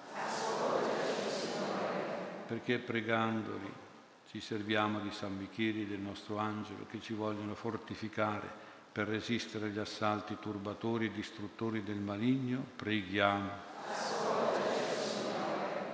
perché 2.49 2.79
pregandoli 2.79 3.71
ci 4.31 4.41
serviamo 4.41 5.01
di 5.01 5.11
San 5.11 5.37
Michele, 5.37 5.87
del 5.87 5.99
nostro 5.99 6.37
angelo, 6.37 6.87
che 6.89 6.99
ci 6.99 7.13
vogliono 7.13 7.53
fortificare 7.53 8.49
per 8.91 9.07
resistere 9.07 9.67
agli 9.67 9.77
assalti 9.77 10.35
turbatori 10.41 11.05
e 11.05 11.11
distruttori 11.11 11.83
del 11.83 11.99
maligno, 11.99 12.65
preghiamo. 12.75 13.51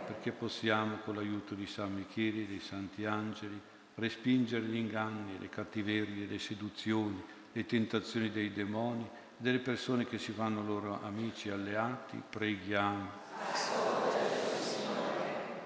Perché 0.07 0.31
possiamo, 0.31 0.99
con 1.03 1.15
l'aiuto 1.15 1.55
di 1.55 1.67
San 1.67 1.93
Michele 1.93 2.43
e 2.43 2.47
dei 2.47 2.61
Santi 2.61 3.03
Angeli, 3.03 3.59
respingere 3.95 4.63
gli 4.63 4.77
inganni, 4.77 5.37
le 5.37 5.49
cattiverie, 5.49 6.25
le 6.25 6.39
seduzioni, 6.39 7.21
le 7.51 7.65
tentazioni 7.65 8.31
dei 8.31 8.53
demoni, 8.53 9.05
delle 9.35 9.59
persone 9.59 10.07
che 10.07 10.17
si 10.17 10.31
fanno 10.31 10.63
loro 10.63 11.01
amici 11.03 11.49
e 11.49 11.51
alleati, 11.51 12.21
preghiamo 12.29 13.84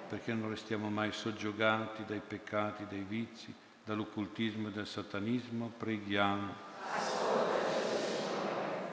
perché 0.09 0.33
non 0.33 0.49
restiamo 0.49 0.89
mai 0.89 1.11
soggiogati 1.11 2.03
dai 2.03 2.21
peccati, 2.25 2.87
dai 2.89 3.05
vizi, 3.07 3.53
dall'occultismo 3.85 4.69
e 4.69 4.71
dal 4.71 4.87
satanismo, 4.87 5.71
preghiamo. 5.77 6.67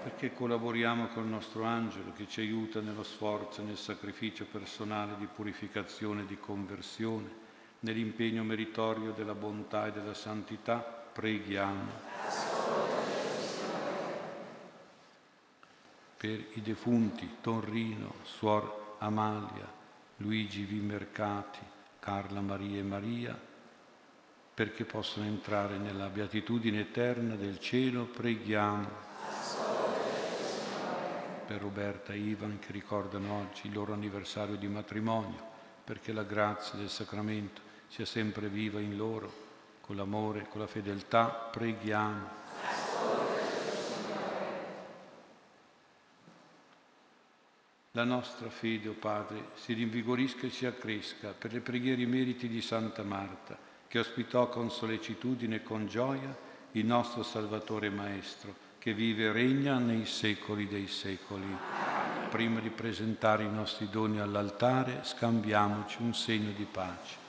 Perché 0.02 0.34
collaboriamo 0.34 1.08
col 1.08 1.26
nostro 1.26 1.64
angelo 1.64 2.12
che 2.12 2.28
ci 2.28 2.40
aiuta 2.40 2.80
nello 2.80 3.02
sforzo 3.02 3.62
e 3.62 3.64
nel 3.64 3.78
sacrificio 3.78 4.44
personale 4.44 5.16
di 5.18 5.26
purificazione 5.26 6.22
e 6.22 6.26
di 6.26 6.38
conversione, 6.38 7.44
nell'impegno 7.80 8.44
meritorio 8.44 9.12
della 9.12 9.34
bontà 9.34 9.86
e 9.86 9.92
della 9.92 10.14
santità, 10.14 10.78
preghiamo. 10.78 12.04
Per 16.18 16.46
i 16.52 16.62
defunti 16.62 17.36
Tonrino, 17.40 18.14
Suor 18.22 18.96
Amalia, 18.98 19.75
Luigi 20.18 20.64
V. 20.64 20.82
Mercati, 20.82 21.58
Carla 22.00 22.40
Maria 22.40 22.78
e 22.78 22.82
Maria, 22.82 23.38
perché 24.54 24.84
possano 24.84 25.26
entrare 25.26 25.76
nella 25.76 26.08
beatitudine 26.08 26.80
eterna 26.80 27.34
del 27.34 27.60
cielo, 27.60 28.04
preghiamo. 28.04 29.04
Per 31.46 31.60
Roberta 31.60 32.14
e 32.14 32.18
Ivan 32.18 32.58
che 32.58 32.72
ricordano 32.72 33.34
oggi 33.34 33.66
il 33.66 33.74
loro 33.74 33.92
anniversario 33.92 34.56
di 34.56 34.66
matrimonio, 34.66 35.54
perché 35.84 36.12
la 36.12 36.24
grazia 36.24 36.78
del 36.78 36.88
sacramento 36.88 37.60
sia 37.88 38.06
sempre 38.06 38.48
viva 38.48 38.80
in 38.80 38.96
loro, 38.96 39.44
con 39.82 39.96
l'amore, 39.96 40.46
con 40.48 40.60
la 40.60 40.66
fedeltà, 40.66 41.26
preghiamo. 41.26 42.45
La 47.96 48.04
nostra 48.04 48.50
fede, 48.50 48.88
o 48.88 48.90
oh 48.90 48.94
Padre, 48.94 49.48
si 49.54 49.72
rinvigorisca 49.72 50.46
e 50.46 50.50
si 50.50 50.66
accresca 50.66 51.32
per 51.36 51.54
le 51.54 51.60
preghiere 51.60 52.02
e 52.02 52.06
meriti 52.06 52.46
di 52.46 52.60
Santa 52.60 53.02
Marta, 53.02 53.56
che 53.88 53.98
ospitò 53.98 54.50
con 54.50 54.70
sollecitudine 54.70 55.56
e 55.56 55.62
con 55.62 55.86
gioia 55.86 56.36
il 56.72 56.84
nostro 56.84 57.22
Salvatore 57.22 57.88
Maestro, 57.88 58.54
che 58.78 58.92
vive 58.92 59.24
e 59.24 59.32
regna 59.32 59.78
nei 59.78 60.04
secoli 60.04 60.68
dei 60.68 60.88
secoli. 60.88 61.56
Prima 62.28 62.60
di 62.60 62.68
presentare 62.68 63.44
i 63.44 63.50
nostri 63.50 63.88
doni 63.88 64.20
all'altare, 64.20 65.00
scambiamoci 65.02 66.02
un 66.02 66.12
segno 66.12 66.50
di 66.50 66.66
pace. 66.70 67.24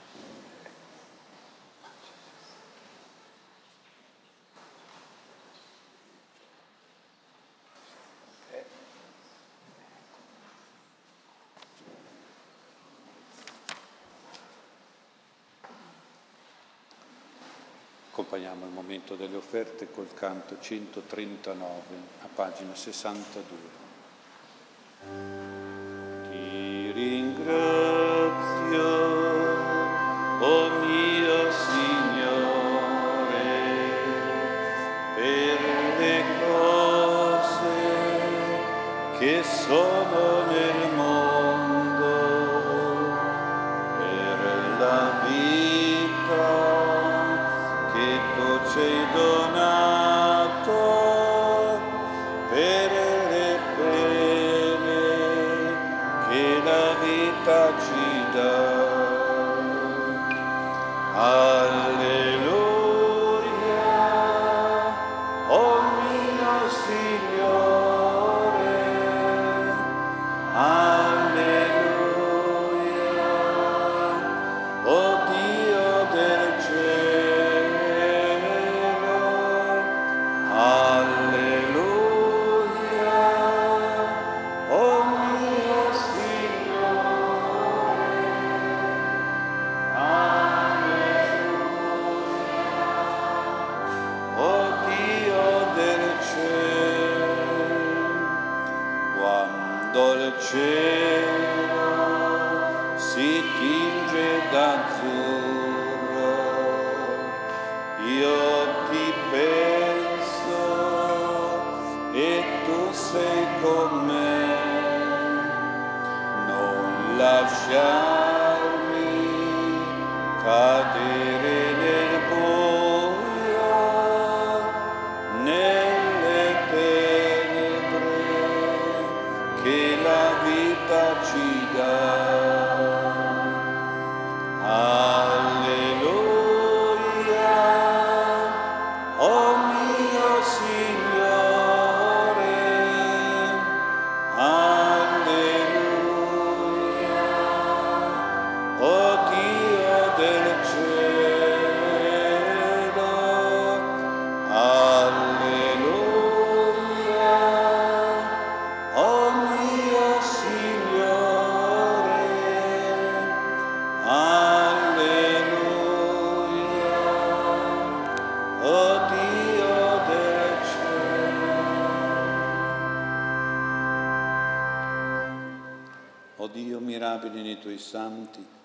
accompagniamo 18.28 18.66
il 18.66 18.72
momento 18.72 19.14
delle 19.14 19.36
offerte 19.36 19.90
col 19.90 20.07
canto 20.18 20.56
139 20.58 21.82
a 22.22 22.28
pagina 22.34 22.74
62. 22.74 23.56
Ti 26.28 26.90
ringrazio, 26.90 27.77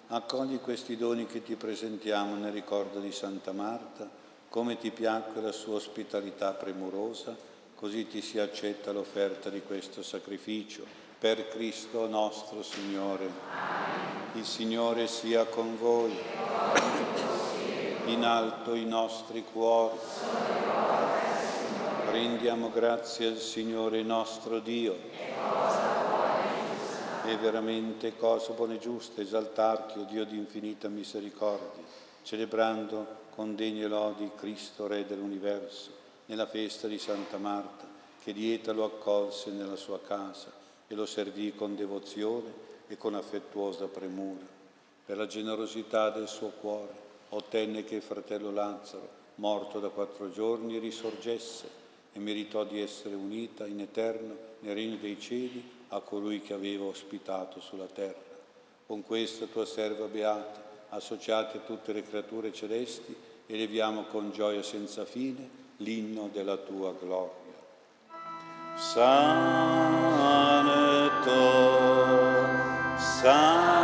accogli 0.07 0.59
questi 0.59 0.95
doni 0.95 1.25
che 1.25 1.43
ti 1.43 1.55
presentiamo 1.55 2.35
nel 2.35 2.51
ricordo 2.51 2.99
di 2.99 3.11
Santa 3.11 3.51
Marta, 3.51 4.09
come 4.49 4.77
ti 4.77 4.91
piacque 4.91 5.41
la 5.41 5.51
sua 5.51 5.75
ospitalità 5.75 6.51
premurosa, 6.51 7.35
così 7.75 8.07
ti 8.07 8.21
si 8.21 8.39
accetta 8.39 8.91
l'offerta 8.91 9.49
di 9.49 9.61
questo 9.61 10.03
sacrificio. 10.03 10.85
Per 11.17 11.47
Cristo 11.47 12.07
nostro 12.07 12.61
Signore. 12.61 13.29
Il 14.33 14.45
Signore 14.45 15.07
sia 15.07 15.45
con 15.45 15.77
voi. 15.77 16.13
In 18.05 18.23
alto 18.23 18.75
i 18.75 18.85
nostri 18.85 19.43
cuori. 19.51 19.97
Rendiamo 22.11 22.69
grazie 22.69 23.27
al 23.27 23.37
Signore 23.37 24.03
nostro 24.03 24.59
Dio 24.59 25.92
è 27.23 27.37
veramente 27.37 28.17
cosa 28.17 28.51
buona 28.51 28.73
e 28.73 28.79
giusta 28.79 29.21
esaltarti, 29.21 29.97
o 29.97 30.01
oh 30.01 30.05
Dio 30.05 30.25
di 30.25 30.37
infinita 30.37 30.89
misericordia, 30.89 31.81
celebrando 32.21 33.21
con 33.29 33.55
degne 33.55 33.87
lodi 33.87 34.29
Cristo, 34.35 34.87
Re 34.87 35.05
dell'universo, 35.05 35.91
nella 36.25 36.45
festa 36.45 36.87
di 36.87 36.97
Santa 36.97 37.37
Marta, 37.37 37.87
che 38.21 38.33
dieta 38.33 38.73
lo 38.73 38.83
accolse 38.83 39.51
nella 39.51 39.77
sua 39.77 40.01
casa 40.01 40.51
e 40.85 40.95
lo 40.95 41.05
servì 41.05 41.53
con 41.55 41.77
devozione 41.77 42.51
e 42.87 42.97
con 42.97 43.15
affettuosa 43.15 43.87
premura. 43.87 44.45
Per 45.05 45.15
la 45.15 45.25
generosità 45.25 46.09
del 46.09 46.27
suo 46.27 46.49
cuore 46.49 47.01
ottenne 47.29 47.85
che 47.85 47.95
il 47.95 48.01
fratello 48.01 48.51
Lazzaro, 48.51 49.21
morto 49.35 49.79
da 49.79 49.89
quattro 49.89 50.29
giorni, 50.29 50.77
risorgesse 50.77 51.81
e 52.11 52.19
meritò 52.19 52.65
di 52.65 52.81
essere 52.81 53.15
unita 53.15 53.65
in 53.65 53.79
eterno 53.79 54.35
nel 54.59 54.75
regno 54.75 54.97
dei 54.97 55.19
cieli 55.19 55.81
a 55.93 56.01
colui 56.01 56.41
che 56.41 56.53
aveva 56.53 56.85
ospitato 56.85 57.59
sulla 57.59 57.85
terra. 57.85 58.31
Con 58.85 59.03
questa 59.03 59.45
tua 59.45 59.65
serva 59.65 60.05
beata, 60.05 60.61
associati 60.89 61.57
a 61.57 61.61
tutte 61.61 61.93
le 61.93 62.03
creature 62.03 62.51
celesti, 62.51 63.15
eleviamo 63.45 64.03
con 64.03 64.31
gioia 64.31 64.63
senza 64.63 65.05
fine 65.05 65.61
l'inno 65.77 66.29
della 66.31 66.57
tua 66.57 66.93
gloria. 66.93 67.41
Santo, 68.75 70.13
Santo, 72.97 73.82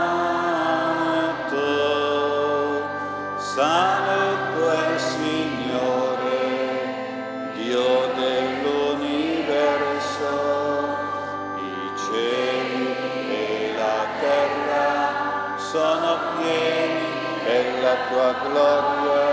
tua 18.10 18.34
gloria. 18.41 19.30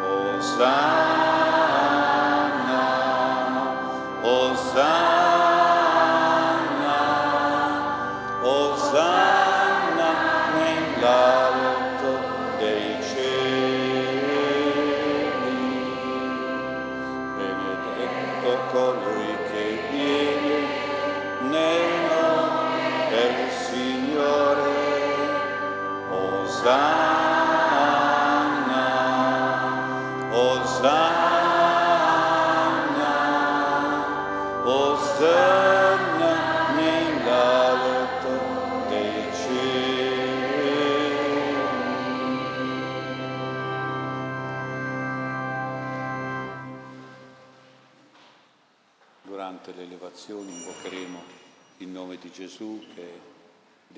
Osanna, 0.00 1.09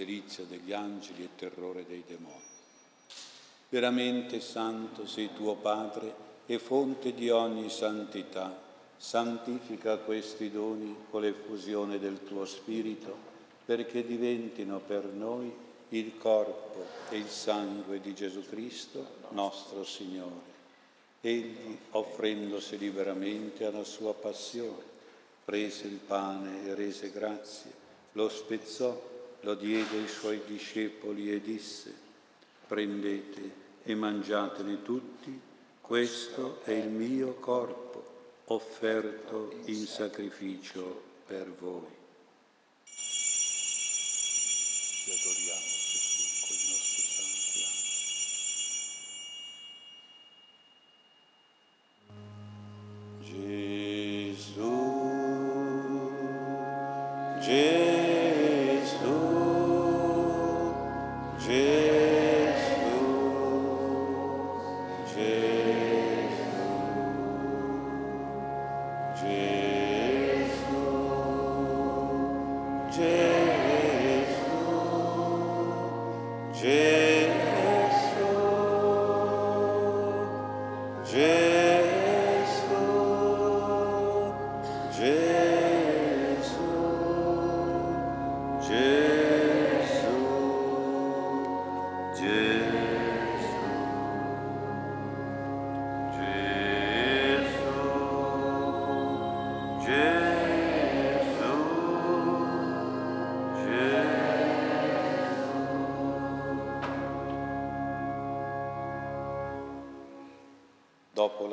delizia 0.04 0.44
degli 0.44 0.72
angeli 0.72 1.22
e 1.22 1.28
terrore 1.36 1.84
dei 1.86 2.02
demoni. 2.06 2.50
Veramente 3.68 4.40
santo 4.40 5.06
sei 5.06 5.30
tuo 5.34 5.54
Padre 5.54 6.30
e 6.46 6.58
fonte 6.58 7.14
di 7.14 7.30
ogni 7.30 7.70
santità. 7.70 8.70
Santifica 8.96 9.96
questi 9.98 10.50
doni 10.50 10.94
con 11.10 11.22
l'effusione 11.22 11.98
del 11.98 12.24
tuo 12.24 12.44
Spirito, 12.44 13.16
perché 13.64 14.04
diventino 14.04 14.78
per 14.80 15.04
noi 15.04 15.50
il 15.90 16.18
corpo 16.18 16.84
e 17.10 17.16
il 17.16 17.28
sangue 17.28 18.00
di 18.00 18.14
Gesù 18.14 18.44
Cristo, 18.48 19.06
nostro 19.30 19.84
Signore. 19.84 20.50
Egli, 21.20 21.78
offrendosi 21.90 22.76
liberamente 22.78 23.64
alla 23.64 23.84
sua 23.84 24.12
passione, 24.14 24.90
prese 25.44 25.86
il 25.86 25.98
pane 25.98 26.66
e 26.66 26.74
rese 26.74 27.10
grazie, 27.10 27.70
lo 28.12 28.28
spezzò, 28.28 29.11
lo 29.42 29.54
diede 29.54 29.98
ai 29.98 30.08
suoi 30.08 30.40
discepoli 30.46 31.30
e 31.32 31.40
disse, 31.40 31.94
prendete 32.66 33.60
e 33.84 33.94
mangiatene 33.94 34.82
tutti, 34.82 35.40
questo 35.80 36.60
è 36.64 36.72
il 36.72 36.88
mio 36.88 37.34
corpo 37.34 38.40
offerto 38.46 39.60
in 39.64 39.86
sacrificio 39.86 41.02
per 41.26 41.50
voi. 41.58 42.00
Ti 45.04 45.10
adoriamo 45.10 45.60
Gesù 45.90 46.22
con 46.46 46.56
i 46.56 46.66
nostri 46.70 47.02
santi 47.02 47.64
angeli. 52.04 54.40
Gesù, 54.40 54.74
Gesù. 57.40 57.81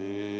Jesus. 0.00 0.39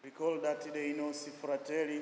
Ricordati 0.00 0.70
dei 0.70 0.94
nostri 0.94 1.32
fratelli 1.32 2.00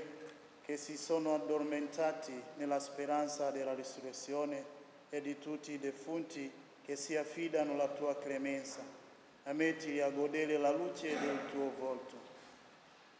che 0.63 0.77
si 0.77 0.99
sono 0.99 1.35
addormentati 1.35 2.33
nella 2.57 2.79
speranza 2.79 3.51
della 3.51 3.73
risurrezione 3.73 4.65
e 5.09 5.23
di 5.23 5.39
tutti 5.39 5.73
i 5.73 5.79
defunti 5.79 6.53
che 6.85 6.95
si 6.95 7.17
affidano 7.17 7.73
alla 7.73 7.89
tua 7.89 8.19
clemenza. 8.19 8.81
Ammetti 9.45 9.99
a 10.01 10.11
godere 10.11 10.59
la 10.59 10.73
luce 10.73 11.19
del 11.19 11.39
tuo 11.51 11.73
volto. 11.79 12.15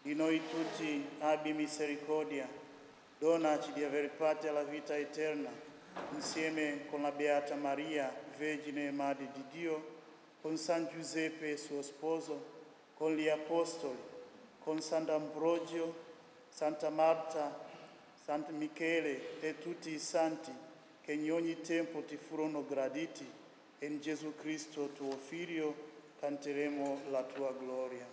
Di 0.03 0.15
noi 0.15 0.43
tutti 0.47 1.07
abbi 1.21 1.55
misericordia, 1.55 2.47
donaci 3.19 3.73
di 3.73 3.83
aver 3.83 4.11
parte 4.11 4.49
alla 4.49 4.65
vita 4.65 4.95
eterna, 4.95 5.51
insieme 6.13 6.87
con 6.91 7.01
la 7.01 7.13
Beata 7.13 7.55
Maria, 7.55 8.15
Vergine 8.37 8.89
e 8.89 8.91
Madre 8.91 9.31
di 9.33 9.43
Dio, 9.51 9.95
con 10.43 10.59
San 10.59 10.87
Giuseppe 10.93 11.57
suo 11.57 11.81
sposo, 11.81 12.55
con 12.95 13.15
gli 13.15 13.29
Apostoli, 13.29 14.15
con 14.67 14.81
Sant'Ambrogio, 14.81 15.95
Santa 16.49 16.91
Marta, 16.91 17.57
San 18.25 18.45
Michele 18.59 19.39
e 19.39 19.61
tutti 19.61 19.91
i 19.91 19.99
santi 20.01 20.51
che 21.03 21.13
in 21.13 21.31
ogni 21.31 21.61
tempo 21.61 22.03
ti 22.03 22.17
furono 22.17 22.67
graditi, 22.67 23.25
in 23.79 24.01
Gesù 24.01 24.35
Cristo 24.35 24.89
tuo 24.89 25.17
Figlio 25.19 25.73
canteremo 26.19 27.03
la 27.11 27.23
tua 27.23 27.55
gloria. 27.57 28.05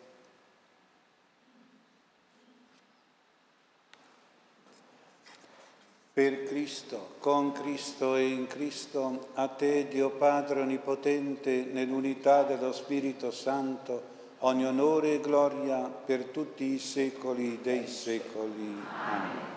Per 6.13 6.43
Cristo, 6.43 7.15
con 7.17 7.51
Cristo 7.51 8.15
e 8.15 8.27
in 8.27 8.45
Cristo, 8.45 9.29
a 9.33 9.47
te 9.47 9.87
Dio 9.87 10.11
Padre 10.11 10.61
Onnipotente, 10.61 11.63
nell'unità 11.63 12.43
dello 12.43 12.71
Spirito 12.71 13.31
Santo, 13.31 14.12
ogni 14.45 14.65
onore 14.65 15.15
e 15.15 15.19
gloria 15.19 15.79
per 15.79 16.25
tutti 16.25 16.73
i 16.73 16.79
secoli 16.79 17.61
dei 17.61 17.87
secoli. 17.87 18.81
Amen. 19.05 19.51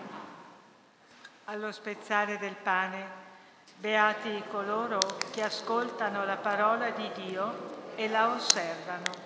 Allo 1.45 1.71
spezzare 1.71 2.37
del 2.37 2.55
pane, 2.61 3.05
beati 3.79 4.43
coloro 4.49 4.99
che 5.31 5.43
ascoltano 5.43 6.25
la 6.25 6.37
parola 6.37 6.89
di 6.89 7.09
Dio 7.15 7.75
e 7.95 8.09
la 8.09 8.31
osservano. 8.33 9.25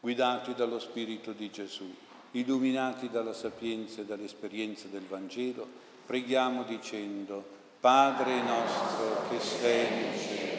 Guidati 0.00 0.54
dallo 0.54 0.78
Spirito 0.78 1.32
di 1.32 1.50
Gesù 1.50 1.94
illuminati 2.32 3.10
dalla 3.10 3.32
sapienza 3.32 4.00
e 4.02 4.04
dall'esperienza 4.04 4.86
del 4.86 5.02
Vangelo, 5.02 5.66
preghiamo 6.06 6.62
dicendo, 6.62 7.58
Padre 7.80 8.40
nostro 8.42 9.28
che 9.28 9.40
sei 9.40 9.90
nel 9.90 10.18
cielo, 10.18 10.49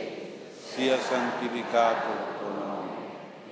sia 0.73 0.98
santificato 0.98 2.07
il 2.11 2.38
tuo 2.38 2.48
nome, 2.48 2.89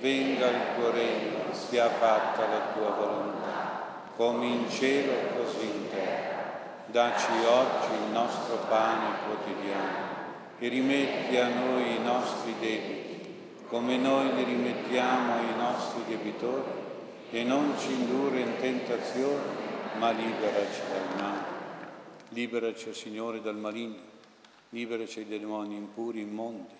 venga 0.00 0.48
il 0.48 0.60
tuo 0.74 0.90
regno, 0.90 1.52
sia 1.52 1.90
fatta 1.90 2.46
la 2.48 2.72
tua 2.72 2.90
volontà, 2.92 4.12
come 4.16 4.46
in 4.46 4.70
cielo 4.70 5.12
così 5.36 5.66
in 5.66 5.90
terra. 5.90 6.38
Daci 6.86 7.30
oggi 7.44 7.92
il 7.92 8.10
nostro 8.10 8.56
pane 8.68 9.18
quotidiano 9.26 10.08
e 10.58 10.68
rimetti 10.68 11.36
a 11.36 11.48
noi 11.48 11.96
i 11.96 12.02
nostri 12.02 12.54
debiti, 12.58 13.34
come 13.68 13.98
noi 13.98 14.34
li 14.34 14.42
rimettiamo 14.42 15.34
ai 15.34 15.56
nostri 15.58 16.02
debitori 16.08 16.70
e 17.30 17.44
non 17.44 17.74
ci 17.78 17.92
indurre 17.92 18.40
in 18.40 18.56
tentazione, 18.58 19.68
ma 19.98 20.10
liberaci 20.10 20.80
dal 20.90 21.22
male. 21.22 21.58
Liberaci, 22.30 22.94
Signore, 22.94 23.42
dal 23.42 23.56
maligno, 23.56 24.08
liberaci 24.70 25.28
dai 25.28 25.38
demoni 25.38 25.76
impuri, 25.76 26.22
immondi, 26.22 26.79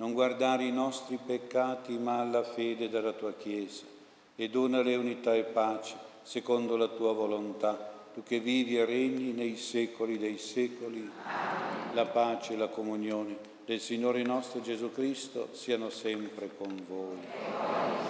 Non 0.00 0.14
guardare 0.14 0.64
i 0.64 0.72
nostri 0.72 1.18
peccati, 1.22 1.98
ma 1.98 2.20
alla 2.20 2.42
fede 2.42 2.88
della 2.88 3.12
tua 3.12 3.34
Chiesa, 3.34 3.84
e 4.34 4.48
donale 4.48 4.94
unità 4.94 5.34
e 5.34 5.42
pace, 5.42 5.94
secondo 6.22 6.78
la 6.78 6.88
tua 6.88 7.12
volontà, 7.12 7.92
tu 8.14 8.22
che 8.22 8.40
vivi 8.40 8.78
e 8.78 8.86
regni 8.86 9.32
nei 9.32 9.58
secoli 9.58 10.16
dei 10.16 10.38
secoli. 10.38 11.06
La 11.92 12.06
pace 12.06 12.54
e 12.54 12.56
la 12.56 12.68
comunione 12.68 13.36
del 13.66 13.78
Signore 13.78 14.22
nostro 14.22 14.62
Gesù 14.62 14.90
Cristo 14.90 15.48
siano 15.52 15.90
sempre 15.90 16.48
con 16.56 16.82
voi. 16.88 18.09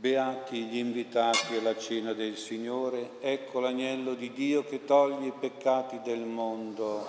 Beati 0.00 0.64
gli 0.64 0.78
invitati 0.78 1.56
alla 1.56 1.76
cena 1.76 2.14
del 2.14 2.34
Signore, 2.34 3.20
ecco 3.20 3.60
l'agnello 3.60 4.14
di 4.14 4.32
Dio 4.32 4.64
che 4.64 4.86
toglie 4.86 5.26
i 5.26 5.32
peccati 5.38 6.00
del 6.02 6.20
mondo. 6.20 7.04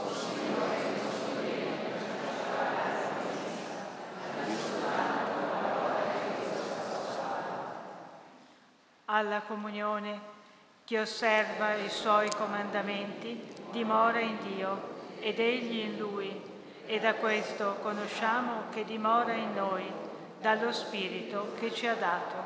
Alla 9.06 9.40
comunione, 9.48 10.20
chi 10.84 10.98
osserva 10.98 11.76
i 11.76 11.90
suoi 11.90 12.30
comandamenti 12.36 13.42
dimora 13.72 14.20
in 14.20 14.38
Dio 14.54 14.82
ed 15.22 15.40
egli 15.40 15.80
in 15.80 15.98
lui, 15.98 16.30
e 16.86 17.00
da 17.00 17.14
questo 17.14 17.78
conosciamo 17.82 18.64
che 18.70 18.84
dimora 18.84 19.32
in 19.32 19.54
noi 19.54 19.90
dallo 20.42 20.74
Spirito 20.74 21.54
che 21.58 21.74
ci 21.74 21.88
ha 21.88 21.96
dato. 21.96 22.41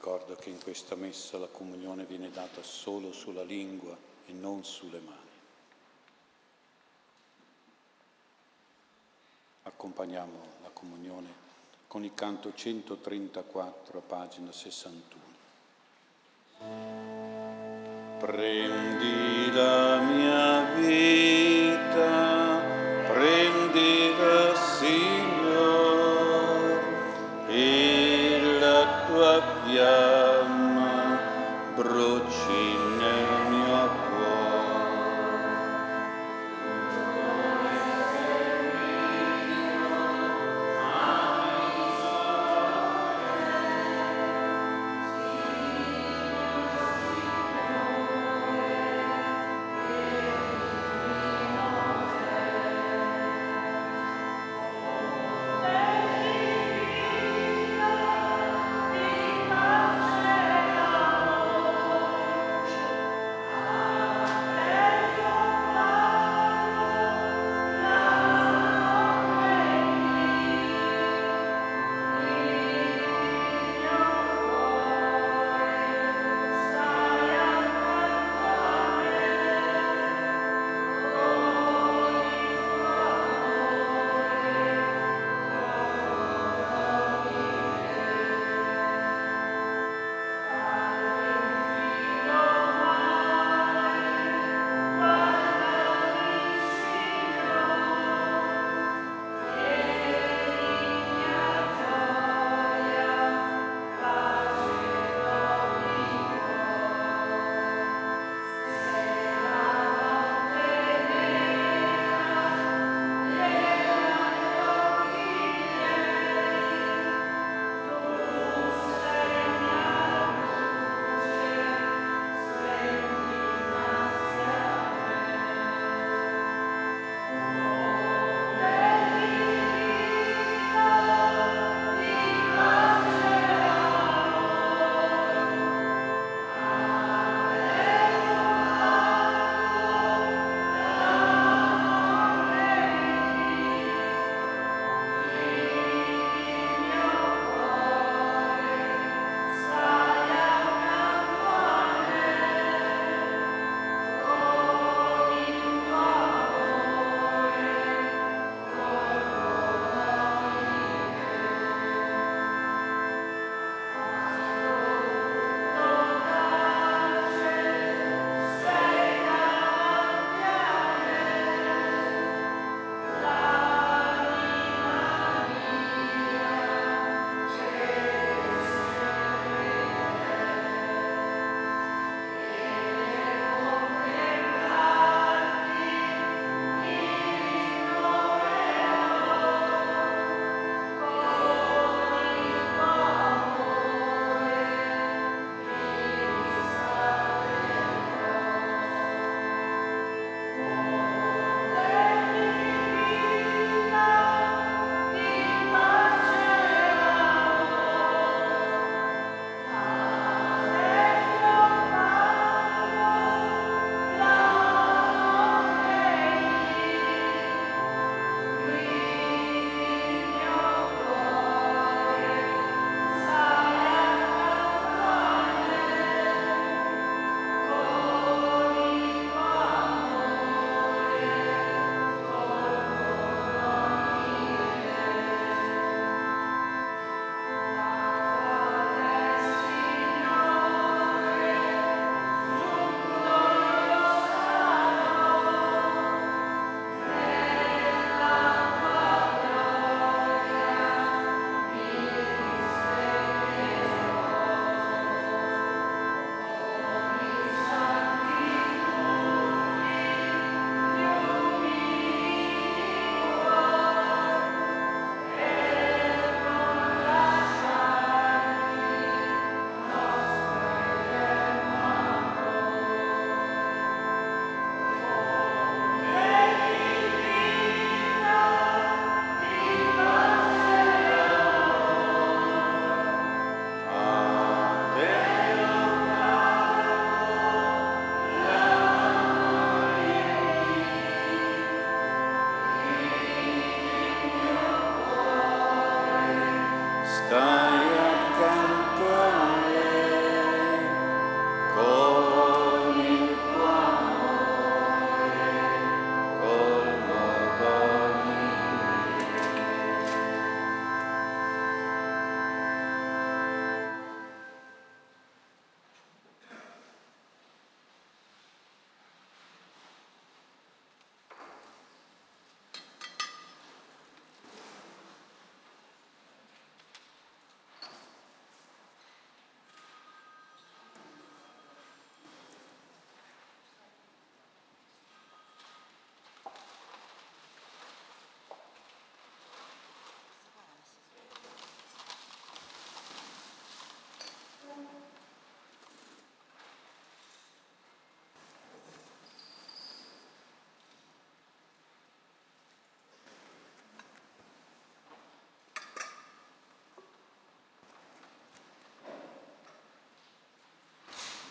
Ricordo 0.00 0.36
che 0.36 0.48
in 0.48 0.62
questa 0.62 0.94
messa 0.94 1.38
la 1.38 1.48
comunione 1.48 2.04
viene 2.04 2.30
data 2.30 2.62
solo 2.62 3.10
sulla 3.10 3.42
lingua 3.42 3.96
e 4.26 4.32
non 4.32 4.62
sulle 4.62 5.00
mani. 5.00 5.18
Accompagniamo 9.64 10.40
la 10.62 10.70
comunione 10.72 11.26
con 11.88 12.04
il 12.04 12.14
canto 12.14 12.54
134 12.54 13.98
a 13.98 14.02
pagina 14.02 14.52
61. 14.52 15.22
Prendi 18.18 19.50
la 19.50 19.98
mia 19.98 20.17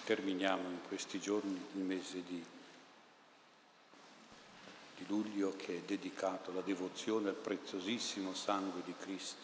terminiamo 0.08 0.70
in 0.70 0.80
questi 0.88 1.20
giorni 1.20 1.62
il 1.74 1.82
mese 1.82 2.24
di, 2.24 2.42
di 4.96 5.06
luglio 5.06 5.54
che 5.58 5.80
è 5.80 5.82
dedicato 5.82 6.52
alla 6.52 6.62
devozione 6.62 7.28
al 7.28 7.36
preziosissimo 7.36 8.34
sangue 8.34 8.84
di 8.86 8.94
Cristo. 8.98 9.44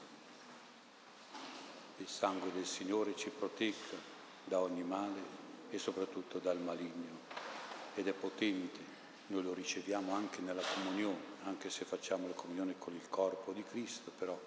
Il 1.98 2.07
sangue 2.07 2.53
del 2.53 2.65
Signore 2.65 3.14
ci 3.18 3.30
protegga 3.30 3.98
da 4.45 4.61
ogni 4.61 4.84
male 4.84 5.19
e 5.69 5.77
soprattutto 5.77 6.40
dal 6.40 6.60
maligno 6.60 7.19
ed 7.95 8.07
è 8.07 8.14
potente, 8.14 8.80
noi 9.27 9.44
lo 9.44 9.53
riceviamo 9.53 10.14
anche 10.14 10.40
nella 10.40 10.64
comunione, 10.76 11.19
anche 11.44 11.69
se 11.69 11.84
facciamo 11.84 12.27
la 12.27 12.35
comunione 12.35 12.76
con 12.80 12.95
il 12.95 13.10
corpo 13.10 13.52
di 13.52 13.65
Cristo, 13.65 14.11
però 14.18 14.40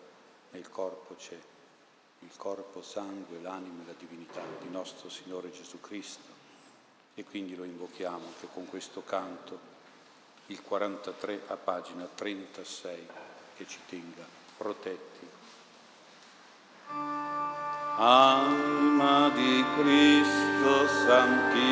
nel 0.52 0.66
corpo 0.70 1.14
c'è 1.16 1.38
il 2.20 2.30
corpo, 2.36 2.82
sangue, 2.82 3.40
l'anima 3.40 3.82
e 3.82 3.86
la 3.86 3.94
divinità 3.98 4.42
di 4.60 4.68
nostro 4.68 5.08
Signore 5.08 5.50
Gesù 5.50 5.80
Cristo. 5.80 6.34
E 7.14 7.24
quindi 7.24 7.56
lo 7.56 7.64
invochiamo 7.64 8.26
anche 8.26 8.48
con 8.52 8.66
questo 8.66 9.02
canto, 9.02 9.74
il 10.46 10.62
43 10.62 11.42
a 11.46 11.56
pagina 11.56 12.06
36, 12.14 13.08
che 13.56 13.66
ci 13.66 13.78
tenga 13.88 14.24
protetti. 14.56 15.26
Anima 17.98 19.30
di 19.30 19.64
Cristo 19.76 20.86
santificami, 20.86 21.64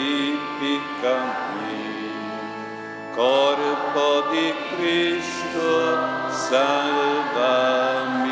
corpo 3.14 4.30
di 4.30 4.54
Cristo 4.76 6.30
salvami 6.30 8.23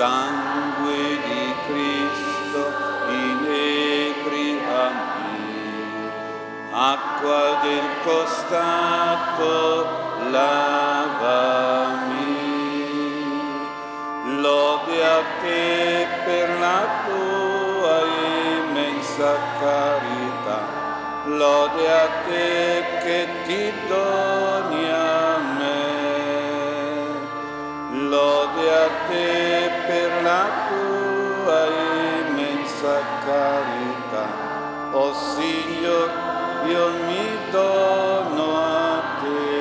sangue 0.00 1.04
di 1.28 1.44
Cristo 1.66 2.62
inebriami, 3.12 4.64
acqua 6.72 7.60
del 7.60 7.86
costato 8.02 9.52
lavami. 10.32 11.68
Lode 14.40 14.98
a 15.04 15.20
te 15.42 16.06
per 16.24 16.48
la 16.64 16.80
tua 17.04 17.96
immensa 18.56 19.32
carità, 19.60 20.60
lode 21.26 21.84
a 21.92 22.06
te 22.24 22.48
che 23.02 23.18
ti 23.44 23.62
doni 23.86 24.89
a 28.70 28.88
te 29.08 29.70
per 29.86 30.22
la 30.22 30.44
tua 30.68 31.60
immensa 31.66 32.94
carità. 33.26 34.26
O 34.92 34.94
oh 34.98 35.12
Signore, 35.12 36.12
io 36.66 36.86
mi 37.06 37.26
dono 37.50 38.46
a 38.56 39.02
te. 39.22 39.58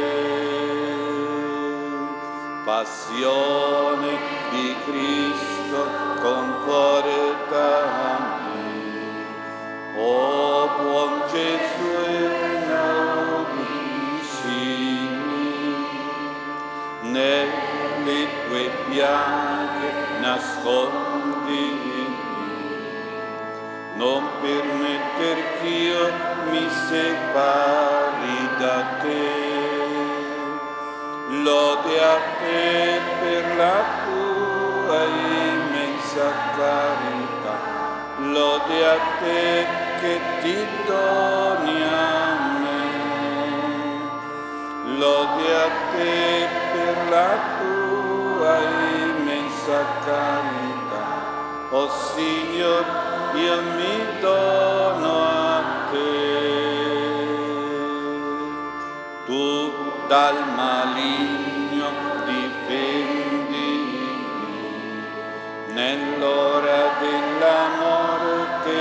Passione 2.63 4.11
di 4.51 4.75
Cristo, 4.85 5.79
confortami. 6.21 7.49
O 9.95 10.01
oh, 10.01 10.67
buon 10.77 11.13
Gesù 11.31 11.91
inaudissimi, 12.63 13.17
nelle 17.01 17.48
piaghe 18.89 19.91
nascondi 20.21 21.79
non 23.99 24.23
permetter 24.41 25.37
ch'io 25.59 26.03
mi 26.49 26.65
separi 26.87 28.39
da 28.57 28.77
te. 29.01 29.27
Lode 31.45 31.95
a 32.13 32.17
te 32.39 32.99
per 33.19 33.43
la 33.61 33.79
tua 34.05 34.99
immensa 35.03 36.27
carità, 36.55 37.57
lode 38.35 38.79
a 38.95 38.97
te 39.19 39.67
che 39.99 40.15
ti 40.41 40.57
doni 40.87 41.77
a 41.83 42.17
me. 42.63 42.83
Lode 44.97 45.47
a 45.65 45.67
te 45.91 46.47
per 46.71 46.95
la 47.11 47.29
tua 47.43 47.58
immensa 48.47 49.85
carità, 50.05 51.07
o 51.71 51.77
oh, 51.77 51.89
Signore, 51.89 52.85
io 53.35 53.61
mi 53.61 54.19
dono 54.21 55.23
a 55.23 55.61
te. 55.91 56.07
Tu 59.25 59.73
dal 60.07 60.37
maligno 60.55 61.89
difendimi, 62.25 63.45
nell'ora 65.73 66.79
della 66.99 67.59
morte 67.79 68.77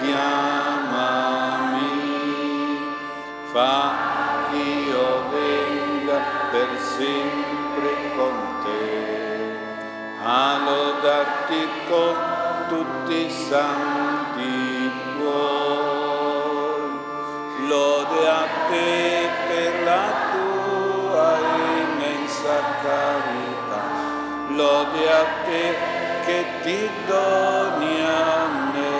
chiamami, 0.00 1.84
fa 3.52 3.78
che 4.50 4.56
io 4.56 5.08
venga 5.30 6.18
per 6.50 6.68
sempre 6.78 7.29
a 10.32 10.58
lodarti 10.64 11.68
con 11.88 12.14
tutti 12.68 13.26
i 13.26 13.30
santi 13.30 14.92
tuoi. 15.18 16.88
Lode 17.66 18.28
a 18.28 18.46
te 18.68 19.28
per 19.48 19.72
la 19.82 20.06
tua 20.32 21.28
immensa 21.82 22.56
carità, 22.84 23.82
lode 24.50 25.02
a 25.20 25.24
te 25.46 25.64
che 26.24 26.44
ti 26.62 26.80
doni 27.08 27.96
a 28.04 28.46
me. 28.72 28.98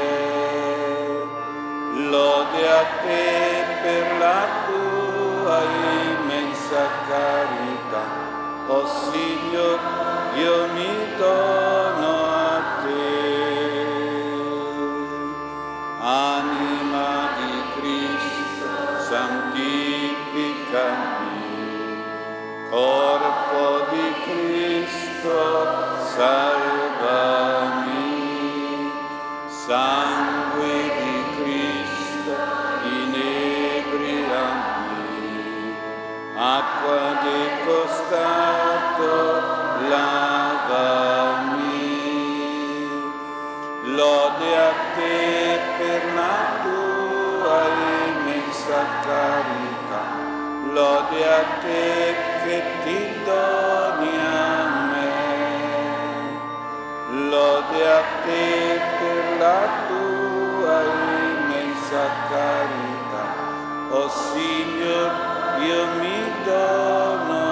Lode 2.11 2.63
a 2.81 2.85
te 3.05 3.29
per 3.83 4.05
la 4.19 4.43
tua 4.67 5.59
immensa 6.11 6.83
carità, 7.09 8.05
o 8.67 8.75
oh 8.75 8.87
Signore, 8.87 10.20
io 10.37 10.67
mi 10.73 11.17
dono 11.17 12.25
a 12.27 12.63
te. 12.83 13.19
Anima 15.99 17.29
di 17.39 17.53
Cristo, 17.75 18.71
santificami, 19.09 19.75
corpo 22.71 23.87
di 23.91 24.07
Cristo, 24.25 25.39
salvami, 26.17 27.51
sangue 29.49 30.77
di 31.01 31.15
Cristo, 31.37 32.35
inebriami, 32.85 33.91
acqua 36.35 37.05
di 37.23 37.41
costato, 37.67 39.40
lavami, 39.91 41.59
lode 43.99 44.51
a 44.69 44.71
te 44.97 45.19
per 45.79 46.03
la 46.19 46.39
tua 46.65 47.59
immensa 48.11 48.81
carità, 49.07 50.03
lode 50.77 51.21
a 51.39 51.43
te 51.65 52.15
che 52.43 52.59
ti 52.85 53.01
doni 53.27 54.15
a 54.17 54.55
me, 54.91 55.13
lode 57.35 57.81
a 57.99 58.03
te 58.25 58.49
per 58.99 59.23
la 59.43 59.63
tua 59.89 60.77
immensa 60.95 62.03
carità, 62.31 63.27
o 63.91 63.93
oh, 63.99 64.09
Signore, 64.09 65.19
io 65.67 65.83
mi 66.01 66.21
dono 66.45 67.50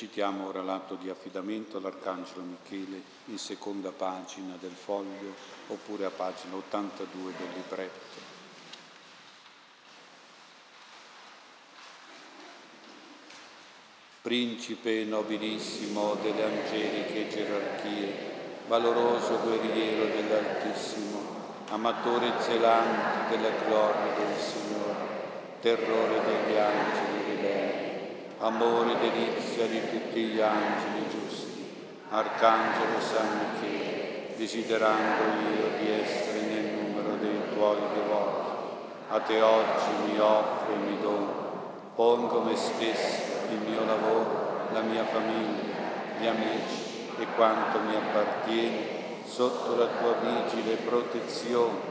Recitiamo 0.00 0.46
ora 0.46 0.62
l'atto 0.62 0.94
di 0.94 1.10
affidamento 1.10 1.76
all'Arcangelo 1.76 2.40
Michele 2.40 3.02
in 3.26 3.36
seconda 3.36 3.90
pagina 3.90 4.56
del 4.58 4.70
foglio 4.70 5.34
oppure 5.66 6.06
a 6.06 6.10
pagina 6.10 6.54
82 6.54 7.32
del 7.36 7.48
libretto. 7.54 8.16
Principe 14.22 15.04
nobilissimo 15.04 16.14
delle 16.22 16.44
angeliche 16.44 17.28
gerarchie, 17.28 18.14
valoroso 18.68 19.38
guerriero 19.40 20.06
dell'Altissimo, 20.06 21.20
amatore 21.68 22.40
zelante 22.40 23.36
della 23.36 23.50
gloria 23.50 24.14
del 24.14 24.38
Signore, 24.38 25.58
terrore 25.60 26.24
degli 26.24 26.56
angeli 26.56 27.09
amore 28.42 28.92
e 28.92 29.10
delizia 29.10 29.66
di 29.66 29.80
tutti 29.90 30.24
gli 30.24 30.40
angeli 30.40 31.04
giusti, 31.10 31.62
Arcangelo 32.08 32.98
San 32.98 33.38
Michele, 33.38 34.34
desiderando 34.36 35.24
io 35.52 35.78
di 35.78 35.90
essere 35.90 36.40
nel 36.40 36.72
numero 36.72 37.16
dei 37.16 37.38
tuoi 37.52 37.76
devoti, 37.92 38.48
a 39.08 39.18
te 39.20 39.42
oggi 39.42 39.90
mi 40.06 40.18
offro 40.18 40.72
e 40.72 40.76
mi 40.76 40.98
dono, 41.02 41.34
pongo 41.94 42.40
me 42.40 42.56
stesso, 42.56 43.48
il 43.50 43.58
mio 43.58 43.84
lavoro, 43.84 44.68
la 44.72 44.80
mia 44.80 45.04
famiglia, 45.04 45.74
gli 46.18 46.26
amici 46.26 47.08
e 47.18 47.26
quanto 47.36 47.78
mi 47.80 47.94
appartiene 47.94 48.86
sotto 49.26 49.76
la 49.76 49.86
tua 50.00 50.14
vigile 50.14 50.76
protezione. 50.76 51.88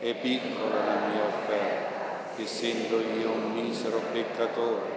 È 0.00 0.12
piccola 0.14 0.84
la 0.84 1.06
mia 1.06 1.24
offerta, 1.24 2.42
essendo 2.42 2.98
io 2.98 3.30
un 3.30 3.52
misero 3.52 4.00
peccatore 4.10 4.93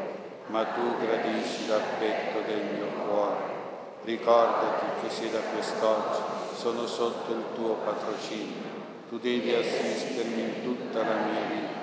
ma 0.47 0.63
tu 0.63 0.97
gradisci 0.99 1.67
l'affetto 1.67 2.39
del 2.45 2.63
mio 2.73 2.87
cuore. 3.05 3.55
Ricordati 4.03 4.85
che 5.01 5.09
se 5.09 5.29
da 5.29 5.39
quest'oggi 5.39 6.21
sono 6.55 6.85
sotto 6.87 7.31
il 7.31 7.43
tuo 7.55 7.73
patrocinio, 7.83 8.75
tu 9.09 9.19
devi 9.19 9.53
assistermi 9.53 10.41
in 10.41 10.63
tutta 10.63 10.99
la 10.99 11.15
mia 11.15 11.41
vita. 11.49 11.75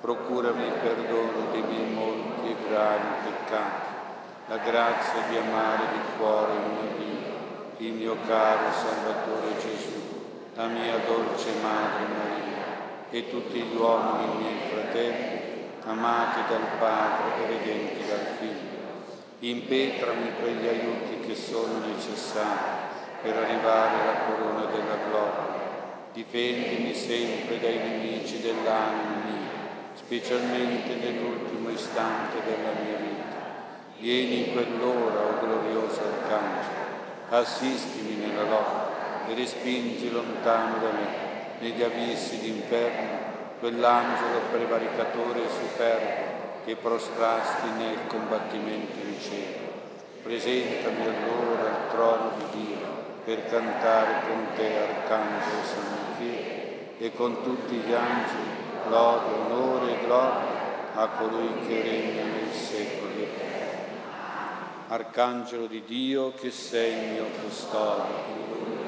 Procurami 0.00 0.64
il 0.64 0.72
perdono 0.72 1.50
dei 1.52 1.62
miei 1.62 1.92
molti 1.92 2.50
e 2.50 2.56
gravi 2.68 3.06
peccati, 3.24 3.88
la 4.46 4.56
grazia 4.56 5.22
di 5.28 5.36
amare 5.36 5.84
di 5.92 6.16
cuore 6.16 6.52
il 6.52 6.70
mio 6.72 6.96
Dio, 6.96 7.86
il 7.86 7.92
mio 7.92 8.16
caro 8.26 8.72
Salvatore 8.72 9.58
Gesù, 9.58 10.00
la 10.54 10.66
mia 10.66 10.96
dolce 11.06 11.50
Madre 11.60 12.06
Maria 12.08 12.40
e 13.10 13.28
tutti 13.28 13.60
gli 13.60 13.76
uomini 13.76 14.36
miei 14.38 14.70
fratelli 14.70 15.29
amati 15.90 16.40
dal 16.48 16.78
Padre 16.78 17.42
e 17.42 17.46
redenti 17.48 18.06
dal 18.06 18.26
Figlio. 18.38 18.78
Impetrami 19.40 20.32
quegli 20.38 20.66
aiuti 20.66 21.26
che 21.26 21.34
sono 21.34 21.84
necessari 21.84 22.88
per 23.22 23.36
arrivare 23.36 24.00
alla 24.00 24.18
corona 24.26 24.64
della 24.66 24.96
gloria. 25.08 25.58
Difendimi 26.12 26.94
sempre 26.94 27.58
dai 27.58 27.78
nemici 27.78 28.40
dell'anima 28.40 29.24
mia, 29.24 29.50
specialmente 29.94 30.94
nell'ultimo 30.94 31.70
istante 31.70 32.38
della 32.44 32.80
mia 32.82 32.96
vita. 32.96 33.38
Vieni 33.98 34.46
in 34.46 34.52
quell'ora, 34.52 35.20
o 35.20 35.28
oh 35.28 35.38
glorioso 35.40 36.00
Arcangelo, 36.00 36.88
assistimi 37.30 38.14
nella 38.14 38.42
lotta 38.42 39.28
e 39.28 39.34
respingi 39.34 40.10
lontano 40.10 40.78
da 40.78 40.90
me 40.90 41.28
negli 41.60 41.82
abissi 41.82 42.38
d'inferno 42.38 43.19
quell'angelo 43.60 44.40
prevaricatore 44.50 45.44
e 45.44 45.48
superbo 45.48 46.38
che 46.64 46.76
prostrasti 46.76 47.68
nel 47.76 47.98
combattimento 48.08 48.98
in 49.06 49.20
cielo. 49.20 49.68
Presentami 50.22 51.02
allora 51.02 51.68
al 51.68 51.90
trono 51.90 52.32
di 52.36 52.64
Dio 52.64 52.78
per 53.24 53.46
cantare 53.46 54.26
con 54.26 54.46
te, 54.56 54.76
Arcangelo 54.76 55.62
San 55.62 55.84
Michele, 56.18 56.98
e 56.98 57.12
con 57.14 57.42
tutti 57.42 57.76
gli 57.76 57.92
angeli, 57.92 58.48
lode, 58.88 59.34
onore 59.34 59.92
e 59.92 60.04
gloria 60.04 60.58
a 60.94 61.06
colui 61.06 61.66
che 61.66 61.82
regna 61.82 62.24
nei 62.24 62.52
secoli 62.52 63.22
eterni. 63.22 63.98
Arcangelo 64.88 65.66
di 65.66 65.84
Dio 65.84 66.32
che 66.32 66.50
sei 66.50 66.92
il 66.92 67.12
mio 67.12 67.24
custode, 67.42 68.79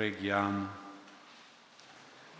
Preghiamo. 0.00 0.66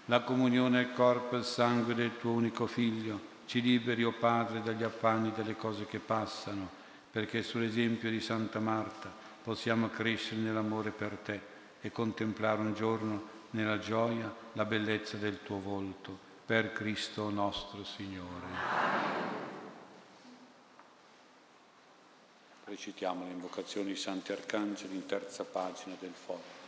La 0.06 0.22
comunione 0.22 0.78
al 0.78 0.94
corpo 0.94 1.34
e 1.34 1.40
al 1.40 1.44
sangue 1.44 1.94
del 1.94 2.16
tuo 2.16 2.30
unico 2.30 2.66
Figlio 2.66 3.20
ci 3.44 3.60
liberi, 3.60 4.02
o 4.02 4.08
oh 4.08 4.12
Padre, 4.12 4.62
dagli 4.62 4.82
affanni 4.82 5.30
delle 5.32 5.56
cose 5.56 5.84
che 5.84 5.98
passano, 5.98 6.66
perché 7.10 7.42
sull'esempio 7.42 8.08
di 8.08 8.22
Santa 8.22 8.60
Marta 8.60 9.12
possiamo 9.42 9.90
crescere 9.90 10.40
nell'amore 10.40 10.90
per 10.90 11.18
te 11.22 11.40
e 11.82 11.92
contemplare 11.92 12.62
un 12.62 12.72
giorno 12.72 13.28
nella 13.50 13.78
gioia 13.78 14.34
la 14.54 14.64
bellezza 14.64 15.18
del 15.18 15.42
tuo 15.42 15.60
volto. 15.60 16.18
Per 16.46 16.72
Cristo 16.72 17.28
nostro 17.28 17.84
Signore. 17.84 18.46
Recitiamo 22.64 23.26
le 23.26 23.32
invocazioni 23.32 23.88
di 23.88 23.96
Santi 23.96 24.32
Arcangeli 24.32 24.94
in 24.94 25.04
terza 25.04 25.44
pagina 25.44 25.94
del 26.00 26.14
foglio. 26.14 26.59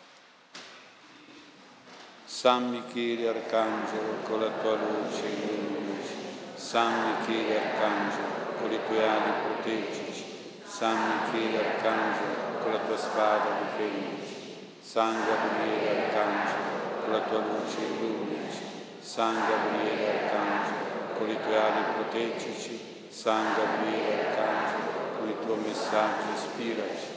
San 2.35 2.71
Michele 2.71 3.29
Arcangelo, 3.29 4.25
con 4.25 4.41
la 4.41 4.49
tua 4.63 4.75
luce 4.75 5.27
illuminaci. 5.27 6.17
San 6.55 6.91
Michele 7.05 7.61
Arcangelo, 7.61 8.57
con 8.59 8.71
le 8.71 8.79
tue 8.89 9.07
ali 9.07 9.33
proteggici. 9.45 10.25
San 10.65 10.97
Michele 10.97 11.59
Arcangelo, 11.59 12.59
con 12.63 12.73
la 12.73 12.79
tua 12.79 12.97
spada 12.97 13.61
difendici. 13.61 14.57
San 14.81 15.15
Gabriele 15.27 16.05
Arcangelo, 16.05 17.05
con 17.05 17.13
la 17.13 17.21
tua 17.21 17.39
luce 17.39 17.79
illuminaci. 17.79 18.65
San 18.99 19.35
Gabriele 19.35 20.25
Arcangelo, 20.25 21.13
con 21.19 21.27
le 21.27 21.37
tue 21.39 21.57
ali 21.57 21.85
proteggici. 21.95 22.81
San 23.11 23.45
Gabriele 23.55 24.27
Arcangelo, 24.27 25.19
con 25.19 25.29
il 25.29 25.37
tuo 25.45 25.57
messaggio 25.57 26.33
ispiraci. 26.35 27.09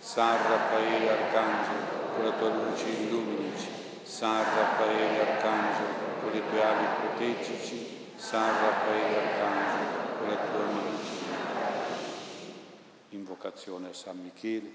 San 0.00 0.36
Raffaele 0.36 1.10
Arcangelo, 1.10 2.12
con 2.16 2.24
la 2.24 2.32
tua 2.32 2.48
luce 2.48 2.88
illuminaci. 2.88 3.83
San 4.04 4.44
Raffaele 4.44 5.18
Arcangelo, 5.18 6.20
con 6.20 6.30
le 6.30 6.42
tue 6.50 6.62
ali 6.62 6.86
proteggici, 7.00 8.10
San 8.16 8.50
Raffaele 8.60 9.16
Arcangelo, 9.16 10.18
con 10.18 10.28
la 10.28 10.36
tua 10.36 10.66
medicina. 10.66 11.36
Invocazione 13.08 13.88
a 13.88 13.92
San 13.94 14.20
Michele. 14.22 14.74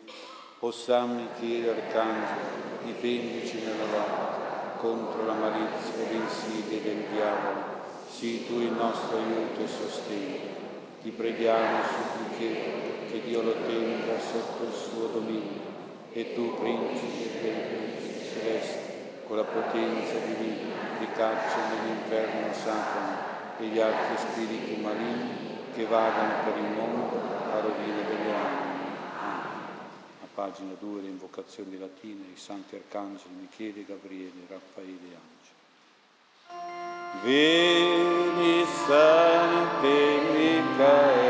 O 0.61 0.71
San 0.71 1.15
Michele 1.15 1.69
Arcangelo, 1.69 2.41
difendici 2.83 3.61
nella 3.61 3.85
lotta 3.85 4.39
contro 4.77 5.23
la 5.23 5.33
malizia 5.33 5.93
e 5.95 6.11
le 6.11 6.17
insidie 6.23 6.81
del 6.81 7.05
diavolo. 7.11 7.77
Sii 8.09 8.47
tu 8.47 8.59
il 8.59 8.71
nostro 8.71 9.15
aiuto 9.15 9.61
e 9.61 9.67
sostegno. 9.67 10.57
Ti 11.03 11.11
preghiamo 11.11 11.83
suppliche 11.83 13.07
che 13.11 13.21
Dio 13.23 13.43
lo 13.43 13.53
tenga 13.53 14.19
sotto 14.19 14.63
il 14.63 14.73
suo 14.73 15.07
dominio 15.07 15.67
e 16.11 16.33
tu, 16.33 16.55
principe 16.57 17.41
dei 17.41 18.29
celesti, 18.33 18.88
con 19.29 19.37
la 19.37 19.43
potenza 19.43 20.17
divina, 20.25 20.73
ricaccia 20.97 21.67
nell'inferno 21.69 22.51
Satana 22.51 23.59
e 23.59 23.65
gli 23.65 23.79
altri 23.79 24.17
spiriti 24.17 24.81
maligni 24.81 25.37
che 25.75 25.85
vagano 25.85 26.43
per 26.43 26.57
il 26.57 26.71
mondo 26.71 27.21
a 27.51 27.59
rovina 27.59 28.01
delle 28.07 28.33
anime. 28.33 28.87
A 30.23 30.27
pagina 30.33 30.73
2 30.79 31.01
le 31.01 31.07
invocazioni 31.09 31.77
latine, 31.77 32.25
i 32.33 32.37
santi 32.37 32.75
arcangeli 32.75 33.35
Michele, 33.39 33.85
Gabriele, 33.85 34.47
Raffaele 34.47 34.97
e 35.11 35.17
Angelo. 35.21 35.57
Veni 37.21 38.65
Sante 38.65 40.21
Micael, 40.33 41.28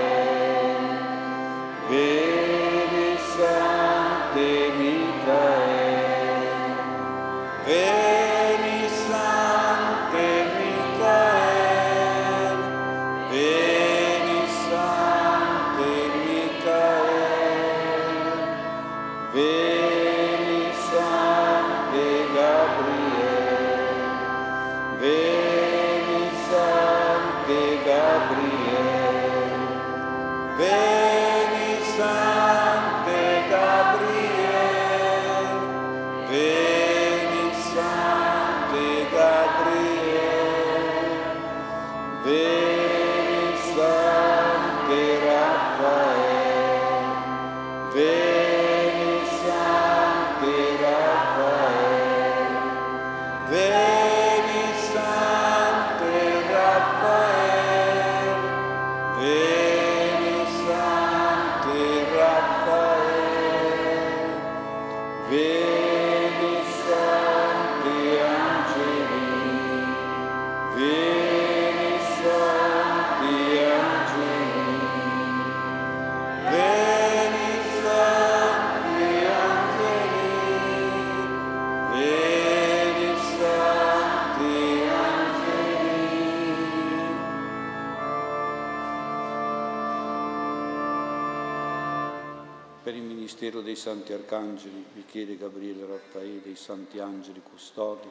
ministero 92.84 93.62
dei 93.62 93.76
santi 93.76 94.14
arcangeli, 94.14 94.86
Michele, 94.94 95.38
Gabriele, 95.38 95.86
Raffaele, 95.86 96.42
dei 96.42 96.56
santi 96.56 97.00
angeli 97.00 97.42
custodi, 97.42 98.08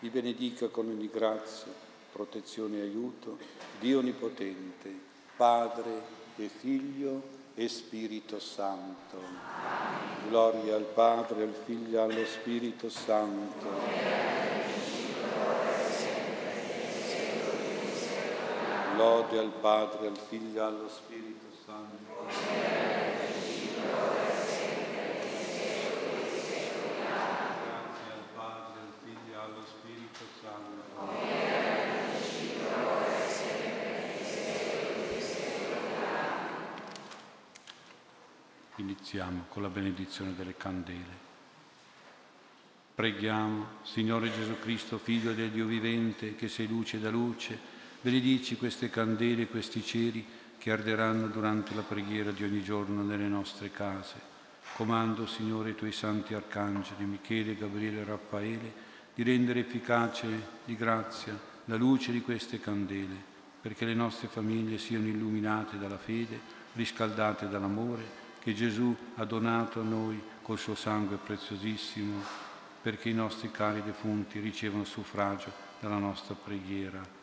vi 0.00 0.08
benedica 0.10 0.68
con 0.68 0.88
ogni 0.88 1.08
grazia, 1.08 1.72
protezione 2.12 2.78
e 2.78 2.82
aiuto, 2.82 3.38
Dio 3.80 3.98
Onnipotente, 3.98 4.92
Padre 5.36 6.02
e 6.36 6.48
Figlio 6.48 7.22
e 7.54 7.68
Spirito 7.68 8.38
Santo. 8.38 9.18
Gloria 10.28 10.76
al 10.76 10.84
Padre, 10.84 11.42
al 11.42 11.54
Figlio 11.64 11.98
e 11.98 12.02
allo 12.02 12.24
Spirito 12.24 12.88
Santo. 12.88 13.70
Lode 18.96 19.38
al 19.38 19.52
Padre, 19.60 20.06
al 20.08 20.18
Figlio 20.18 20.60
e 20.60 20.64
allo 20.64 20.88
Spirito 20.88 21.46
Santo. 21.64 22.81
Iniziamo 38.76 39.44
con 39.48 39.62
la 39.62 39.68
benedizione 39.68 40.34
delle 40.34 40.56
candele. 40.56 41.30
Preghiamo, 42.94 43.66
Signore 43.82 44.32
Gesù 44.32 44.58
Cristo, 44.58 44.98
Figlio 44.98 45.32
del 45.34 45.50
Dio 45.50 45.66
vivente, 45.66 46.34
che 46.34 46.48
sei 46.48 46.66
luce 46.66 46.98
da 46.98 47.10
luce, 47.10 47.80
Benedici 48.02 48.56
queste 48.56 48.90
candele, 48.90 49.46
questi 49.46 49.80
ceri 49.80 50.26
che 50.62 50.70
arderanno 50.70 51.26
durante 51.26 51.74
la 51.74 51.82
preghiera 51.82 52.30
di 52.30 52.44
ogni 52.44 52.62
giorno 52.62 53.02
nelle 53.02 53.26
nostre 53.26 53.72
case. 53.72 54.14
Comando, 54.76 55.26
Signore, 55.26 55.70
i 55.70 55.74
tuoi 55.74 55.90
santi 55.90 56.34
arcangeli, 56.34 57.04
Michele, 57.04 57.56
Gabriele 57.56 58.02
e 58.02 58.04
Raffaele, 58.04 58.72
di 59.12 59.24
rendere 59.24 59.58
efficace 59.58 60.28
di 60.64 60.76
grazia 60.76 61.36
la 61.64 61.74
luce 61.74 62.12
di 62.12 62.20
queste 62.20 62.60
candele, 62.60 63.16
perché 63.60 63.84
le 63.84 63.94
nostre 63.94 64.28
famiglie 64.28 64.78
siano 64.78 65.08
illuminate 65.08 65.80
dalla 65.80 65.98
fede, 65.98 66.38
riscaldate 66.74 67.48
dall'amore 67.48 68.04
che 68.38 68.54
Gesù 68.54 68.96
ha 69.16 69.24
donato 69.24 69.80
a 69.80 69.84
noi 69.84 70.22
col 70.42 70.60
suo 70.60 70.76
sangue 70.76 71.16
preziosissimo, 71.16 72.22
perché 72.80 73.08
i 73.08 73.14
nostri 73.14 73.50
cari 73.50 73.82
defunti 73.82 74.38
ricevano 74.38 74.84
suffragio 74.84 75.50
dalla 75.80 75.98
nostra 75.98 76.36
preghiera 76.36 77.21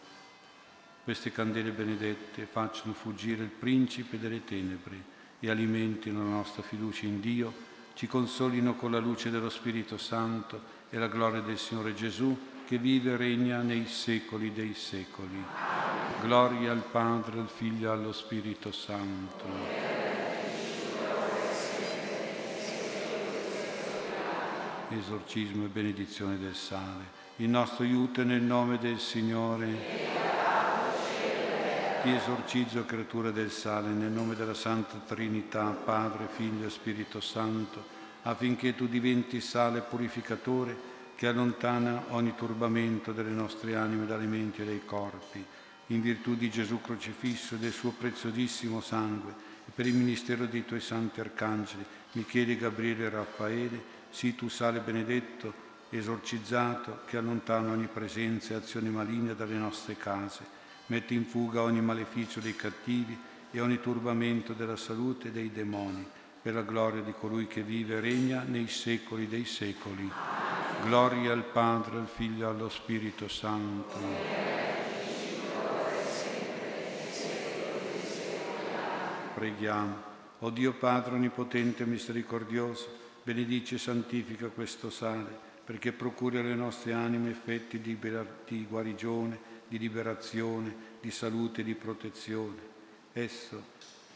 queste 1.04 1.32
candele 1.32 1.72
benedette 1.72 2.46
facciano 2.46 2.94
fuggire 2.94 3.44
il 3.44 3.50
principe 3.50 4.20
delle 4.20 4.44
tenebre 4.44 5.18
e 5.40 5.50
alimentino 5.50 6.24
la 6.24 6.30
nostra 6.30 6.62
fiducia 6.62 7.06
in 7.06 7.20
Dio, 7.20 7.68
ci 7.94 8.08
consolino 8.08 8.76
con 8.76 8.92
la 8.92 9.00
luce 9.00 9.30
dello 9.30 9.50
Spirito 9.50 9.98
Santo 9.98 10.78
e 10.90 10.98
la 10.98 11.08
gloria 11.08 11.42
del 11.42 11.58
Signore 11.58 11.94
Gesù 11.94 12.38
che 12.66 12.78
vive 12.78 13.14
e 13.14 13.18
regna 13.18 13.62
nei 13.62 13.88
secoli 13.88 14.54
dei 14.54 14.76
secoli. 14.76 15.44
Gloria 16.22 16.72
al 16.72 16.84
Padre, 16.84 17.40
al 17.40 17.50
Figlio 17.50 17.90
e 17.90 17.92
allo 17.92 18.14
Spirito 18.14 18.72
Santo. 18.72 19.46
Esorcismo 24.90 25.66
e 25.66 25.68
benedizione 25.68 26.38
del 26.38 26.56
sale. 26.56 27.18
Il 27.38 27.50
nostro 27.50 27.84
aiuto 27.84 28.22
è 28.22 28.24
nel 28.24 28.42
nome 28.42 28.78
del 28.78 29.00
Signore. 29.00 30.19
Ti 32.02 32.12
esorcizzo, 32.12 32.86
creatura 32.86 33.30
del 33.30 33.52
sale, 33.52 33.90
nel 33.90 34.10
nome 34.10 34.34
della 34.34 34.54
Santa 34.54 35.02
Trinità, 35.06 35.66
Padre, 35.66 36.30
Figlio 36.30 36.66
e 36.66 36.70
Spirito 36.70 37.20
Santo, 37.20 37.84
affinché 38.22 38.74
tu 38.74 38.88
diventi 38.88 39.42
sale 39.42 39.82
purificatore 39.82 40.78
che 41.16 41.28
allontana 41.28 42.06
ogni 42.12 42.36
turbamento 42.36 43.12
delle 43.12 43.32
nostre 43.32 43.76
anime 43.76 44.06
dalle 44.06 44.28
menti 44.28 44.62
e 44.62 44.66
dai 44.66 44.86
corpi, 44.86 45.44
in 45.88 46.02
virtù 46.02 46.36
di 46.36 46.50
Gesù 46.50 46.80
crocifisso 46.80 47.56
e 47.56 47.58
del 47.58 47.74
suo 47.74 47.92
preziosissimo 47.92 48.80
sangue, 48.80 49.34
e 49.68 49.72
per 49.76 49.86
il 49.86 49.96
ministero 49.96 50.46
dei 50.46 50.64
tuoi 50.64 50.80
santi 50.80 51.20
arcangeli, 51.20 51.84
Michele, 52.14 52.56
Gabriele 52.56 53.08
e 53.08 53.10
Raffaele, 53.10 53.84
sii 54.10 54.36
tu 54.36 54.48
sale 54.48 54.80
benedetto, 54.80 55.54
esorcizzato, 55.90 57.02
che 57.06 57.18
allontana 57.18 57.72
ogni 57.72 57.90
presenza 57.92 58.54
e 58.54 58.58
azione 58.58 58.90
maligna 58.90 59.34
dalle 59.34 59.58
nostre 59.58 59.98
case 59.98 60.59
Metti 60.90 61.14
in 61.14 61.26
fuga 61.26 61.62
ogni 61.62 61.82
maleficio 61.82 62.40
dei 62.40 62.56
cattivi 62.56 63.16
e 63.52 63.62
ogni 63.62 63.80
turbamento 63.80 64.54
della 64.54 64.76
salute 64.76 65.32
dei 65.32 65.52
demoni, 65.52 66.04
per 66.42 66.56
la 66.56 66.64
gloria 66.64 67.04
di 67.04 67.14
colui 67.14 67.46
che 67.46 67.62
vive 67.62 67.98
e 67.98 68.00
regna 68.00 68.42
nei 68.42 68.68
secoli 68.68 69.28
dei 69.28 69.46
secoli. 69.46 70.10
Gloria 70.84 71.32
al 71.32 71.44
Padre, 71.44 72.00
al 72.00 72.08
Figlio 72.08 72.48
e 72.48 72.50
allo 72.50 72.70
Spirito 72.70 73.28
Santo. 73.28 73.98
Preghiamo. 79.36 80.08
O 80.40 80.50
Dio 80.50 80.74
Padre 80.74 81.14
Onnipotente 81.14 81.84
e 81.84 81.86
Misericordioso, 81.86 82.88
benedice 83.22 83.76
e 83.76 83.78
santifica 83.78 84.48
questo 84.48 84.90
sale, 84.90 85.38
perché 85.64 85.92
procuri 85.92 86.40
alle 86.40 86.56
nostre 86.56 86.94
anime 86.94 87.30
effetti 87.30 87.80
di, 87.80 87.96
di 88.48 88.66
guarigione 88.68 89.49
di 89.70 89.78
liberazione, 89.78 90.76
di 91.00 91.12
salute 91.12 91.62
e 91.62 91.64
di 91.64 91.76
protezione. 91.76 92.68
Esso, 93.14 93.64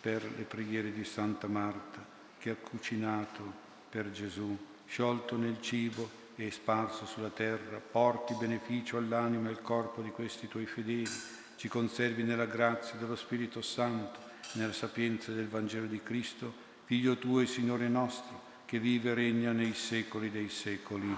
per 0.02 0.22
le 0.36 0.44
preghiere 0.44 0.92
di 0.92 1.06
Santa 1.06 1.48
Marta, 1.48 2.06
che 2.38 2.50
ha 2.50 2.56
cucinato 2.56 3.62
per 3.90 4.12
Gesù, 4.12 4.58
sciolto 4.86 5.38
nel 5.38 5.62
cibo 5.62 6.22
e 6.36 6.52
sparso 6.52 7.06
sulla 7.06 7.30
terra, 7.30 7.80
porti 7.80 8.34
beneficio 8.34 8.98
all'anima 8.98 9.48
e 9.48 9.52
al 9.52 9.62
corpo 9.62 10.02
di 10.02 10.10
questi 10.10 10.48
tuoi 10.48 10.66
fedeli, 10.66 11.10
ci 11.56 11.68
conservi 11.68 12.24
nella 12.24 12.46
grazia 12.46 12.98
dello 12.98 13.16
Spirito 13.16 13.62
Santo, 13.62 14.20
nella 14.54 14.74
sapienza 14.74 15.32
del 15.32 15.48
Vangelo 15.48 15.86
di 15.86 16.02
Cristo, 16.04 16.54
Figlio 16.86 17.18
tuo 17.18 17.40
e 17.40 17.46
Signore 17.46 17.88
nostro, 17.88 18.42
che 18.66 18.80
vive 18.80 19.12
e 19.12 19.14
regna 19.14 19.52
nei 19.52 19.74
secoli 19.74 20.30
dei 20.30 20.50
secoli. 20.50 21.16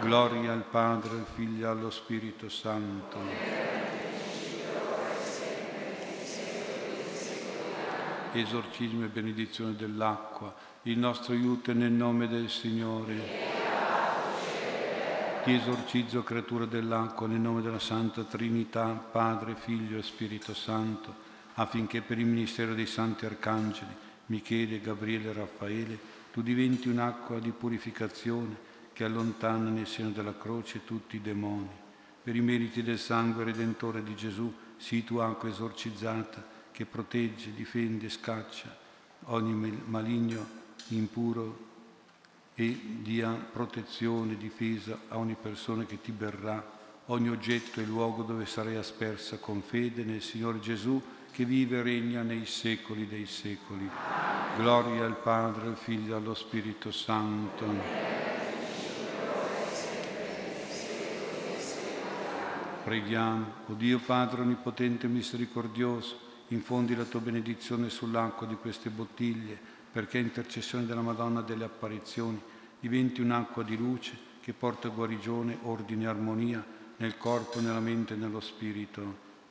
Gloria 0.00 0.52
al 0.52 0.64
Padre, 0.70 1.10
al 1.16 1.26
Figlio 1.34 1.66
e 1.66 1.70
allo 1.70 1.90
Spirito 1.90 2.50
Santo. 2.50 3.18
Esorcismo 8.32 9.04
e 9.06 9.08
benedizione 9.08 9.74
dell'acqua, 9.74 10.54
il 10.82 10.98
nostro 10.98 11.32
aiuto 11.32 11.70
è 11.70 11.74
nel 11.74 11.92
nome 11.92 12.28
del 12.28 12.50
Signore. 12.50 13.14
Ti 15.42 15.54
esorcizzo, 15.54 16.22
creatura 16.22 16.66
dell'acqua, 16.66 17.26
nel 17.26 17.40
nome 17.40 17.62
della 17.62 17.78
Santa 17.78 18.22
Trinità, 18.24 18.88
Padre, 18.88 19.54
Figlio 19.54 19.98
e 19.98 20.02
Spirito 20.02 20.52
Santo, 20.52 21.14
affinché 21.54 22.02
per 22.02 22.18
il 22.18 22.26
ministero 22.26 22.74
dei 22.74 22.86
Santi 22.86 23.24
Arcangeli, 23.24 23.94
Michele, 24.26 24.80
Gabriele 24.80 25.30
e 25.30 25.32
Raffaele, 25.32 25.98
tu 26.32 26.42
diventi 26.42 26.88
un'acqua 26.88 27.38
di 27.38 27.50
purificazione 27.50 28.65
che 28.96 29.04
allontana 29.04 29.68
nel 29.68 29.86
seno 29.86 30.08
della 30.08 30.38
croce 30.38 30.86
tutti 30.86 31.16
i 31.16 31.20
demoni. 31.20 31.68
Per 32.22 32.34
i 32.34 32.40
meriti 32.40 32.82
del 32.82 32.98
sangue 32.98 33.44
redentore 33.44 34.02
di 34.02 34.16
Gesù, 34.16 34.50
sii 34.78 35.04
tu 35.04 35.18
acqua 35.18 35.50
esorcizzata 35.50 36.42
che 36.72 36.86
protegge, 36.86 37.52
difende, 37.52 38.08
scaccia 38.08 38.74
ogni 39.24 39.82
maligno, 39.84 40.46
impuro 40.88 41.64
e 42.54 42.80
dia 43.02 43.32
protezione, 43.32 44.38
difesa 44.38 44.98
a 45.08 45.18
ogni 45.18 45.36
persona 45.38 45.84
che 45.84 46.00
ti 46.00 46.10
berrà, 46.10 46.66
ogni 47.06 47.28
oggetto 47.28 47.82
e 47.82 47.84
luogo 47.84 48.22
dove 48.22 48.46
sarai 48.46 48.76
aspersa 48.76 49.36
con 49.36 49.60
fede 49.60 50.04
nel 50.04 50.22
Signore 50.22 50.58
Gesù 50.58 51.02
che 51.32 51.44
vive 51.44 51.80
e 51.80 51.82
regna 51.82 52.22
nei 52.22 52.46
secoli 52.46 53.06
dei 53.06 53.26
secoli. 53.26 53.86
Gloria 54.56 55.04
al 55.04 55.18
Padre, 55.18 55.66
al 55.66 55.76
Figlio 55.76 56.14
e 56.14 56.16
allo 56.16 56.32
Spirito 56.32 56.90
Santo. 56.90 58.15
Preghiamo, 62.86 63.46
o 63.66 63.72
Dio 63.72 63.98
Padre 63.98 64.42
Onnipotente 64.42 65.06
e 65.06 65.08
Misericordioso, 65.08 66.20
infondi 66.50 66.94
la 66.94 67.02
tua 67.02 67.18
benedizione 67.18 67.90
sull'acqua 67.90 68.46
di 68.46 68.54
queste 68.54 68.90
bottiglie, 68.90 69.58
perché 69.90 70.18
intercessione 70.18 70.86
della 70.86 71.00
Madonna 71.00 71.40
delle 71.40 71.64
apparizioni 71.64 72.40
diventi 72.78 73.20
un'acqua 73.20 73.64
di 73.64 73.76
luce 73.76 74.16
che 74.40 74.52
porta 74.52 74.86
guarigione, 74.86 75.58
ordine 75.62 76.04
e 76.04 76.06
armonia 76.06 76.64
nel 76.98 77.18
corpo, 77.18 77.58
nella 77.58 77.80
mente 77.80 78.14
e 78.14 78.18
nello 78.18 78.38
spirito. 78.38 79.02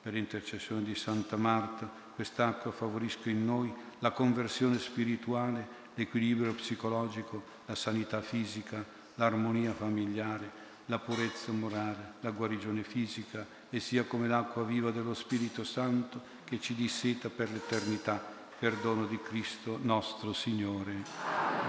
Per 0.01 0.15
intercessione 0.15 0.83
di 0.83 0.95
Santa 0.95 1.35
Marta, 1.35 1.91
quest'acqua 2.15 2.71
favorisca 2.71 3.29
in 3.29 3.43
noi 3.43 3.69
la 3.99 4.11
conversione 4.11 4.79
spirituale, 4.79 5.67
l'equilibrio 5.95 6.53
psicologico, 6.53 7.43
la 7.65 7.75
sanità 7.75 8.21
fisica, 8.21 8.81
l'armonia 9.15 9.73
familiare 9.73 10.63
la 10.85 10.99
purezza 10.99 11.51
morale, 11.51 12.13
la 12.21 12.31
guarigione 12.31 12.83
fisica 12.83 13.45
e 13.69 13.79
sia 13.79 14.03
come 14.03 14.27
l'acqua 14.27 14.63
viva 14.63 14.91
dello 14.91 15.13
Spirito 15.13 15.63
Santo 15.63 16.33
che 16.43 16.59
ci 16.59 16.75
disseta 16.75 17.29
per 17.29 17.51
l'eternità, 17.51 18.23
per 18.57 18.75
dono 18.75 19.05
di 19.05 19.19
Cristo 19.19 19.79
nostro 19.81 20.31
Signore. 20.33 21.03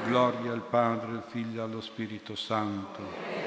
Gloria 0.05 0.53
al 0.53 0.63
Padre, 0.63 1.13
al 1.13 1.25
Figlio 1.27 1.61
e 1.61 1.65
allo 1.65 1.81
Spirito 1.81 2.37
Santo. 2.37 3.45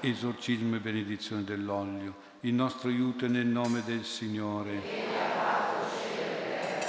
Esorcismo 0.00 0.76
e 0.76 0.80
benedizione 0.80 1.42
dell'olio. 1.42 2.24
Il 2.40 2.54
nostro 2.54 2.88
aiuto 2.90 3.24
è 3.24 3.28
nel 3.28 3.46
nome 3.46 3.82
del 3.84 4.04
Signore. 4.04 5.15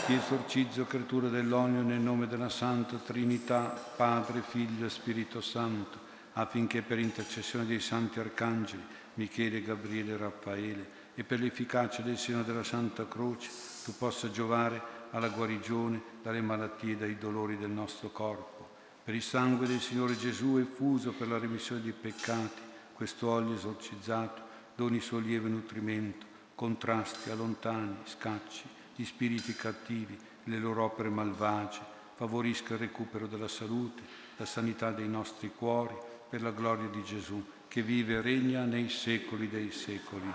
Ti 0.08 0.14
esorcizzo, 0.14 0.86
creatura 0.86 1.28
dell'olio, 1.28 1.82
nel 1.82 2.00
nome 2.00 2.28
della 2.28 2.48
Santa 2.48 2.96
Trinità, 2.96 3.64
Padre, 3.98 4.42
Figlio 4.42 4.86
e 4.86 4.90
Spirito 4.90 5.42
Santo, 5.42 6.00
affinché 6.32 6.82
per 6.82 6.98
intercessione 6.98 7.66
dei 7.66 7.82
santi 7.82 8.22
arcangeli, 8.22 8.82
Michele, 9.16 9.62
Gabriele 9.62 10.14
e 10.14 10.18
Raffaele, 10.18 10.90
e 11.14 11.26
per 11.26 11.42
l'efficacia 11.42 12.04
del 12.04 12.18
seno 12.18 12.44
della 12.44 12.64
Santa 12.64 13.06
Croce, 13.06 13.50
tu 13.84 13.98
possa 13.98 14.32
giovare 14.32 14.82
alla 15.12 15.28
guarigione 15.28 16.02
dalle 16.24 16.40
malattie 16.40 16.94
e 16.94 16.96
dai 16.96 17.18
dolori 17.18 17.58
del 17.58 17.72
nostro 17.72 18.10
corpo. 18.10 18.70
Per 19.04 19.14
il 19.14 19.22
sangue 19.22 19.68
del 19.68 19.82
Signore 19.82 20.16
Gesù 20.16 20.56
effuso 20.56 21.12
per 21.12 21.28
la 21.28 21.38
remissione 21.38 21.82
dei 21.82 21.92
peccati, 21.92 22.62
questo 22.94 23.28
olio 23.28 23.56
esorcizzato 23.56 24.42
doni 24.74 25.02
sollievo 25.02 25.48
e 25.48 25.50
nutrimento, 25.50 26.26
contrasti, 26.56 27.30
allontani, 27.30 27.98
scacci 28.06 28.76
gli 28.98 29.06
spiriti 29.06 29.54
cattivi, 29.54 30.18
le 30.46 30.58
loro 30.58 30.86
opere 30.86 31.10
malvagie, 31.10 31.82
favorisca 32.16 32.74
il 32.74 32.80
recupero 32.80 33.28
della 33.28 33.48
salute, 33.48 34.02
la 34.38 34.46
sanità 34.46 34.90
dei 34.90 35.08
nostri 35.08 35.52
cuori, 35.56 35.96
per 36.28 36.42
la 36.42 36.50
gloria 36.50 36.88
di 36.88 37.04
Gesù, 37.04 37.46
che 37.68 37.84
vive 37.84 38.16
e 38.16 38.22
regna 38.22 38.64
nei 38.64 38.90
secoli 38.90 39.48
dei 39.50 39.70
secoli. 39.70 40.34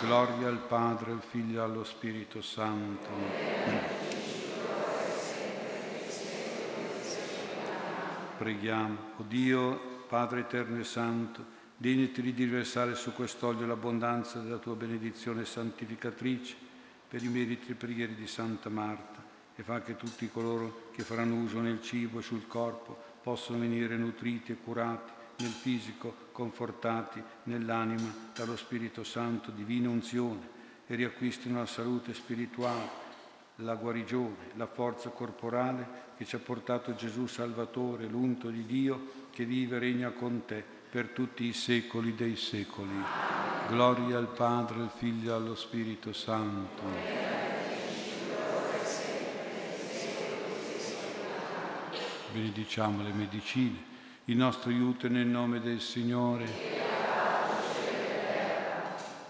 Gloria 0.00 0.46
al 0.46 0.60
Padre, 0.60 1.10
al 1.10 1.22
Figlio 1.28 1.58
e 1.58 1.64
allo 1.64 1.82
Spirito 1.82 2.40
Santo. 2.40 3.08
Preghiamo, 8.38 8.96
o 9.16 9.24
Dio, 9.26 10.04
Padre 10.06 10.40
eterno 10.40 10.78
e 10.78 10.84
santo, 10.84 11.44
degnati 11.76 12.22
di 12.22 12.30
riversare 12.30 12.94
su 12.94 13.12
quest'olio 13.12 13.66
l'abbondanza 13.66 14.38
della 14.38 14.58
tua 14.58 14.76
benedizione 14.76 15.44
santificatrice 15.44 16.67
per 17.08 17.22
i 17.22 17.28
meriti 17.28 17.72
e 17.72 17.74
preghiere 17.74 18.14
di 18.14 18.26
Santa 18.26 18.68
Marta 18.68 19.24
e 19.56 19.62
fa 19.62 19.80
che 19.80 19.96
tutti 19.96 20.30
coloro 20.30 20.90
che 20.92 21.02
faranno 21.02 21.36
uso 21.36 21.60
nel 21.60 21.82
cibo 21.82 22.18
e 22.18 22.22
sul 22.22 22.46
corpo 22.46 22.96
possano 23.22 23.58
venire 23.58 23.96
nutriti 23.96 24.52
e 24.52 24.56
curati 24.56 25.12
nel 25.38 25.50
fisico, 25.50 26.14
confortati 26.32 27.22
nell'anima 27.44 28.30
dallo 28.34 28.56
Spirito 28.56 29.04
Santo, 29.04 29.50
divina 29.50 29.88
unzione 29.88 30.56
e 30.86 30.94
riacquistino 30.94 31.58
la 31.58 31.66
salute 31.66 32.14
spirituale, 32.14 33.06
la 33.56 33.74
guarigione, 33.74 34.52
la 34.54 34.66
forza 34.66 35.10
corporale 35.10 36.06
che 36.16 36.24
ci 36.24 36.36
ha 36.36 36.40
portato 36.40 36.94
Gesù 36.94 37.26
Salvatore, 37.26 38.06
l'unto 38.06 38.50
di 38.50 38.64
Dio 38.66 39.26
che 39.30 39.44
vive 39.44 39.76
e 39.76 39.80
regna 39.80 40.10
con 40.10 40.44
te 40.44 40.77
per 40.90 41.08
tutti 41.08 41.44
i 41.44 41.52
secoli 41.52 42.14
dei 42.14 42.36
secoli. 42.36 43.02
Gloria 43.68 44.16
al 44.16 44.28
Padre, 44.28 44.80
al 44.80 44.90
Figlio 44.96 45.32
e 45.32 45.34
allo 45.34 45.54
Spirito 45.54 46.14
Santo. 46.14 46.82
Benediciamo 52.32 53.02
le 53.02 53.12
medicine, 53.12 53.84
il 54.26 54.36
nostro 54.36 54.70
aiuto 54.70 55.08
nel 55.08 55.26
nome 55.26 55.60
del 55.60 55.80
Signore. 55.80 56.46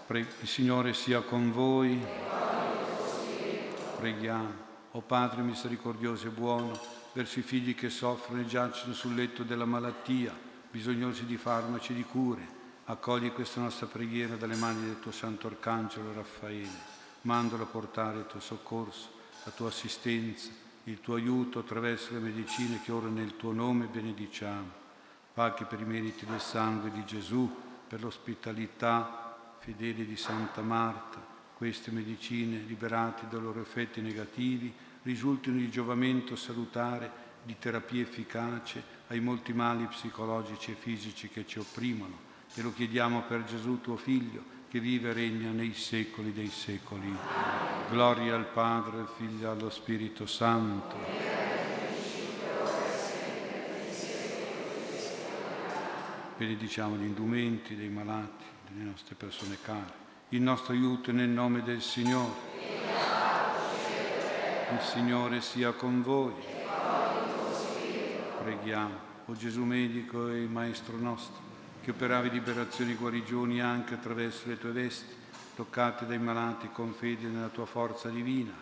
Pre- 0.05 0.19
il 0.41 0.47
Signore 0.47 0.93
sia 0.93 1.21
con 1.21 1.51
voi. 1.51 2.01
Preghiamo. 3.97 4.67
O 4.93 5.01
Padre 5.01 5.41
misericordioso 5.43 6.27
e 6.27 6.31
buono, 6.31 6.71
verso 7.13 7.39
i 7.39 7.43
figli 7.43 7.75
che 7.75 7.89
soffrono 7.89 8.41
e 8.41 8.45
giacciono 8.45 8.93
sul 8.93 9.13
letto 9.13 9.43
della 9.43 9.65
malattia, 9.65 10.35
bisognosi 10.71 11.25
di 11.25 11.37
farmaci 11.37 11.93
e 11.93 11.95
di 11.95 12.03
cure 12.03 12.57
Accogli 12.89 13.31
questa 13.31 13.61
nostra 13.61 13.85
preghiera 13.85 14.35
dalle 14.35 14.55
mani 14.55 14.83
del 14.83 14.99
tuo 14.99 15.11
Santo 15.11 15.45
Arcangelo 15.45 16.11
Raffaele. 16.11 16.97
Mandalo 17.21 17.61
a 17.61 17.67
portare 17.67 18.17
il 18.17 18.25
tuo 18.25 18.39
soccorso, 18.39 19.11
la 19.43 19.51
tua 19.51 19.67
assistenza, 19.67 20.49
il 20.85 20.99
tuo 20.99 21.13
aiuto 21.13 21.59
attraverso 21.59 22.13
le 22.13 22.19
medicine 22.19 22.81
che 22.81 22.91
ora 22.91 23.07
nel 23.07 23.35
tuo 23.37 23.51
nome 23.51 23.85
benediciamo. 23.85 24.71
Fa 25.33 25.53
che 25.53 25.65
per 25.65 25.81
i 25.81 25.85
meriti 25.85 26.25
del 26.25 26.41
sangue 26.41 26.89
di 26.89 27.05
Gesù, 27.05 27.47
per 27.87 28.01
l'ospitalità 28.01 29.37
fedele 29.59 30.03
di 30.03 30.17
Santa 30.17 30.61
Marta, 30.61 31.23
queste 31.53 31.91
medicine, 31.91 32.57
liberate 32.57 33.27
dai 33.29 33.39
loro 33.39 33.61
effetti 33.61 34.01
negativi, 34.01 34.73
risultino 35.03 35.57
di 35.57 35.69
giovamento 35.69 36.35
salutare, 36.35 37.27
di 37.43 37.55
terapia 37.59 38.01
efficace 38.01 38.97
ai 39.09 39.19
molti 39.19 39.53
mali 39.53 39.85
psicologici 39.85 40.71
e 40.71 40.75
fisici 40.75 41.29
che 41.29 41.45
ci 41.45 41.59
opprimono 41.59 42.27
Te 42.51 42.63
lo 42.63 42.73
chiediamo 42.73 43.21
per 43.27 43.43
Gesù 43.43 43.79
tuo 43.79 43.95
Figlio, 43.95 44.43
che 44.69 44.79
vive 44.79 45.11
e 45.11 45.13
regna 45.13 45.51
nei 45.51 45.73
secoli 45.73 46.33
dei 46.33 46.49
secoli. 46.49 47.15
Gloria 47.91 48.33
al 48.33 48.47
Padre, 48.47 49.01
al 49.01 49.13
Figlio 49.15 49.47
e 49.47 49.51
allo 49.51 49.69
Spirito 49.69 50.25
Santo. 50.25 50.95
Benediciamo 56.37 56.95
gli 56.95 57.03
indumenti 57.03 57.75
dei 57.75 57.89
malati, 57.89 58.45
delle 58.67 58.83
nostre 58.83 59.13
persone 59.13 59.57
care. 59.61 59.93
Il 60.29 60.41
nostro 60.41 60.73
aiuto 60.73 61.11
è 61.11 61.13
nel 61.13 61.29
nome 61.29 61.61
del 61.61 61.83
Signore. 61.83 62.47
Il 64.71 64.81
Signore 64.81 65.41
sia 65.41 65.71
con 65.73 66.01
voi. 66.01 66.58
Preghiamo. 68.41 69.07
O 69.25 69.35
Gesù 69.35 69.63
medico 69.63 70.29
e 70.29 70.47
Maestro 70.47 70.97
nostro 70.97 71.47
che 71.81 71.91
operavi 71.91 72.29
liberazioni 72.29 72.91
e 72.91 72.95
guarigioni 72.95 73.61
anche 73.61 73.93
attraverso 73.93 74.47
le 74.47 74.57
tue 74.57 74.71
vesti, 74.71 75.13
toccate 75.55 76.05
dai 76.05 76.19
malati 76.19 76.69
con 76.71 76.93
fede 76.93 77.27
nella 77.27 77.47
tua 77.47 77.65
forza 77.65 78.09
divina, 78.09 78.53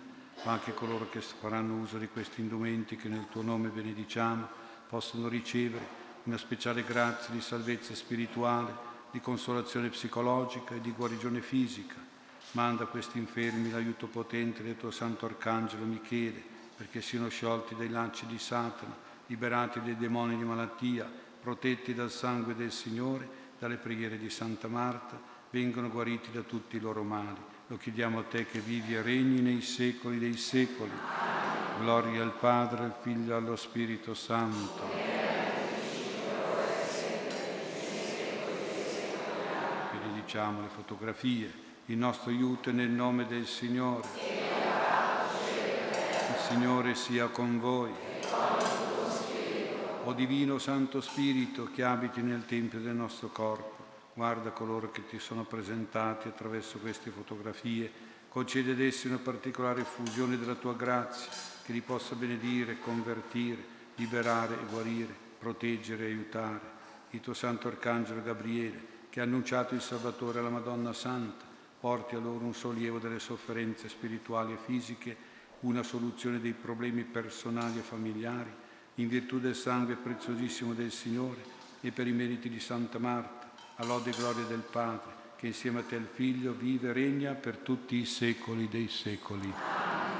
ma 0.44 0.52
anche 0.52 0.74
coloro 0.74 1.10
che 1.10 1.22
faranno 1.22 1.76
uso 1.76 1.98
di 1.98 2.08
questi 2.08 2.42
indumenti 2.42 2.96
che 2.96 3.08
nel 3.08 3.28
tuo 3.30 3.42
nome 3.42 3.70
benediciamo 3.70 4.48
possano 4.88 5.28
ricevere 5.28 5.86
una 6.24 6.38
speciale 6.38 6.84
grazia 6.84 7.34
di 7.34 7.42
salvezza 7.42 7.96
spirituale, 7.96 8.86
di 9.12 9.20
consolazione 9.20 9.90
psicologica 9.90 10.76
e 10.76 10.82
di 10.82 10.92
guarigione 10.92 11.42
fisica. 11.42 11.96
Manda 12.52 12.84
a 12.84 12.88
questi 12.88 13.18
infermi 13.18 13.72
l'aiuto 13.72 14.08
potente 14.08 14.64
del 14.64 14.78
tuo 14.78 14.92
santo 14.92 15.26
arcangelo 15.26 15.86
Michele, 15.86 16.44
perché 16.76 17.02
siano 17.02 17.30
sciolti 17.30 17.76
dai 17.76 17.90
lanci 17.90 18.26
di 18.26 18.38
Satana, 18.38 19.06
liberati 19.28 19.82
dai 19.82 19.98
demoni 19.98 20.38
di 20.38 20.44
malattia, 20.44 21.10
protetti 21.42 21.94
dal 21.94 22.12
sangue 22.12 22.56
del 22.56 22.72
Signore, 22.72 23.46
dalle 23.60 23.78
preghiere 23.78 24.18
di 24.18 24.30
Santa 24.30 24.68
Marta, 24.68 25.20
vengono 25.50 25.90
guariti 25.90 26.32
da 26.32 26.42
tutti 26.42 26.76
i 26.78 26.80
loro 26.80 27.04
mali. 27.04 27.40
Lo 27.68 27.78
chiediamo 27.78 28.20
a 28.20 28.24
te 28.24 28.46
che 28.46 28.60
vivi 28.60 28.96
e 28.96 29.02
regni 29.02 29.42
nei 29.42 29.62
secoli 29.62 30.20
dei 30.20 30.38
secoli. 30.38 30.92
Gloria 31.80 32.24
al 32.24 32.34
Padre, 32.34 32.84
al 32.84 32.96
Figlio 33.02 33.34
e 33.34 33.38
allo 33.38 33.56
Spirito 33.56 34.14
Santo. 34.14 34.90
Benediciamo 39.92 40.62
le 40.62 40.68
fotografie. 40.70 41.66
Il 41.86 41.98
nostro 41.98 42.32
aiuto 42.32 42.70
è 42.70 42.74
nel 42.74 42.90
nome 42.90 43.28
del 43.28 43.46
Signore. 43.46 44.08
Il 46.30 46.38
Signore 46.48 46.96
sia 46.96 47.28
con 47.28 47.60
voi 47.60 48.07
o 50.08 50.14
Divino 50.14 50.58
Santo 50.58 51.02
Spirito 51.02 51.70
che 51.70 51.84
abiti 51.84 52.22
nel 52.22 52.46
Tempio 52.46 52.80
del 52.80 52.96
nostro 52.96 53.28
corpo, 53.28 53.76
guarda 54.14 54.52
coloro 54.52 54.90
che 54.90 55.06
ti 55.06 55.20
sono 55.20 55.44
presentati 55.44 56.30
attraverso 56.30 56.78
queste 56.78 57.10
fotografie, 57.10 57.92
concede 58.30 58.72
ad 58.72 58.80
essi 58.80 59.08
una 59.08 59.18
particolare 59.18 59.82
effusione 59.82 60.38
della 60.38 60.56
tua 60.56 60.76
grazia, 60.76 61.30
che 61.62 61.74
li 61.74 61.82
possa 61.82 62.16
benedire, 62.16 62.80
convertire, 62.80 63.62
liberare 63.96 64.54
e 64.54 64.66
guarire, 64.72 65.14
proteggere 65.38 66.06
e 66.06 66.12
aiutare. 66.12 66.62
Il 67.10 67.20
tuo 67.20 67.34
Santo 67.34 67.68
Arcangelo 67.68 68.24
Gabriele, 68.24 68.82
che 69.10 69.20
ha 69.20 69.24
annunciato 69.24 69.76
il 69.76 69.82
Salvatore 69.82 70.40
alla 70.40 70.50
Madonna 70.50 70.94
Santa, 70.94 71.44
porti 71.82 72.16
a 72.16 72.20
loro 72.20 72.46
un 72.46 72.54
sollievo 72.54 73.00
delle 73.00 73.20
sofferenze 73.20 73.90
spirituali 73.90 74.54
e 74.54 74.58
fisiche, 74.64 75.18
una 75.62 75.84
soluzione 75.84 76.40
dei 76.40 76.54
problemi 76.54 77.04
personali 77.04 77.80
e 77.80 77.82
familiari, 77.82 78.66
in 79.00 79.08
virtù 79.08 79.40
del 79.40 79.56
sangue 79.56 79.96
preziosissimo 79.96 80.74
del 80.74 80.92
Signore 80.92 81.44
e 81.82 81.92
per 81.92 82.08
i 82.08 82.12
meriti 82.12 82.50
di 82.50 82.60
Santa 82.60 83.00
Marta, 83.00 83.50
all'ode 83.76 84.10
e 84.10 84.16
gloria 84.16 84.46
del 84.46 84.64
Padre, 84.70 85.16
che 85.36 85.48
insieme 85.48 85.80
a 85.80 85.84
te 85.84 85.96
il 85.96 86.08
Figlio 86.12 86.54
vive 86.54 86.90
e 86.90 86.94
regna 86.94 87.34
per 87.34 87.58
tutti 87.58 87.96
i 87.96 88.06
secoli 88.06 88.68
dei 88.68 88.88
secoli. 88.88 89.54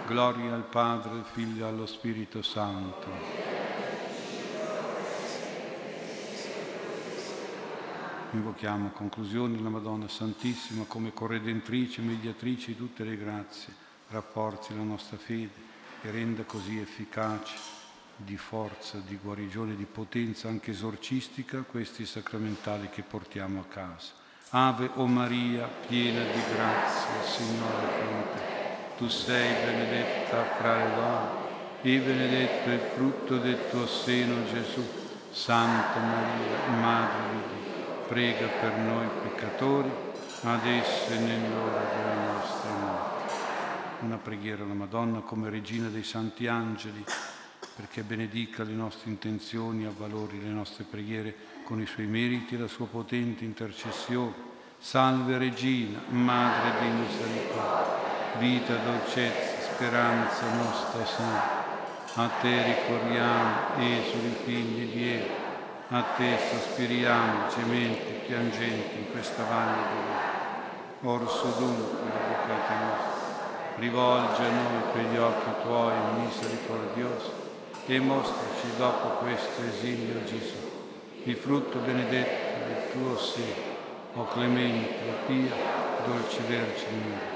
Gloria 0.06 0.54
al 0.54 0.66
Padre, 0.66 1.12
al 1.12 1.26
Figlio 1.26 1.66
e 1.66 1.68
allo 1.68 1.86
Spirito 1.86 2.42
Santo. 2.42 3.46
Invochiamo 8.32 8.88
a 8.88 8.92
conclusione 8.92 9.60
la 9.60 9.70
Madonna 9.70 10.08
Santissima 10.08 10.84
come 10.86 11.14
corredentrice 11.14 12.02
e 12.02 12.06
mediatrice 12.06 12.68
di 12.68 12.78
tutte 12.78 13.04
le 13.04 13.18
grazie 13.18 13.86
rafforzi 14.10 14.76
la 14.76 14.84
nostra 14.84 15.18
fede 15.18 15.76
e 16.02 16.12
renda 16.12 16.44
così 16.44 16.78
efficace 16.80 17.56
di 18.18 18.38
forza, 18.38 18.98
di 19.06 19.18
guarigione, 19.22 19.76
di 19.76 19.86
potenza 19.86 20.48
anche 20.48 20.72
esorcistica 20.72 21.62
questi 21.62 22.06
sacramentali 22.06 22.90
che 22.90 23.04
portiamo 23.04 23.62
a 23.62 23.66
casa. 23.66 24.12
Ave 24.50 24.90
o 24.96 25.06
Maria, 25.06 25.68
piena 25.88 26.24
di 26.24 26.42
grazia, 26.54 27.22
Signore 27.24 27.88
è 27.88 28.06
con 28.06 28.24
te. 28.34 28.56
Tu 28.98 29.08
sei 29.08 29.54
benedetta 29.64 30.44
fra 30.58 30.78
le 30.78 30.96
donne 30.96 31.46
e 31.82 32.00
benedetto 32.00 32.70
il 32.70 32.80
frutto 32.96 33.38
del 33.38 33.70
tuo 33.70 33.86
seno, 33.86 34.46
Gesù. 34.52 35.06
Santa 35.32 36.00
Maria, 36.00 36.68
Madre 36.82 37.30
di 37.30 37.54
Dio, 37.54 38.06
prega 38.08 38.48
per 38.48 38.76
noi 38.78 39.08
peccatori, 39.22 39.92
adesso 40.42 41.12
e 41.12 41.20
nell'ora 41.20 41.84
della 41.94 42.32
nostra 42.32 42.72
morte. 42.72 43.34
Una 44.00 44.18
preghiera 44.18 44.64
alla 44.64 44.74
Madonna 44.74 45.20
come 45.20 45.50
regina 45.50 45.90
dei 45.90 46.04
santi 46.04 46.48
angeli, 46.48 47.04
perché 47.78 48.02
benedica 48.02 48.64
le 48.64 48.74
nostre 48.74 49.12
intenzioni, 49.12 49.86
avvalori 49.86 50.42
le 50.42 50.50
nostre 50.50 50.84
preghiere 50.84 51.36
con 51.64 51.80
i 51.80 51.86
suoi 51.86 52.08
meriti 52.08 52.56
e 52.56 52.58
la 52.58 52.68
sua 52.68 52.88
potente 52.88 53.44
intercessione. 53.44 54.34
Salve 54.80 55.38
Regina, 55.38 56.00
Madre 56.10 56.72
di 56.80 56.88
misericordia, 56.88 58.40
vita, 58.40 58.76
dolcezza, 58.78 59.74
speranza 59.74 60.56
nostra 60.56 61.06
Santa. 61.06 61.66
A 62.16 62.28
te 62.42 62.64
ricorriamo, 62.64 63.78
esuli 63.78 64.36
figli 64.44 64.92
di 64.92 65.10
Eva, 65.10 65.34
a 65.90 66.02
te 66.18 66.36
sospiriamo, 66.50 67.48
gementi, 67.56 68.26
piangenti 68.26 68.98
in 68.98 69.12
questa 69.12 69.44
valle 69.44 69.84
di 69.84 70.00
Dio. 71.04 71.12
Orso 71.12 71.54
dunque, 71.60 72.00
avvocati 72.10 72.74
nostri, 72.74 73.82
rivolge 73.82 74.42
a 74.42 74.50
noi 74.50 74.92
quegli 74.94 75.18
occhi 75.18 75.62
tuoi 75.62 75.94
misericordiosi 76.24 77.46
e 77.90 78.00
mostraci 78.02 78.76
dopo 78.76 79.24
questo 79.24 79.62
esilio 79.62 80.22
Gesù 80.26 80.76
il 81.24 81.36
frutto 81.38 81.80
benedetto 81.80 82.68
del 82.68 82.92
tuo 82.92 83.18
seno, 83.18 83.76
o 84.14 84.26
clemente, 84.28 85.10
o 85.10 85.26
pia, 85.26 85.54
dolce 86.06 86.42
Vergine 86.44 87.06
mia. 87.06 87.36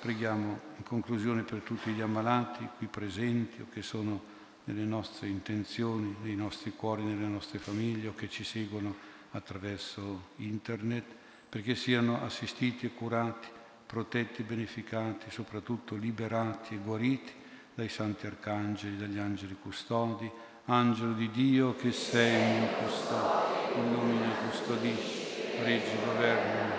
Preghiamo 0.00 0.58
in 0.76 0.82
conclusione 0.84 1.42
per 1.42 1.60
tutti 1.60 1.90
gli 1.90 2.00
ammalati 2.00 2.66
qui 2.78 2.86
presenti 2.86 3.60
o 3.60 3.66
che 3.70 3.82
sono 3.82 4.36
nelle 4.64 4.84
nostre 4.84 5.28
intenzioni, 5.28 6.16
nei 6.22 6.34
nostri 6.34 6.72
cuori, 6.72 7.02
nelle 7.02 7.26
nostre 7.26 7.58
famiglie 7.58 8.08
o 8.08 8.14
che 8.14 8.30
ci 8.30 8.44
seguono 8.44 8.94
attraverso 9.32 10.28
internet, 10.36 11.04
perché 11.48 11.74
siano 11.74 12.22
assistiti 12.22 12.86
e 12.86 12.94
curati, 12.94 13.48
protetti, 13.84 14.42
beneficati, 14.42 15.30
soprattutto 15.30 15.94
liberati 15.94 16.74
e 16.74 16.78
guariti 16.78 17.37
dai 17.78 17.88
santi 17.88 18.26
arcangeli, 18.26 18.96
dagli 18.96 19.18
angeli 19.18 19.54
custodi, 19.54 20.28
Angelo 20.64 21.12
di 21.12 21.30
Dio 21.30 21.76
che 21.76 21.92
sei 21.92 22.34
il 22.34 22.58
mio 22.58 22.72
custode, 22.74 23.72
illumina 23.78 24.26
e 24.26 24.48
custodisci, 24.48 25.62
reggi 25.62 25.96
governo, 26.04 26.74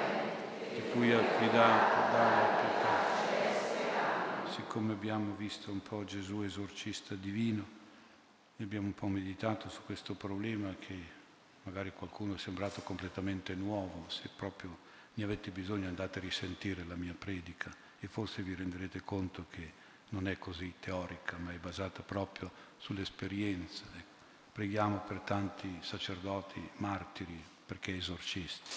ti 0.75 0.81
cui 0.91 1.13
affidato 1.13 2.11
dalla 2.11 2.47
pietà. 2.59 4.51
Siccome 4.51 4.91
abbiamo 4.91 5.35
visto 5.35 5.71
un 5.71 5.81
po' 5.81 6.03
Gesù 6.03 6.41
esorcista 6.41 7.15
divino, 7.15 7.65
abbiamo 8.59 8.87
un 8.87 8.93
po' 8.93 9.07
meditato 9.07 9.69
su 9.69 9.79
questo 9.85 10.15
problema 10.15 10.75
che 10.77 11.01
magari 11.63 11.93
qualcuno 11.95 12.35
è 12.35 12.37
sembrato 12.37 12.81
completamente 12.81 13.55
nuovo, 13.55 14.03
se 14.07 14.29
proprio 14.35 14.79
ne 15.13 15.23
avete 15.23 15.49
bisogno 15.51 15.87
andate 15.87 16.19
a 16.19 16.23
risentire 16.23 16.83
la 16.85 16.95
mia 16.95 17.15
predica 17.17 17.73
e 18.01 18.07
forse 18.07 18.41
vi 18.41 18.53
renderete 18.53 19.01
conto 19.05 19.45
che 19.49 19.78
non 20.09 20.27
è 20.27 20.37
così 20.37 20.75
teorica, 20.79 21.37
ma 21.37 21.51
è 21.51 21.57
basata 21.57 22.01
proprio 22.01 22.51
sull'esperienza. 22.77 23.83
Preghiamo 24.51 24.99
per 24.99 25.19
tanti 25.19 25.79
sacerdoti 25.81 26.69
martiri 26.77 27.43
perché 27.65 27.95
esorcisti 27.95 28.69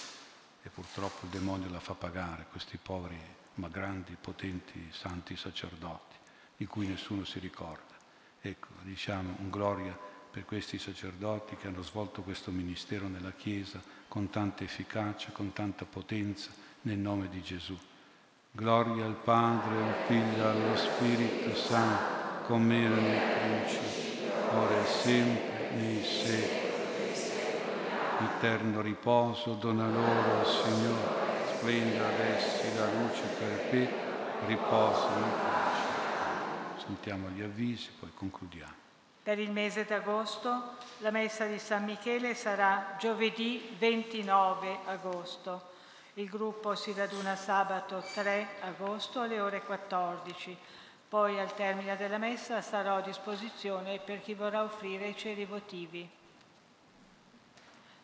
e 0.63 0.69
purtroppo 0.69 1.25
il 1.25 1.31
demonio 1.33 1.71
la 1.71 1.81
fa 1.81 1.95
pagare, 1.95 2.47
questi 2.51 2.79
poveri 2.81 3.19
ma 3.55 3.69
grandi, 3.69 4.17
potenti, 4.21 4.89
santi 4.91 5.37
sacerdoti 5.37 6.17
di 6.57 6.67
cui 6.67 6.87
nessuno 6.87 7.25
si 7.25 7.39
ricorda. 7.39 7.95
Ecco, 8.41 8.69
diciamo 8.83 9.37
un 9.39 9.51
gloria 9.51 9.99
per 10.31 10.45
questi 10.45 10.79
sacerdoti 10.79 11.57
che 11.57 11.67
hanno 11.67 11.83
svolto 11.83 12.23
questo 12.23 12.51
ministero 12.51 13.09
nella 13.09 13.33
Chiesa 13.33 13.83
con 14.09 14.31
tanta 14.31 14.65
efficacia, 14.65 15.31
con 15.31 15.53
tanta 15.53 15.85
potenza, 15.85 16.51
nel 16.83 16.99
nome 16.99 17.29
di 17.29 17.43
Gesù. 17.43 17.79
Gloria 18.55 19.07
al 19.07 19.15
Padre, 19.15 19.77
al 19.77 19.95
Figlio 20.05 20.47
allo 20.47 20.77
Spirito 20.77 21.55
Santo 21.55 22.45
come 22.45 22.85
era 22.85 22.95
nel 22.97 23.21
principio, 23.41 24.31
ora 24.53 24.79
e 24.79 24.85
sempre, 24.85 25.71
nei 25.71 26.05
secoli. 26.05 26.71
Eterno 28.37 28.83
riposo 28.83 29.55
dona 29.55 29.89
loro, 29.89 30.45
Signore, 30.45 31.47
splenda 31.57 32.07
ad 32.07 32.21
essi 32.21 32.77
la 32.77 32.93
luce 32.93 33.23
perpetua, 33.39 34.45
riposo 34.45 35.09
in 35.17 35.31
pace. 35.41 36.85
Sentiamo 36.85 37.31
gli 37.31 37.41
avvisi, 37.41 37.89
poi 37.99 38.11
concludiamo. 38.15 38.75
Per 39.23 39.39
il 39.39 39.51
mese 39.51 39.87
d'agosto 39.87 40.77
la 40.99 41.11
messa 41.11 41.47
di 41.47 41.59
San 41.59 41.85
Michele 41.85 42.35
sarà 42.35 42.97
giovedì 42.99 43.75
29 43.79 44.81
agosto. 44.85 45.72
Il 46.15 46.29
gruppo 46.29 46.75
si 46.75 46.93
raduna 46.93 47.37
sabato 47.37 48.03
3 48.15 48.49
agosto 48.61 49.21
alle 49.21 49.41
ore 49.41 49.63
14 49.63 50.59
poi 51.13 51.39
al 51.39 51.55
termine 51.55 51.95
della 51.99 52.17
messa 52.17 52.63
sarò 52.63 52.97
a 52.97 53.03
disposizione 53.03 53.99
per 53.99 54.23
chi 54.23 54.33
vorrà 54.33 54.63
offrire 54.63 55.09
i 55.09 55.15
ceri 55.15 55.45
votivi. 55.45 56.09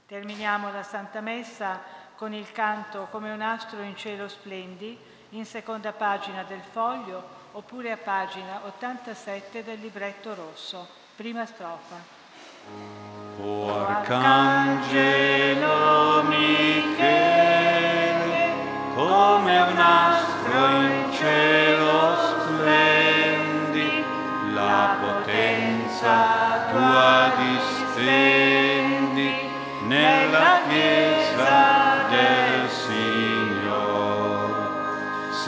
Terminiamo 0.06 0.70
la 0.70 0.82
Santa 0.82 1.22
Messa 1.22 1.80
con 2.16 2.34
il 2.34 2.52
canto 2.52 3.06
Come 3.10 3.32
un 3.32 3.40
astro 3.40 3.80
in 3.80 3.96
cielo 3.96 4.28
splendi, 4.28 4.98
in 5.30 5.46
seconda 5.46 5.92
pagina 5.92 6.42
del 6.42 6.60
foglio 6.60 7.22
oppure 7.52 7.92
a 7.92 7.96
pagina 7.96 8.60
87 8.66 9.64
del 9.64 9.80
libretto 9.80 10.34
rosso. 10.34 10.86
Prima 11.16 11.46
strofa. 11.46 11.96
O 13.40 13.86
Arcangelo 13.86 14.84
Michele, 16.24 17.17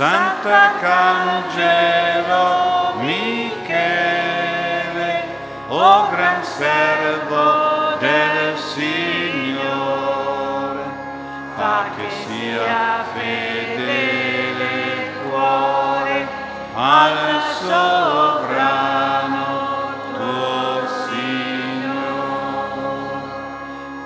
Sant'Arcangelo 0.01 2.97
Michele, 3.05 3.69
o 5.69 6.09
gran 6.09 6.41
servo 6.43 7.99
del 7.99 8.57
Signore, 8.57 9.61
fa 11.55 11.91
che 11.97 12.09
sia 12.25 13.05
fedele 13.13 14.73
il 14.95 15.03
cuore 15.29 16.27
al 16.73 17.43
sovrano 17.61 19.45
tuo 20.17 20.89
Signore, 21.11 23.03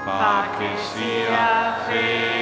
fa 0.05 0.43
che 0.59 0.71
sia 0.77 1.77
fedele 1.87 2.34